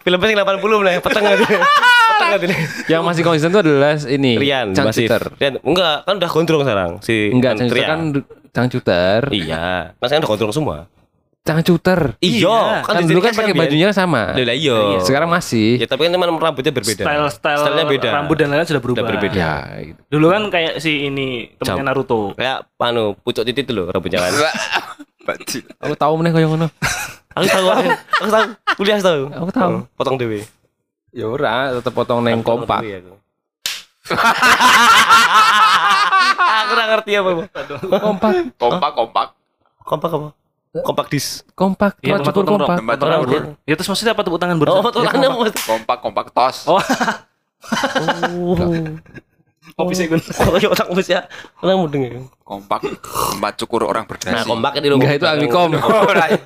Film 0.00 0.18
sing 0.18 0.36
80 0.36 0.44
lah, 0.82 0.92
peteng 0.98 1.24
aja. 1.24 1.46
Peteng 1.46 2.30
aja. 2.34 2.46
yang 2.88 3.02
masih 3.02 3.22
konsisten 3.22 3.48
itu 3.48 3.60
adalah 3.62 3.94
ini 4.02 4.36
Rian, 4.36 4.72
Chang 4.72 4.88
masih. 4.88 5.06
Cuter. 5.06 5.22
Rian, 5.36 5.54
enggak, 5.62 5.96
kan 6.02 6.14
udah 6.18 6.30
gondrong 6.30 6.62
sekarang 6.62 6.90
si 7.00 7.30
Enggak, 7.30 7.52
Chang 7.54 7.68
Cuter 7.68 7.76
Rian. 7.78 7.88
kan 7.88 8.00
Changcuter. 8.50 9.20
Iya, 9.30 9.94
kan 9.94 10.04
sekarang 10.04 10.20
udah 10.20 10.30
gondrong 10.30 10.52
semua. 10.52 10.76
Cangcuter. 11.40 12.20
Iya, 12.20 12.84
Kan 12.84 13.08
dulu 13.08 13.24
kan 13.24 13.32
pakai 13.32 13.56
bajunya 13.56 13.88
sama. 13.96 14.36
Lah 14.36 14.52
iya. 14.56 15.00
Sekarang 15.00 15.32
masih. 15.32 15.80
Ya 15.80 15.88
tapi 15.88 16.04
kan 16.04 16.12
memang 16.12 16.36
rambutnya 16.36 16.68
berbeda. 16.68 17.00
Style 17.00 17.28
style 17.32 17.60
Stylenya 17.64 17.86
beda. 17.88 18.08
rambut 18.12 18.36
dan 18.36 18.52
lain-lain 18.52 18.68
sudah 18.68 18.82
berubah. 18.84 19.00
Udah 19.00 19.08
berbeda. 19.08 19.40
Ya, 19.40 19.54
gitu. 19.88 20.00
Dulu 20.12 20.26
kan 20.28 20.42
kayak 20.52 20.72
si 20.84 21.08
ini 21.08 21.48
temennya 21.56 21.80
Jam. 21.80 21.86
Naruto. 21.88 22.36
Kayak 22.36 22.68
anu, 22.76 23.16
pucuk 23.24 23.48
titit 23.48 23.64
itu 23.64 23.72
loh 23.72 23.88
rambutnya 23.88 24.20
kan. 24.20 24.32
Aku 25.80 25.94
tahu 25.96 26.12
meneh 26.20 26.30
koyo 26.36 26.46
ngono. 26.52 26.68
aku 27.30 27.46
tahu, 27.46 27.66
aku, 27.72 27.88
aku 28.20 28.30
tahu. 28.30 28.46
Kuliah 28.76 28.98
tahu. 29.00 29.22
Aku 29.32 29.50
tahu. 29.54 29.74
Oh, 29.80 29.82
Potong 29.96 30.18
dewe. 30.20 30.44
Ya 31.10 31.24
ora, 31.24 31.72
tetep 31.72 31.92
potong 31.96 32.20
neng 32.20 32.44
kompak. 32.44 32.84
Aku. 32.84 33.14
aku 36.60 36.70
ora 36.74 36.84
ngerti 36.94 37.10
apa. 37.16 37.30
Kompak, 37.96 38.30
Kompak, 38.58 38.90
kompak. 38.92 39.26
Kompak 39.86 40.10
apa? 40.12 40.28
Kompak 40.70 41.10
dis. 41.10 41.42
kompak, 41.52 41.98
Iya, 41.98 42.22
tempat 42.22 42.30
cukur 42.30 42.46
potong 42.46 42.62
kompak. 42.62 42.76
Tempat 42.78 42.96
rambut. 43.02 43.42
Ya 43.66 43.74
terus 43.74 43.88
maksudnya 43.90 44.14
apa 44.14 44.22
tepuk 44.22 44.38
tangan 44.38 44.54
Oh, 44.54 44.60
bersama? 44.62 44.82
potong 44.86 45.02
tangan? 45.02 45.30
Kompak, 45.74 45.98
kompak 45.98 46.26
tos. 46.30 46.56
Oh, 46.64 46.78
Oh. 48.38 48.54
kopi 49.76 49.92
sih 49.92 50.06
Gun. 50.06 50.22
Oh, 50.40 50.54
ya 50.56 50.70
otak 50.70 50.88
mus 50.90 51.10
ya. 51.10 51.26
Orang 51.58 51.84
mudeng 51.84 52.02
ya. 52.02 52.10
Kompak, 52.42 52.86
tempat 52.86 53.52
cukur 53.58 53.82
orang 53.82 54.06
berdasi. 54.06 54.30
Nah, 54.30 54.46
kompak 54.46 54.78
loh. 54.78 54.96
Enggak 54.96 55.18
itu 55.18 55.26
Amikom. 55.26 55.70
Oh, 55.74 56.06
right. 56.16 56.38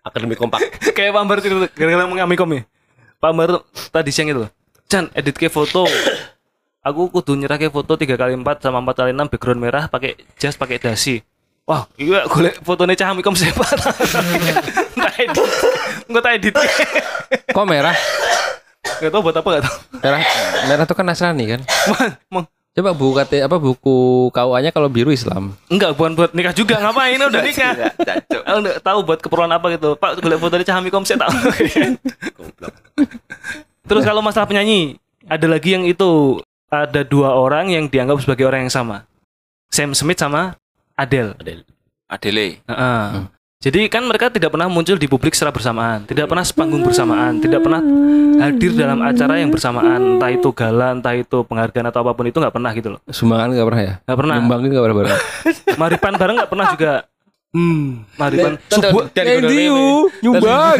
Akademi 0.00 0.32
kompak. 0.32 0.60
Kayak 0.94 1.12
Pak 1.12 1.20
Ambar 1.20 1.36
itu 1.40 1.48
gara-gara 1.74 2.06
mengamikom 2.06 2.48
ya. 2.52 2.62
Pak 3.18 3.28
Ambar 3.30 3.48
tadi 3.90 4.10
siang 4.10 4.30
itu. 4.30 4.46
Chan, 4.86 5.10
edit 5.12 5.34
ke 5.34 5.50
foto. 5.50 5.84
Aku 6.80 7.10
kudu 7.10 7.34
nyerah 7.34 7.58
ke 7.58 7.66
foto 7.66 7.98
3 7.98 8.14
kali 8.14 8.32
4 8.32 8.46
sama 8.62 8.78
4 8.80 8.94
kali 8.94 9.10
6 9.10 9.26
background 9.28 9.60
merah 9.60 9.84
pakai 9.90 10.14
jas 10.38 10.54
pakai 10.54 10.78
dasi. 10.78 11.18
Wah, 11.66 11.82
iya 11.98 12.22
golek 12.30 12.62
fotone 12.62 12.94
Cah 12.94 13.10
Amikom 13.10 13.34
sepat. 13.34 13.74
Enggak 14.94 15.14
edit. 15.18 15.50
Enggak 16.06 16.24
edit. 16.38 16.54
Kok 17.50 17.66
merah? 17.66 17.96
Enggak 19.02 19.10
tahu 19.10 19.22
buat 19.26 19.34
apa 19.34 19.48
enggak 19.50 19.64
tahu. 19.66 19.76
Merah, 19.98 20.22
merah 20.70 20.84
itu 20.86 20.94
kan 20.94 21.04
Nasrani 21.10 21.44
kan? 21.50 21.60
Coba 22.76 22.92
buku 22.94 23.12
KT 23.18 23.32
apa 23.50 23.56
buku 23.58 23.96
KUA-nya 24.30 24.70
kalau 24.70 24.86
biru 24.86 25.10
Islam. 25.10 25.58
enggak 25.66 25.98
bukan 25.98 26.14
buat 26.14 26.30
nikah 26.38 26.54
juga 26.54 26.78
ngapain 26.78 27.18
udah 27.18 27.42
nikah. 27.42 27.72
Aku 28.46 28.58
enggak 28.62 28.78
tahu 28.86 28.98
buat 29.02 29.18
keperluan 29.18 29.50
apa 29.50 29.66
gitu. 29.74 29.98
Pak, 29.98 30.22
golek 30.22 30.38
foto 30.38 30.54
Cah 30.62 30.76
Amikom 30.78 31.02
saya 31.02 31.26
tahu. 31.26 31.34
Terus 33.90 34.02
kalau 34.06 34.22
masalah 34.22 34.46
penyanyi, 34.46 35.02
ada 35.26 35.50
lagi 35.50 35.74
yang 35.74 35.82
itu 35.82 36.38
ada 36.70 37.02
dua 37.02 37.34
orang 37.34 37.74
yang 37.74 37.90
dianggap 37.90 38.22
sebagai 38.22 38.46
orang 38.46 38.70
yang 38.70 38.74
sama. 38.74 39.02
Sam 39.66 39.98
Smith 39.98 40.22
sama 40.22 40.54
Adele. 40.96 41.36
Adele. 42.08 42.64
Heeh. 42.64 43.04
Jadi 43.56 43.88
kan 43.88 44.04
mereka 44.04 44.28
tidak 44.28 44.52
pernah 44.52 44.68
muncul 44.68 45.00
di 45.00 45.08
publik 45.08 45.32
secara 45.32 45.48
bersamaan, 45.48 46.04
tidak 46.04 46.28
pernah 46.28 46.44
sepanggung 46.44 46.84
bersamaan, 46.84 47.40
tidak 47.40 47.64
pernah 47.64 47.80
hadir 48.36 48.76
dalam 48.76 49.00
acara 49.00 49.40
yang 49.40 49.48
bersamaan, 49.48 50.20
entah 50.20 50.28
itu 50.28 50.52
gala, 50.52 50.92
entah 50.92 51.16
itu 51.16 51.40
penghargaan 51.40 51.88
atau 51.88 52.04
apa 52.04 52.12
pun 52.12 52.28
itu 52.28 52.36
nggak 52.36 52.52
pernah 52.52 52.70
gitu 52.76 52.88
loh. 52.94 53.00
Sumbangan 53.08 53.56
nggak 53.56 53.66
pernah 53.66 53.82
ya? 53.82 53.94
Nggak 54.04 54.18
pernah. 54.20 54.34
Nyumbangin 54.38 54.68
nggak 54.70 54.84
pernah 54.84 54.96
bareng. 55.00 55.18
Maripan 55.80 56.12
bareng 56.20 56.36
nggak 56.36 56.50
pernah 56.52 56.66
juga. 56.76 56.92
Hmm, 57.56 57.84
Maripan. 58.20 58.52
Subuh, 58.68 59.02
Dari 59.16 59.26
gondol 59.40 59.48
Andy, 59.48 59.64
wewe. 59.64 59.88
nyumbang. 60.20 60.76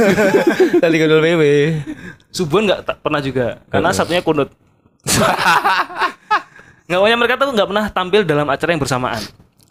Dari 0.76 0.96
gondol 1.00 1.20
wewe. 1.24 1.54
Subuhan 2.28 2.62
nggak 2.68 2.80
pernah 3.00 3.20
juga, 3.24 3.46
karena 3.72 3.88
satunya 3.96 4.20
kunut. 4.20 4.52
Nggak 6.86 7.18
mereka 7.18 7.34
tuh 7.34 7.50
nggak 7.50 7.66
pernah 7.66 7.84
tampil 7.90 8.22
dalam 8.22 8.46
acara 8.46 8.70
yang 8.70 8.78
bersamaan. 8.78 9.18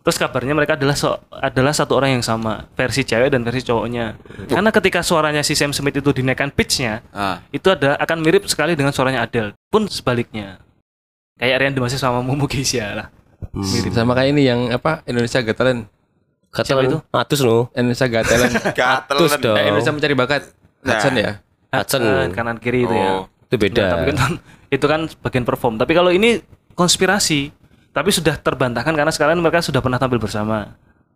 Terus 0.06 0.22
kabarnya 0.22 0.54
mereka 0.54 0.78
adalah 0.78 0.94
so- 0.94 1.18
adalah 1.34 1.74
satu 1.74 1.98
orang 1.98 2.14
yang 2.14 2.22
sama, 2.22 2.70
versi 2.78 3.02
cewek 3.02 3.34
dan 3.34 3.42
versi 3.42 3.66
cowoknya. 3.66 4.14
Karena 4.46 4.70
ketika 4.70 5.02
suaranya 5.02 5.42
si 5.42 5.58
Sam 5.58 5.74
Smith 5.74 5.98
itu 5.98 6.14
dinaikkan 6.14 6.54
pitch-nya, 6.54 7.02
Ah, 7.10 7.42
itu 7.50 7.74
ada 7.74 7.98
akan 7.98 8.22
mirip 8.22 8.46
sekali 8.46 8.78
dengan 8.78 8.94
suaranya 8.94 9.26
Adele. 9.26 9.58
Pun 9.68 9.90
sebaliknya. 9.90 10.62
kayak 11.36 11.58
Rian 11.60 11.76
masih 11.76 12.00
sama 12.00 12.24
Mumu 12.24 12.48
Geisha 12.48 12.96
lah. 12.96 13.08
Mirip. 13.52 13.92
Sama 13.92 14.16
kayak 14.16 14.30
ini 14.32 14.48
yang 14.48 14.72
apa 14.72 15.04
Indonesia 15.04 15.42
Got 15.42 15.58
Talent. 15.58 15.82
Kata 16.48 16.64
Siapa 16.64 16.82
itu? 16.88 16.96
itu? 16.96 16.98
Atus 17.12 17.40
no. 17.44 17.68
Indonesia 17.76 18.08
Got 18.08 18.24
Talent. 18.24 18.54
Kan. 18.80 19.04
dong. 19.44 19.58
Eh, 19.60 19.64
Indonesia 19.68 19.92
mencari 19.92 20.16
bakat. 20.16 20.42
Nah. 20.80 20.96
Hudson 20.96 21.14
ya. 21.18 21.32
Hudson. 21.76 22.02
Kan, 22.06 22.30
kanan 22.32 22.58
kiri 22.62 22.88
itu 22.88 22.94
ya. 22.94 23.10
Oh. 23.12 23.24
Itu 23.52 23.56
beda. 23.60 23.82
Nah, 23.84 23.90
tapi 24.00 24.12
kan 24.16 24.32
itu 24.72 24.86
kan 24.88 25.02
bagian 25.20 25.44
perform. 25.44 25.76
Tapi 25.76 25.92
kalau 25.92 26.08
ini 26.08 26.40
konspirasi, 26.72 27.52
tapi 27.96 28.12
sudah 28.12 28.36
terbantahkan 28.36 28.92
karena 28.92 29.08
sekarang 29.10 29.40
mereka 29.40 29.64
sudah 29.64 29.80
pernah 29.80 29.96
tampil 29.96 30.20
bersama. 30.20 30.76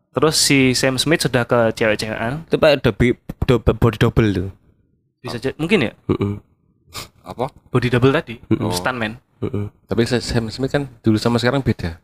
Terus 0.10 0.40
si 0.40 0.72
Sam 0.74 0.96
Smith 0.96 1.28
sudah 1.28 1.44
ke 1.44 1.76
cewek-cewekan. 1.76 2.48
Itu 2.48 2.56
pak 2.56 2.80
double 2.82 3.20
body 3.76 3.98
double 4.00 4.30
tuh. 4.32 4.50
Bisa 5.20 5.36
jadi 5.36 5.54
mungkin 5.60 5.84
ya 5.84 5.92
Heeh. 6.08 6.40
Apa? 7.22 7.52
body 7.70 7.92
double 7.92 8.16
tadi, 8.16 8.40
stuntman. 8.74 9.20
Heeh. 9.44 9.68
Tapi 9.86 10.02
Sam 10.08 10.48
Smith 10.50 10.72
kan 10.72 10.88
dulu 11.04 11.20
sama 11.20 11.36
sekarang 11.38 11.60
beda. 11.62 12.00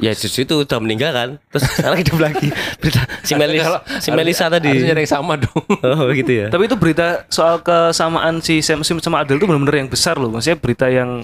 Ya 0.00 0.16
justru 0.16 0.48
itu 0.48 0.64
udah 0.64 0.80
meninggal 0.80 1.12
kan. 1.12 1.28
Terus 1.52 1.68
sekarang 1.76 2.00
hidup 2.00 2.18
lagi. 2.18 2.48
Berita 2.80 3.04
si 3.20 3.36
Melis, 3.36 3.60
Kalau- 3.60 3.84
si 4.00 4.08
Melisa 4.08 4.48
tadi. 4.48 4.72
Harusnya 4.72 4.96
nyari 4.96 5.04
yang 5.04 5.12
sama 5.12 5.32
dong. 5.36 5.60
Oh 5.84 6.08
gitu 6.16 6.32
ya. 6.32 6.46
Tapi 6.48 6.72
itu 6.72 6.76
berita 6.80 7.28
soal 7.28 7.60
kesamaan 7.60 8.40
si 8.40 8.64
Sam 8.64 8.80
Smith 8.80 9.04
sama 9.04 9.20
Adele 9.20 9.36
itu 9.36 9.44
benar-benar 9.44 9.76
yang 9.76 9.92
besar 9.92 10.16
loh. 10.16 10.32
Maksudnya 10.32 10.56
berita 10.56 10.88
yang 10.88 11.20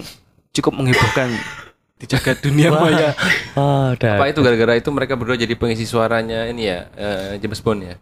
cukup 0.53 0.77
menghebohkan 0.77 1.33
di 1.97 2.05
jagat 2.05 2.37
dunia 2.39 2.69
maya. 2.69 3.11
Oh, 3.53 3.89
dah. 3.93 4.17
Apa 4.17 4.29
itu 4.29 4.39
gara-gara 4.39 4.73
itu 4.73 4.89
mereka 4.89 5.17
berdua 5.17 5.33
jadi 5.33 5.53
pengisi 5.53 5.83
suaranya 5.83 6.45
ini 6.45 6.65
ya 6.65 6.85
eh, 6.93 7.37
James 7.37 7.57
Bond 7.59 7.81
ya. 7.81 7.95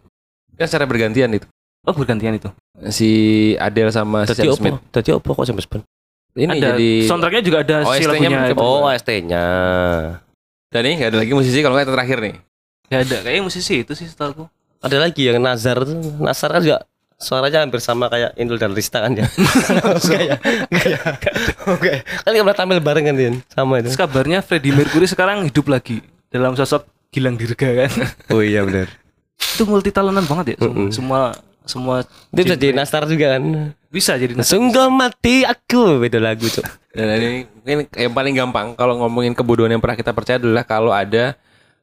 Kan 0.54 0.66
secara 0.66 0.84
bergantian 0.84 1.32
itu. 1.32 1.48
Oh 1.82 1.92
bergantian 1.92 2.36
itu. 2.36 2.52
Si 2.88 3.10
Adele 3.56 3.88
sama 3.88 4.24
si 4.24 4.36
Tadi 4.36 4.46
Sam 4.46 4.56
Smith. 4.58 4.76
Tadi 4.90 5.08
apa 5.10 5.28
kok 5.28 5.44
James 5.44 5.64
Bond? 5.64 5.84
Ini 6.36 6.52
ada 6.52 6.76
jadi 6.76 6.90
soundtracknya 7.08 7.42
juga 7.42 7.58
ada 7.64 7.76
si 7.80 7.88
OST-nya 7.88 8.10
lagunya. 8.12 8.38
mereka- 8.44 8.60
Oh, 8.60 8.88
ST-nya. 8.92 9.46
dan 10.66 10.82
ini 10.82 10.94
nggak 10.98 11.10
ada 11.14 11.18
lagi 11.24 11.32
musisi 11.32 11.58
kalau 11.64 11.72
nggak 11.72 11.88
itu 11.88 11.94
terakhir 11.96 12.18
nih. 12.20 12.34
Gak 12.86 13.00
ada 13.02 13.16
kayaknya 13.24 13.42
musisi 13.42 13.74
itu 13.80 13.92
sih 13.92 14.06
setahu 14.06 14.44
Ada 14.78 15.00
lagi 15.00 15.24
yang 15.24 15.40
Nazar 15.40 15.80
tuh. 15.82 15.96
Nazar 16.20 16.52
kan 16.52 16.60
juga 16.60 16.78
suaranya 17.16 17.60
hampir 17.60 17.80
sama 17.80 18.06
kayak 18.06 18.36
Indul 18.36 18.56
dan 18.56 18.70
Rista 18.70 19.00
kan 19.00 19.12
ya. 19.12 19.24
Enggak 19.26 20.22
ya? 20.22 20.36
Enggak 20.68 20.86
ya? 20.86 21.00
Oke. 21.66 21.92
Kan 22.22 22.30
dia 22.30 22.42
pernah 22.42 22.56
tampil 22.56 22.78
bareng 22.78 23.04
kan 23.04 23.16
Din? 23.16 23.34
Sama 23.48 23.80
itu. 23.80 23.88
Terus 23.88 23.98
kabarnya 23.98 24.38
Freddie 24.40 24.70
Mercury 24.70 25.06
sekarang 25.06 25.44
hidup 25.44 25.66
lagi 25.66 26.04
dalam 26.28 26.52
sosok 26.52 26.84
Gilang 27.08 27.34
Dirga 27.34 27.68
kan. 27.78 27.90
Oh 28.30 28.40
iya 28.40 28.60
benar. 28.62 28.92
itu 29.36 29.64
multi 29.64 29.88
talentan 29.88 30.24
banget 30.24 30.52
ya. 30.52 30.56
Semua 30.60 30.88
semua, 30.90 31.20
semua 31.64 31.96
Dia 32.30 32.44
bisa 32.44 32.54
jadi 32.54 32.72
Nastar 32.72 33.04
juga 33.04 33.26
kan. 33.32 33.42
bisa 33.86 34.12
jadi 34.14 34.32
nas- 34.32 34.48
Sungguh 34.48 34.86
mati 34.86 35.40
aku 35.42 35.96
beda 35.98 36.20
lagu 36.20 36.44
cok. 36.44 36.64
Dan 36.92 37.06
ini 37.16 37.28
mungkin 37.48 37.78
yang 37.90 38.12
paling 38.12 38.34
gampang 38.34 38.66
kalau 38.72 39.00
ngomongin 39.00 39.32
kebodohan 39.32 39.68
yang 39.68 39.80
pernah 39.80 39.96
kita 39.96 40.12
percaya 40.12 40.36
adalah 40.36 40.62
kalau 40.62 40.88
ada 40.88 41.32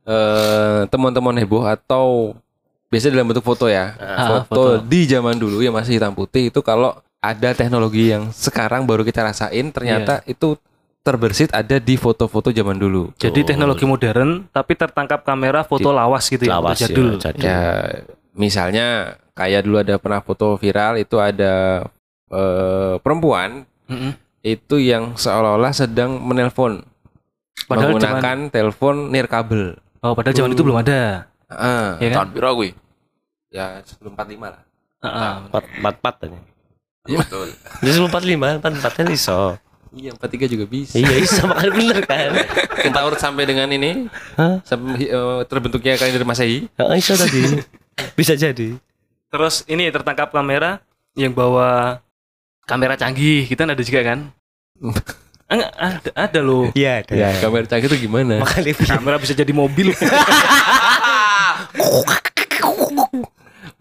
eh, 0.04 0.82
teman-teman 0.88 1.34
heboh 1.36 1.64
atau 1.64 2.38
biasanya 2.94 3.18
dalam 3.18 3.34
bentuk 3.34 3.42
foto 3.42 3.66
ya. 3.66 3.98
Ah, 3.98 4.46
foto, 4.46 4.78
di 4.86 5.10
zaman 5.10 5.34
dulu 5.36 5.60
yang 5.60 5.74
masih 5.74 5.98
hitam 5.98 6.14
putih 6.14 6.54
itu 6.54 6.62
kalau 6.62 6.94
ada 7.18 7.50
teknologi 7.58 8.14
yang 8.14 8.30
sekarang 8.30 8.86
baru 8.86 9.02
kita 9.02 9.26
rasain 9.26 9.74
ternyata 9.74 10.22
itu 10.24 10.54
terbersit 11.02 11.50
ada 11.52 11.82
di 11.82 11.98
foto-foto 11.98 12.54
zaman 12.54 12.78
dulu. 12.78 13.10
Jadi 13.18 13.42
teknologi 13.44 13.84
modern 13.84 14.46
tapi 14.54 14.78
tertangkap 14.78 15.26
kamera 15.26 15.66
foto 15.66 15.90
lawas 15.90 16.30
gitu 16.30 16.46
ya, 16.46 16.62
Lawas 16.62 16.78
foto 16.78 16.86
jadul. 16.86 17.08
ya. 17.10 17.20
Jadul. 17.20 17.42
Ya, 17.44 17.62
misalnya 18.32 18.88
kayak 19.34 19.66
dulu 19.66 19.78
ada 19.82 19.96
pernah 19.98 20.22
foto 20.22 20.56
viral 20.56 21.02
itu 21.02 21.18
ada 21.18 21.84
eh, 22.30 22.96
perempuan 23.02 23.66
Mm-mm. 23.90 24.14
itu 24.44 24.76
yang 24.80 25.18
seolah-olah 25.18 25.74
sedang 25.74 26.22
menelpon 26.22 26.86
Padahal 27.64 27.96
menggunakan 27.96 28.38
telepon 28.52 28.96
nirkabel. 29.08 29.80
Oh, 30.04 30.12
padahal 30.12 30.36
zaman 30.36 30.52
itu 30.52 30.64
belum 30.68 30.84
ada. 30.84 31.32
Ah, 31.48 31.96
Ya 32.02 32.12
kan? 32.12 32.28
Tahun 32.28 32.30
piro 32.36 32.50
kuwi? 32.60 32.70
Ya 33.54 33.86
sebelum 33.86 34.18
45 34.18 34.50
lah. 34.50 34.62
Heeh. 35.06 35.32
Empat 35.48 35.64
empat 35.78 35.96
empat 36.02 36.16
tadi. 36.18 36.38
Iya 37.06 37.18
betul. 37.22 37.48
Jadi 37.86 37.92
sebelum 37.94 38.10
empat 38.10 38.24
lima 38.26 38.50
empat 38.58 38.72
empat 38.82 38.94
kan 38.98 39.08
iso. 39.14 39.42
Iya, 39.94 40.18
43 40.18 40.54
juga 40.58 40.66
bisa. 40.66 40.98
Iya 40.98 41.14
iso 41.22 41.46
makanya 41.46 41.72
bener 41.78 41.98
kan. 42.10 42.32
Kita 42.82 43.00
urut 43.06 43.22
sampai 43.22 43.46
dengan 43.46 43.70
ini 43.70 44.10
Hah? 44.34 44.58
sampai 44.66 45.06
eh, 45.06 45.42
terbentuknya 45.46 46.02
kalender 46.02 46.26
Masehi. 46.26 46.66
Heeh, 46.82 46.96
iso 46.98 47.14
tadi. 47.14 47.62
Bisa 48.18 48.34
jadi. 48.34 48.74
Terus 49.30 49.62
ini 49.70 49.86
tertangkap 49.94 50.34
kamera 50.34 50.82
yang 51.14 51.30
bawa 51.30 52.02
kamera 52.66 52.98
canggih, 52.98 53.46
kita 53.46 53.70
ada 53.70 53.86
juga 53.86 54.02
kan? 54.02 54.34
Enggak, 55.46 55.72
ada, 55.78 56.10
ada 56.18 56.40
loh. 56.42 56.74
Iya, 56.74 57.06
ada. 57.06 57.14
Ya, 57.14 57.30
kamera 57.38 57.70
canggih 57.70 57.94
itu 57.94 58.10
gimana? 58.10 58.42
Makanya 58.42 58.98
Kamera 58.98 59.22
bisa 59.22 59.38
jadi 59.38 59.54
mobil. 59.54 59.94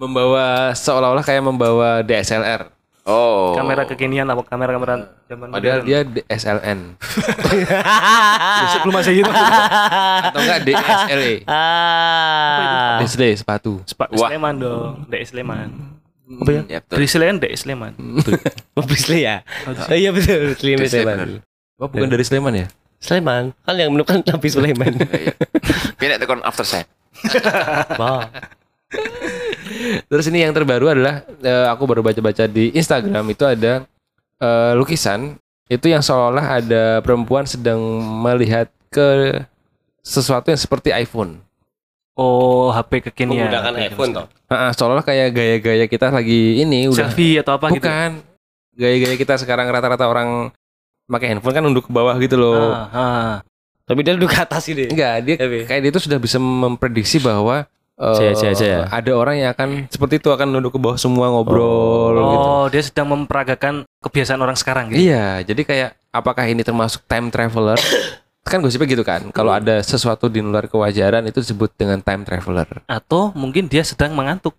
Membawa 0.03 0.75
seolah-olah 0.75 1.23
kayak 1.23 1.47
membawa 1.47 2.03
DSLR. 2.03 2.67
Oh. 3.03 3.59
kamera 3.59 3.83
kekinian 3.83 4.31
apa 4.31 4.47
kamera-kamera 4.47 5.11
zaman 5.27 5.51
Padahal 5.51 5.83
modern. 5.83 5.91
dia 5.91 6.01
DSLN 6.07 6.95
Besok 8.63 8.81
belum 8.87 8.95
masih 8.95 9.13
gitu. 9.19 9.27
atau 10.23 10.39
enggak 10.39 10.59
DSLE. 10.63 11.43
Ah. 11.51 13.03
Display 13.03 13.35
sepatu. 13.35 13.83
Wah. 14.15 14.31
Sleman 14.31 14.55
dong, 14.55 15.03
DS 15.11 15.35
Sleman. 15.35 15.69
Apa 16.31 16.51
ya? 16.55 16.63
Ya 16.69 16.79
betul. 16.79 16.95
Dari 16.95 17.07
Sleman, 17.11 17.37
DS 17.43 17.61
Sleman. 17.67 17.93
Oh, 18.79 18.85
Brisley 18.87 19.27
ya? 19.27 19.43
Oh 19.67 19.99
iya 19.99 20.15
betul, 20.15 20.55
Sleman 20.55 20.87
Sleman. 20.87 21.17
bener. 21.19 21.29
Oh, 21.83 21.91
bukan 21.91 22.07
dari 22.07 22.23
Sleman 22.23 22.55
ya? 22.55 22.67
Sleman, 23.03 23.51
kan 23.67 23.75
yang 23.75 23.91
menemukan 23.91 24.23
Nabi 24.23 24.47
Sulaiman. 24.47 24.95
Iya. 25.11 25.35
Kene 25.99 26.23
tekon 26.23 26.39
after 26.47 26.63
set. 26.63 26.87
Wah. 27.99 28.31
Terus 30.07 30.25
ini 30.29 30.43
yang 30.43 30.53
terbaru 30.53 30.91
adalah 30.91 31.23
eh, 31.41 31.67
aku 31.69 31.85
baru 31.87 32.01
baca-baca 32.01 32.45
di 32.47 32.71
Instagram 32.73 33.25
itu 33.29 33.45
ada 33.45 33.85
eh, 34.39 34.73
lukisan 34.75 35.37
itu 35.67 35.89
yang 35.89 36.05
seolah 36.05 36.61
ada 36.61 37.01
perempuan 37.01 37.49
sedang 37.49 37.81
melihat 38.21 38.69
ke 38.93 39.41
sesuatu 40.05 40.53
yang 40.53 40.61
seperti 40.61 40.93
iPhone. 40.93 41.41
Oh, 42.13 42.69
HP 42.69 43.09
kekinian. 43.09 43.49
Menggunakan 43.49 43.73
iPhone 43.89 44.11
toh. 44.13 44.27
Ah, 44.53 44.69
seolah-olah 44.69 45.07
kayak 45.07 45.33
gaya-gaya 45.33 45.87
kita 45.89 46.13
lagi 46.13 46.61
ini 46.61 46.85
udah 46.93 47.09
Selfie 47.09 47.41
atau 47.41 47.57
apa 47.57 47.73
gitu. 47.73 47.81
bukan 47.81 48.21
gaya-gaya 48.77 49.17
kita 49.17 49.41
sekarang 49.41 49.65
rata-rata 49.73 50.05
orang 50.05 50.53
pakai 51.09 51.33
handphone 51.33 51.57
kan 51.57 51.63
nunduk 51.65 51.89
ke 51.89 51.93
bawah 51.93 52.13
gitu 52.21 52.37
loh. 52.37 52.77
Ah, 52.77 52.89
ah. 52.93 53.33
Tapi 53.89 54.05
dia 54.05 54.13
duduk 54.13 54.29
ke 54.29 54.39
atas 54.45 54.69
ini. 54.69 54.93
Enggak, 54.93 55.15
dia 55.25 55.35
Tapi- 55.41 55.65
kayak 55.65 55.81
dia 55.89 55.91
itu 55.91 56.01
sudah 56.05 56.19
bisa 56.21 56.37
memprediksi 56.37 57.17
bahwa 57.17 57.65
eh, 57.93 58.15
Jaya, 58.15 58.33
jaya, 58.33 58.55
jaya. 58.55 58.79
ada 58.89 59.13
orang 59.13 59.37
yang 59.37 59.51
akan 59.51 59.87
seperti 59.87 60.17
itu 60.17 60.29
akan 60.29 60.49
nunduk 60.49 60.73
ke 60.73 60.81
bawah 60.81 60.97
semua 60.97 61.29
ngobrol 61.29 62.13
gitu. 62.15 62.47
Oh, 62.49 62.65
dia 62.67 62.83
sedang 62.83 63.09
memperagakan 63.09 63.85
kebiasaan 64.01 64.39
orang 64.39 64.57
sekarang 64.57 64.91
gitu. 64.91 65.03
Iya, 65.03 65.45
jadi 65.45 65.63
kayak 65.63 65.91
apakah 66.09 66.45
ini 66.45 66.61
termasuk 66.61 67.05
time 67.05 67.29
traveler? 67.29 67.77
kan 68.43 68.59
gosipnya 68.59 68.91
gitu 68.91 69.05
kan. 69.07 69.31
Kalau 69.31 69.55
ada 69.55 69.79
sesuatu 69.81 70.27
di 70.27 70.43
luar 70.43 70.67
kewajaran 70.67 71.23
itu 71.25 71.39
disebut 71.39 71.73
dengan 71.73 72.01
time 72.01 72.23
traveler. 72.23 72.67
Atau 72.85 73.31
mungkin 73.33 73.71
dia 73.71 73.81
sedang 73.83 74.13
mengantuk. 74.13 74.59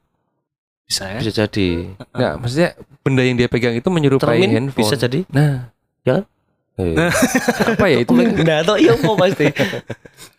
Bisa 0.84 1.10
ya? 1.10 1.20
Bisa 1.20 1.32
jadi. 1.44 1.92
Enggak, 2.12 2.34
maksudnya 2.40 2.70
benda 3.04 3.22
yang 3.22 3.36
dia 3.36 3.48
pegang 3.48 3.76
itu 3.76 3.88
menyerupai 3.88 4.40
Termin 4.40 4.52
handphone. 4.52 4.80
bisa 4.80 4.96
jadi. 4.96 5.20
Nah, 5.30 5.68
Eh. 6.74 6.98
apa 7.70 7.86
ya 7.86 8.02
itu? 8.04 8.10
Nah, 8.18 8.66
atau 8.66 8.82
iya 8.82 8.98
kok 8.98 9.14
pasti. 9.14 9.46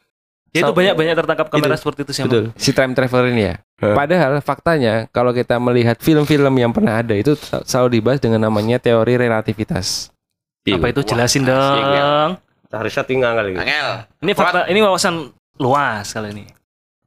Ya, 0.55 0.63
itu 0.63 0.71
banyak-banyak 0.71 1.15
tertangkap 1.19 1.47
kamera 1.51 1.75
Itu. 1.75 1.83
seperti 1.83 2.01
itu 2.07 2.13
sih. 2.15 2.23
Betul. 2.23 2.45
si 2.55 2.71
time 2.71 2.95
traveler 2.95 3.27
ini 3.29 3.43
ya. 3.51 3.55
Padahal 3.75 4.39
faktanya 4.39 5.11
kalau 5.11 5.35
kita 5.35 5.59
melihat 5.59 5.99
film-film 5.99 6.55
yang 6.55 6.71
pernah 6.71 7.03
ada 7.03 7.11
itu 7.13 7.35
sel- 7.35 7.67
selalu 7.67 7.99
dibahas 7.99 8.23
dengan 8.23 8.39
namanya 8.41 8.79
teori 8.79 9.19
relativitas. 9.19 10.15
Apa 10.63 10.95
itu 10.95 11.03
jelasin 11.03 11.43
Wah, 11.43 11.51
dong. 11.51 12.31
Harusnya 12.71 13.03
tinggal 13.03 13.35
kali. 13.35 13.59
Angel. 13.59 13.89
Ini 14.23 14.33
fakta, 14.33 14.71
ini 14.71 14.79
wawasan 14.79 15.35
luas 15.59 16.07
kali 16.09 16.31
ini. 16.33 16.47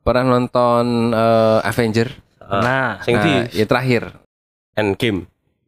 Pernah 0.03 0.23
nonton 0.27 1.15
eh, 1.15 1.59
Avenger? 1.63 2.07
Ah. 2.43 2.59
Nah, 2.59 2.89
Sing 2.99 3.15
Nah, 3.15 3.47
ya 3.47 3.63
terakhir. 3.63 4.11
Endgame. 4.75 5.23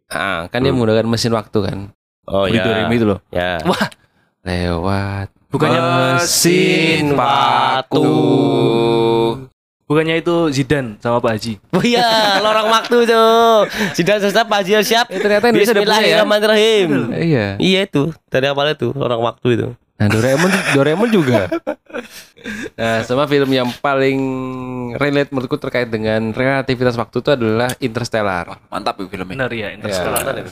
Ah, 0.08 0.52
kan 0.52 0.60
dia 0.60 0.70
Hmm. 0.70 0.84
menggunakan 0.84 1.08
mesin 1.08 1.32
waktu 1.32 1.60
kan. 1.64 1.80
Oh 2.28 2.44
iya. 2.44 2.60
Itu 2.86 3.06
loh. 3.08 3.20
Ya. 3.32 3.64
wah, 3.64 3.88
Lewat 4.44 5.32
bukannya 5.50 5.82
mesin 5.82 7.14
waktu. 7.18 8.06
bukannya 9.90 10.22
itu 10.22 10.54
Zidan 10.54 11.02
sama 11.02 11.18
Pak 11.18 11.32
Haji. 11.34 11.54
Oh 11.74 11.82
iya, 11.82 12.38
lorong 12.38 12.70
waktu 12.70 13.10
tuh. 13.10 13.66
Sudah 13.98 14.22
selesai 14.22 14.46
Pak 14.46 14.58
Haji 14.62 14.72
siap. 14.86 15.10
Eh, 15.10 15.18
ternyata 15.18 15.50
Indonesia 15.50 15.74
udah 15.74 15.82
punya 15.82 15.90
ya. 15.90 16.22
Bismillahirrahmanirrahim. 16.22 16.90
Iya. 17.10 17.46
Iya 17.58 17.80
itu 17.90 18.14
dari 18.30 18.46
awal 18.54 18.78
itu 18.78 18.94
orang 18.94 19.18
waktu 19.18 19.48
itu. 19.58 19.68
Nah, 20.00 20.08
Doraemon 20.08 20.52
Doraemon 20.78 21.10
juga. 21.12 21.46
Nah, 22.80 23.04
sama 23.04 23.28
film 23.28 23.52
yang 23.52 23.68
paling 23.84 24.16
relate 24.96 25.28
menurutku 25.36 25.60
terkait 25.60 25.92
dengan 25.92 26.32
relativitas 26.32 26.96
waktu 26.96 27.20
itu 27.20 27.36
adalah 27.36 27.68
Interstellar. 27.84 28.64
Mantap 28.72 28.96
itu 29.04 29.12
filmnya. 29.12 29.36
Benar 29.36 29.52
ya, 29.52 29.76
Interstellar. 29.76 30.48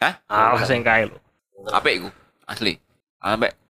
Hah? 0.00 0.24
Alah, 0.24 0.64
saya 0.64 0.80
kae 0.80 1.12
lho. 1.12 1.20
Apa 1.68 1.92
itu? 1.92 2.08
Asli. 2.48 2.80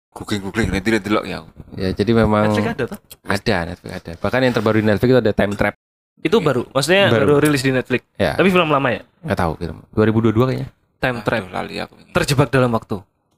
Sampai 0.10 0.41
googling-googling 0.41 0.68
nanti 0.74 0.89
nanti 0.89 1.05
delok 1.05 1.26
ya. 1.26 1.38
Ya, 1.78 1.89
jadi 1.93 2.12
memang 2.18 2.49
Netflix 2.49 2.66
ada 2.74 2.84
tuh. 2.89 2.99
ada 3.30 3.57
Netflix 3.70 3.91
ada. 3.93 4.12
Bahkan 4.18 4.39
yang 4.41 4.53
terbaru 4.57 4.78
di 4.82 4.88
Netflix 4.89 5.10
itu 5.14 5.20
ada 5.22 5.32
Time 5.38 5.53
Trap. 5.53 5.74
Itu 6.20 6.38
baru, 6.43 6.68
maksudnya 6.76 7.07
Baru. 7.07 7.39
baru, 7.39 7.47
rilis 7.47 7.64
di 7.64 7.72
Netflix. 7.72 8.03
Ya, 8.20 8.36
Tapi 8.36 8.49
film 8.51 8.68
lama 8.68 8.89
ya. 8.91 9.01
nggak 9.24 9.38
tahu 9.39 9.53
film. 9.55 9.78
2022 9.95 10.49
kayaknya. 10.49 10.70
Time 10.99 11.18
Trap. 11.24 11.41
Aduh, 11.45 11.53
lali 11.55 11.76
aku. 11.80 11.95
Terjebak 12.12 12.49
dalam 12.51 12.72
waktu. 12.76 12.97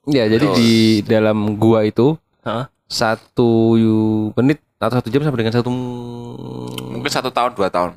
Ya, 0.09 0.25
jadi 0.25 0.45
Betul. 0.49 0.57
di 0.57 0.71
dalam 1.05 1.37
gua 1.61 1.85
itu 1.85 2.17
Heeh. 2.41 2.65
satu 2.89 3.77
menit 4.33 4.57
atau 4.81 4.97
satu 4.97 5.13
jam 5.13 5.21
sampai 5.21 5.39
dengan 5.45 5.53
satu 5.53 5.69
Mungkin 6.89 7.11
satu 7.11 7.29
tahun 7.29 7.53
dua 7.53 7.69
tahun. 7.69 7.93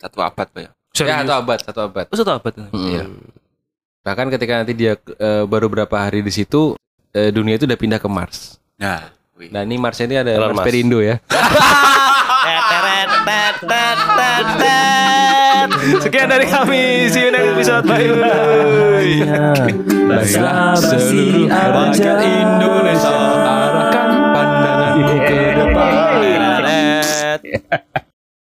Satu 0.00 0.16
abad 0.24 0.48
pak 0.48 0.60
ya. 0.64 0.70
ya 1.04 1.16
satu 1.20 1.34
abad 1.36 1.58
satu 1.60 1.80
abad. 1.84 2.04
Oh, 2.08 2.16
satu 2.16 2.32
abad. 2.32 2.52
Iya. 2.72 3.04
Bahkan 4.00 4.26
ketika 4.32 4.62
nanti 4.64 4.72
dia 4.72 4.96
eh, 4.96 5.44
baru 5.44 5.68
berapa 5.68 5.92
hari 5.92 6.24
di 6.24 6.32
situ 6.32 6.72
eh, 7.16 7.30
dunia 7.32 7.56
itu 7.56 7.64
udah 7.64 7.78
pindah 7.80 7.96
ke 7.96 8.08
Mars. 8.12 8.60
Nah, 8.76 9.08
wih. 9.40 9.48
Nah 9.48 9.64
ini 9.64 9.80
Mars 9.80 9.96
ini 10.04 10.20
ada 10.20 10.28
Elon 10.28 10.52
Mars 10.52 10.60
Musk. 10.60 10.68
Perindo 10.68 11.00
ya. 11.00 11.16
Sekian 16.04 16.28
dari 16.28 16.46
kami. 16.46 17.08
See 17.08 17.24
you 17.24 17.30
next 17.32 17.56
episode. 17.56 17.84
Bye. 17.88 18.12
Baiklah 20.06 20.76
seluruh 20.76 21.48
rakyat 21.50 22.18
Indonesia 22.22 23.16
arahkan 23.42 24.10
pandanganmu 24.34 25.16
ke 25.24 25.40
depan. 25.56 25.92
Teret. 26.20 28.02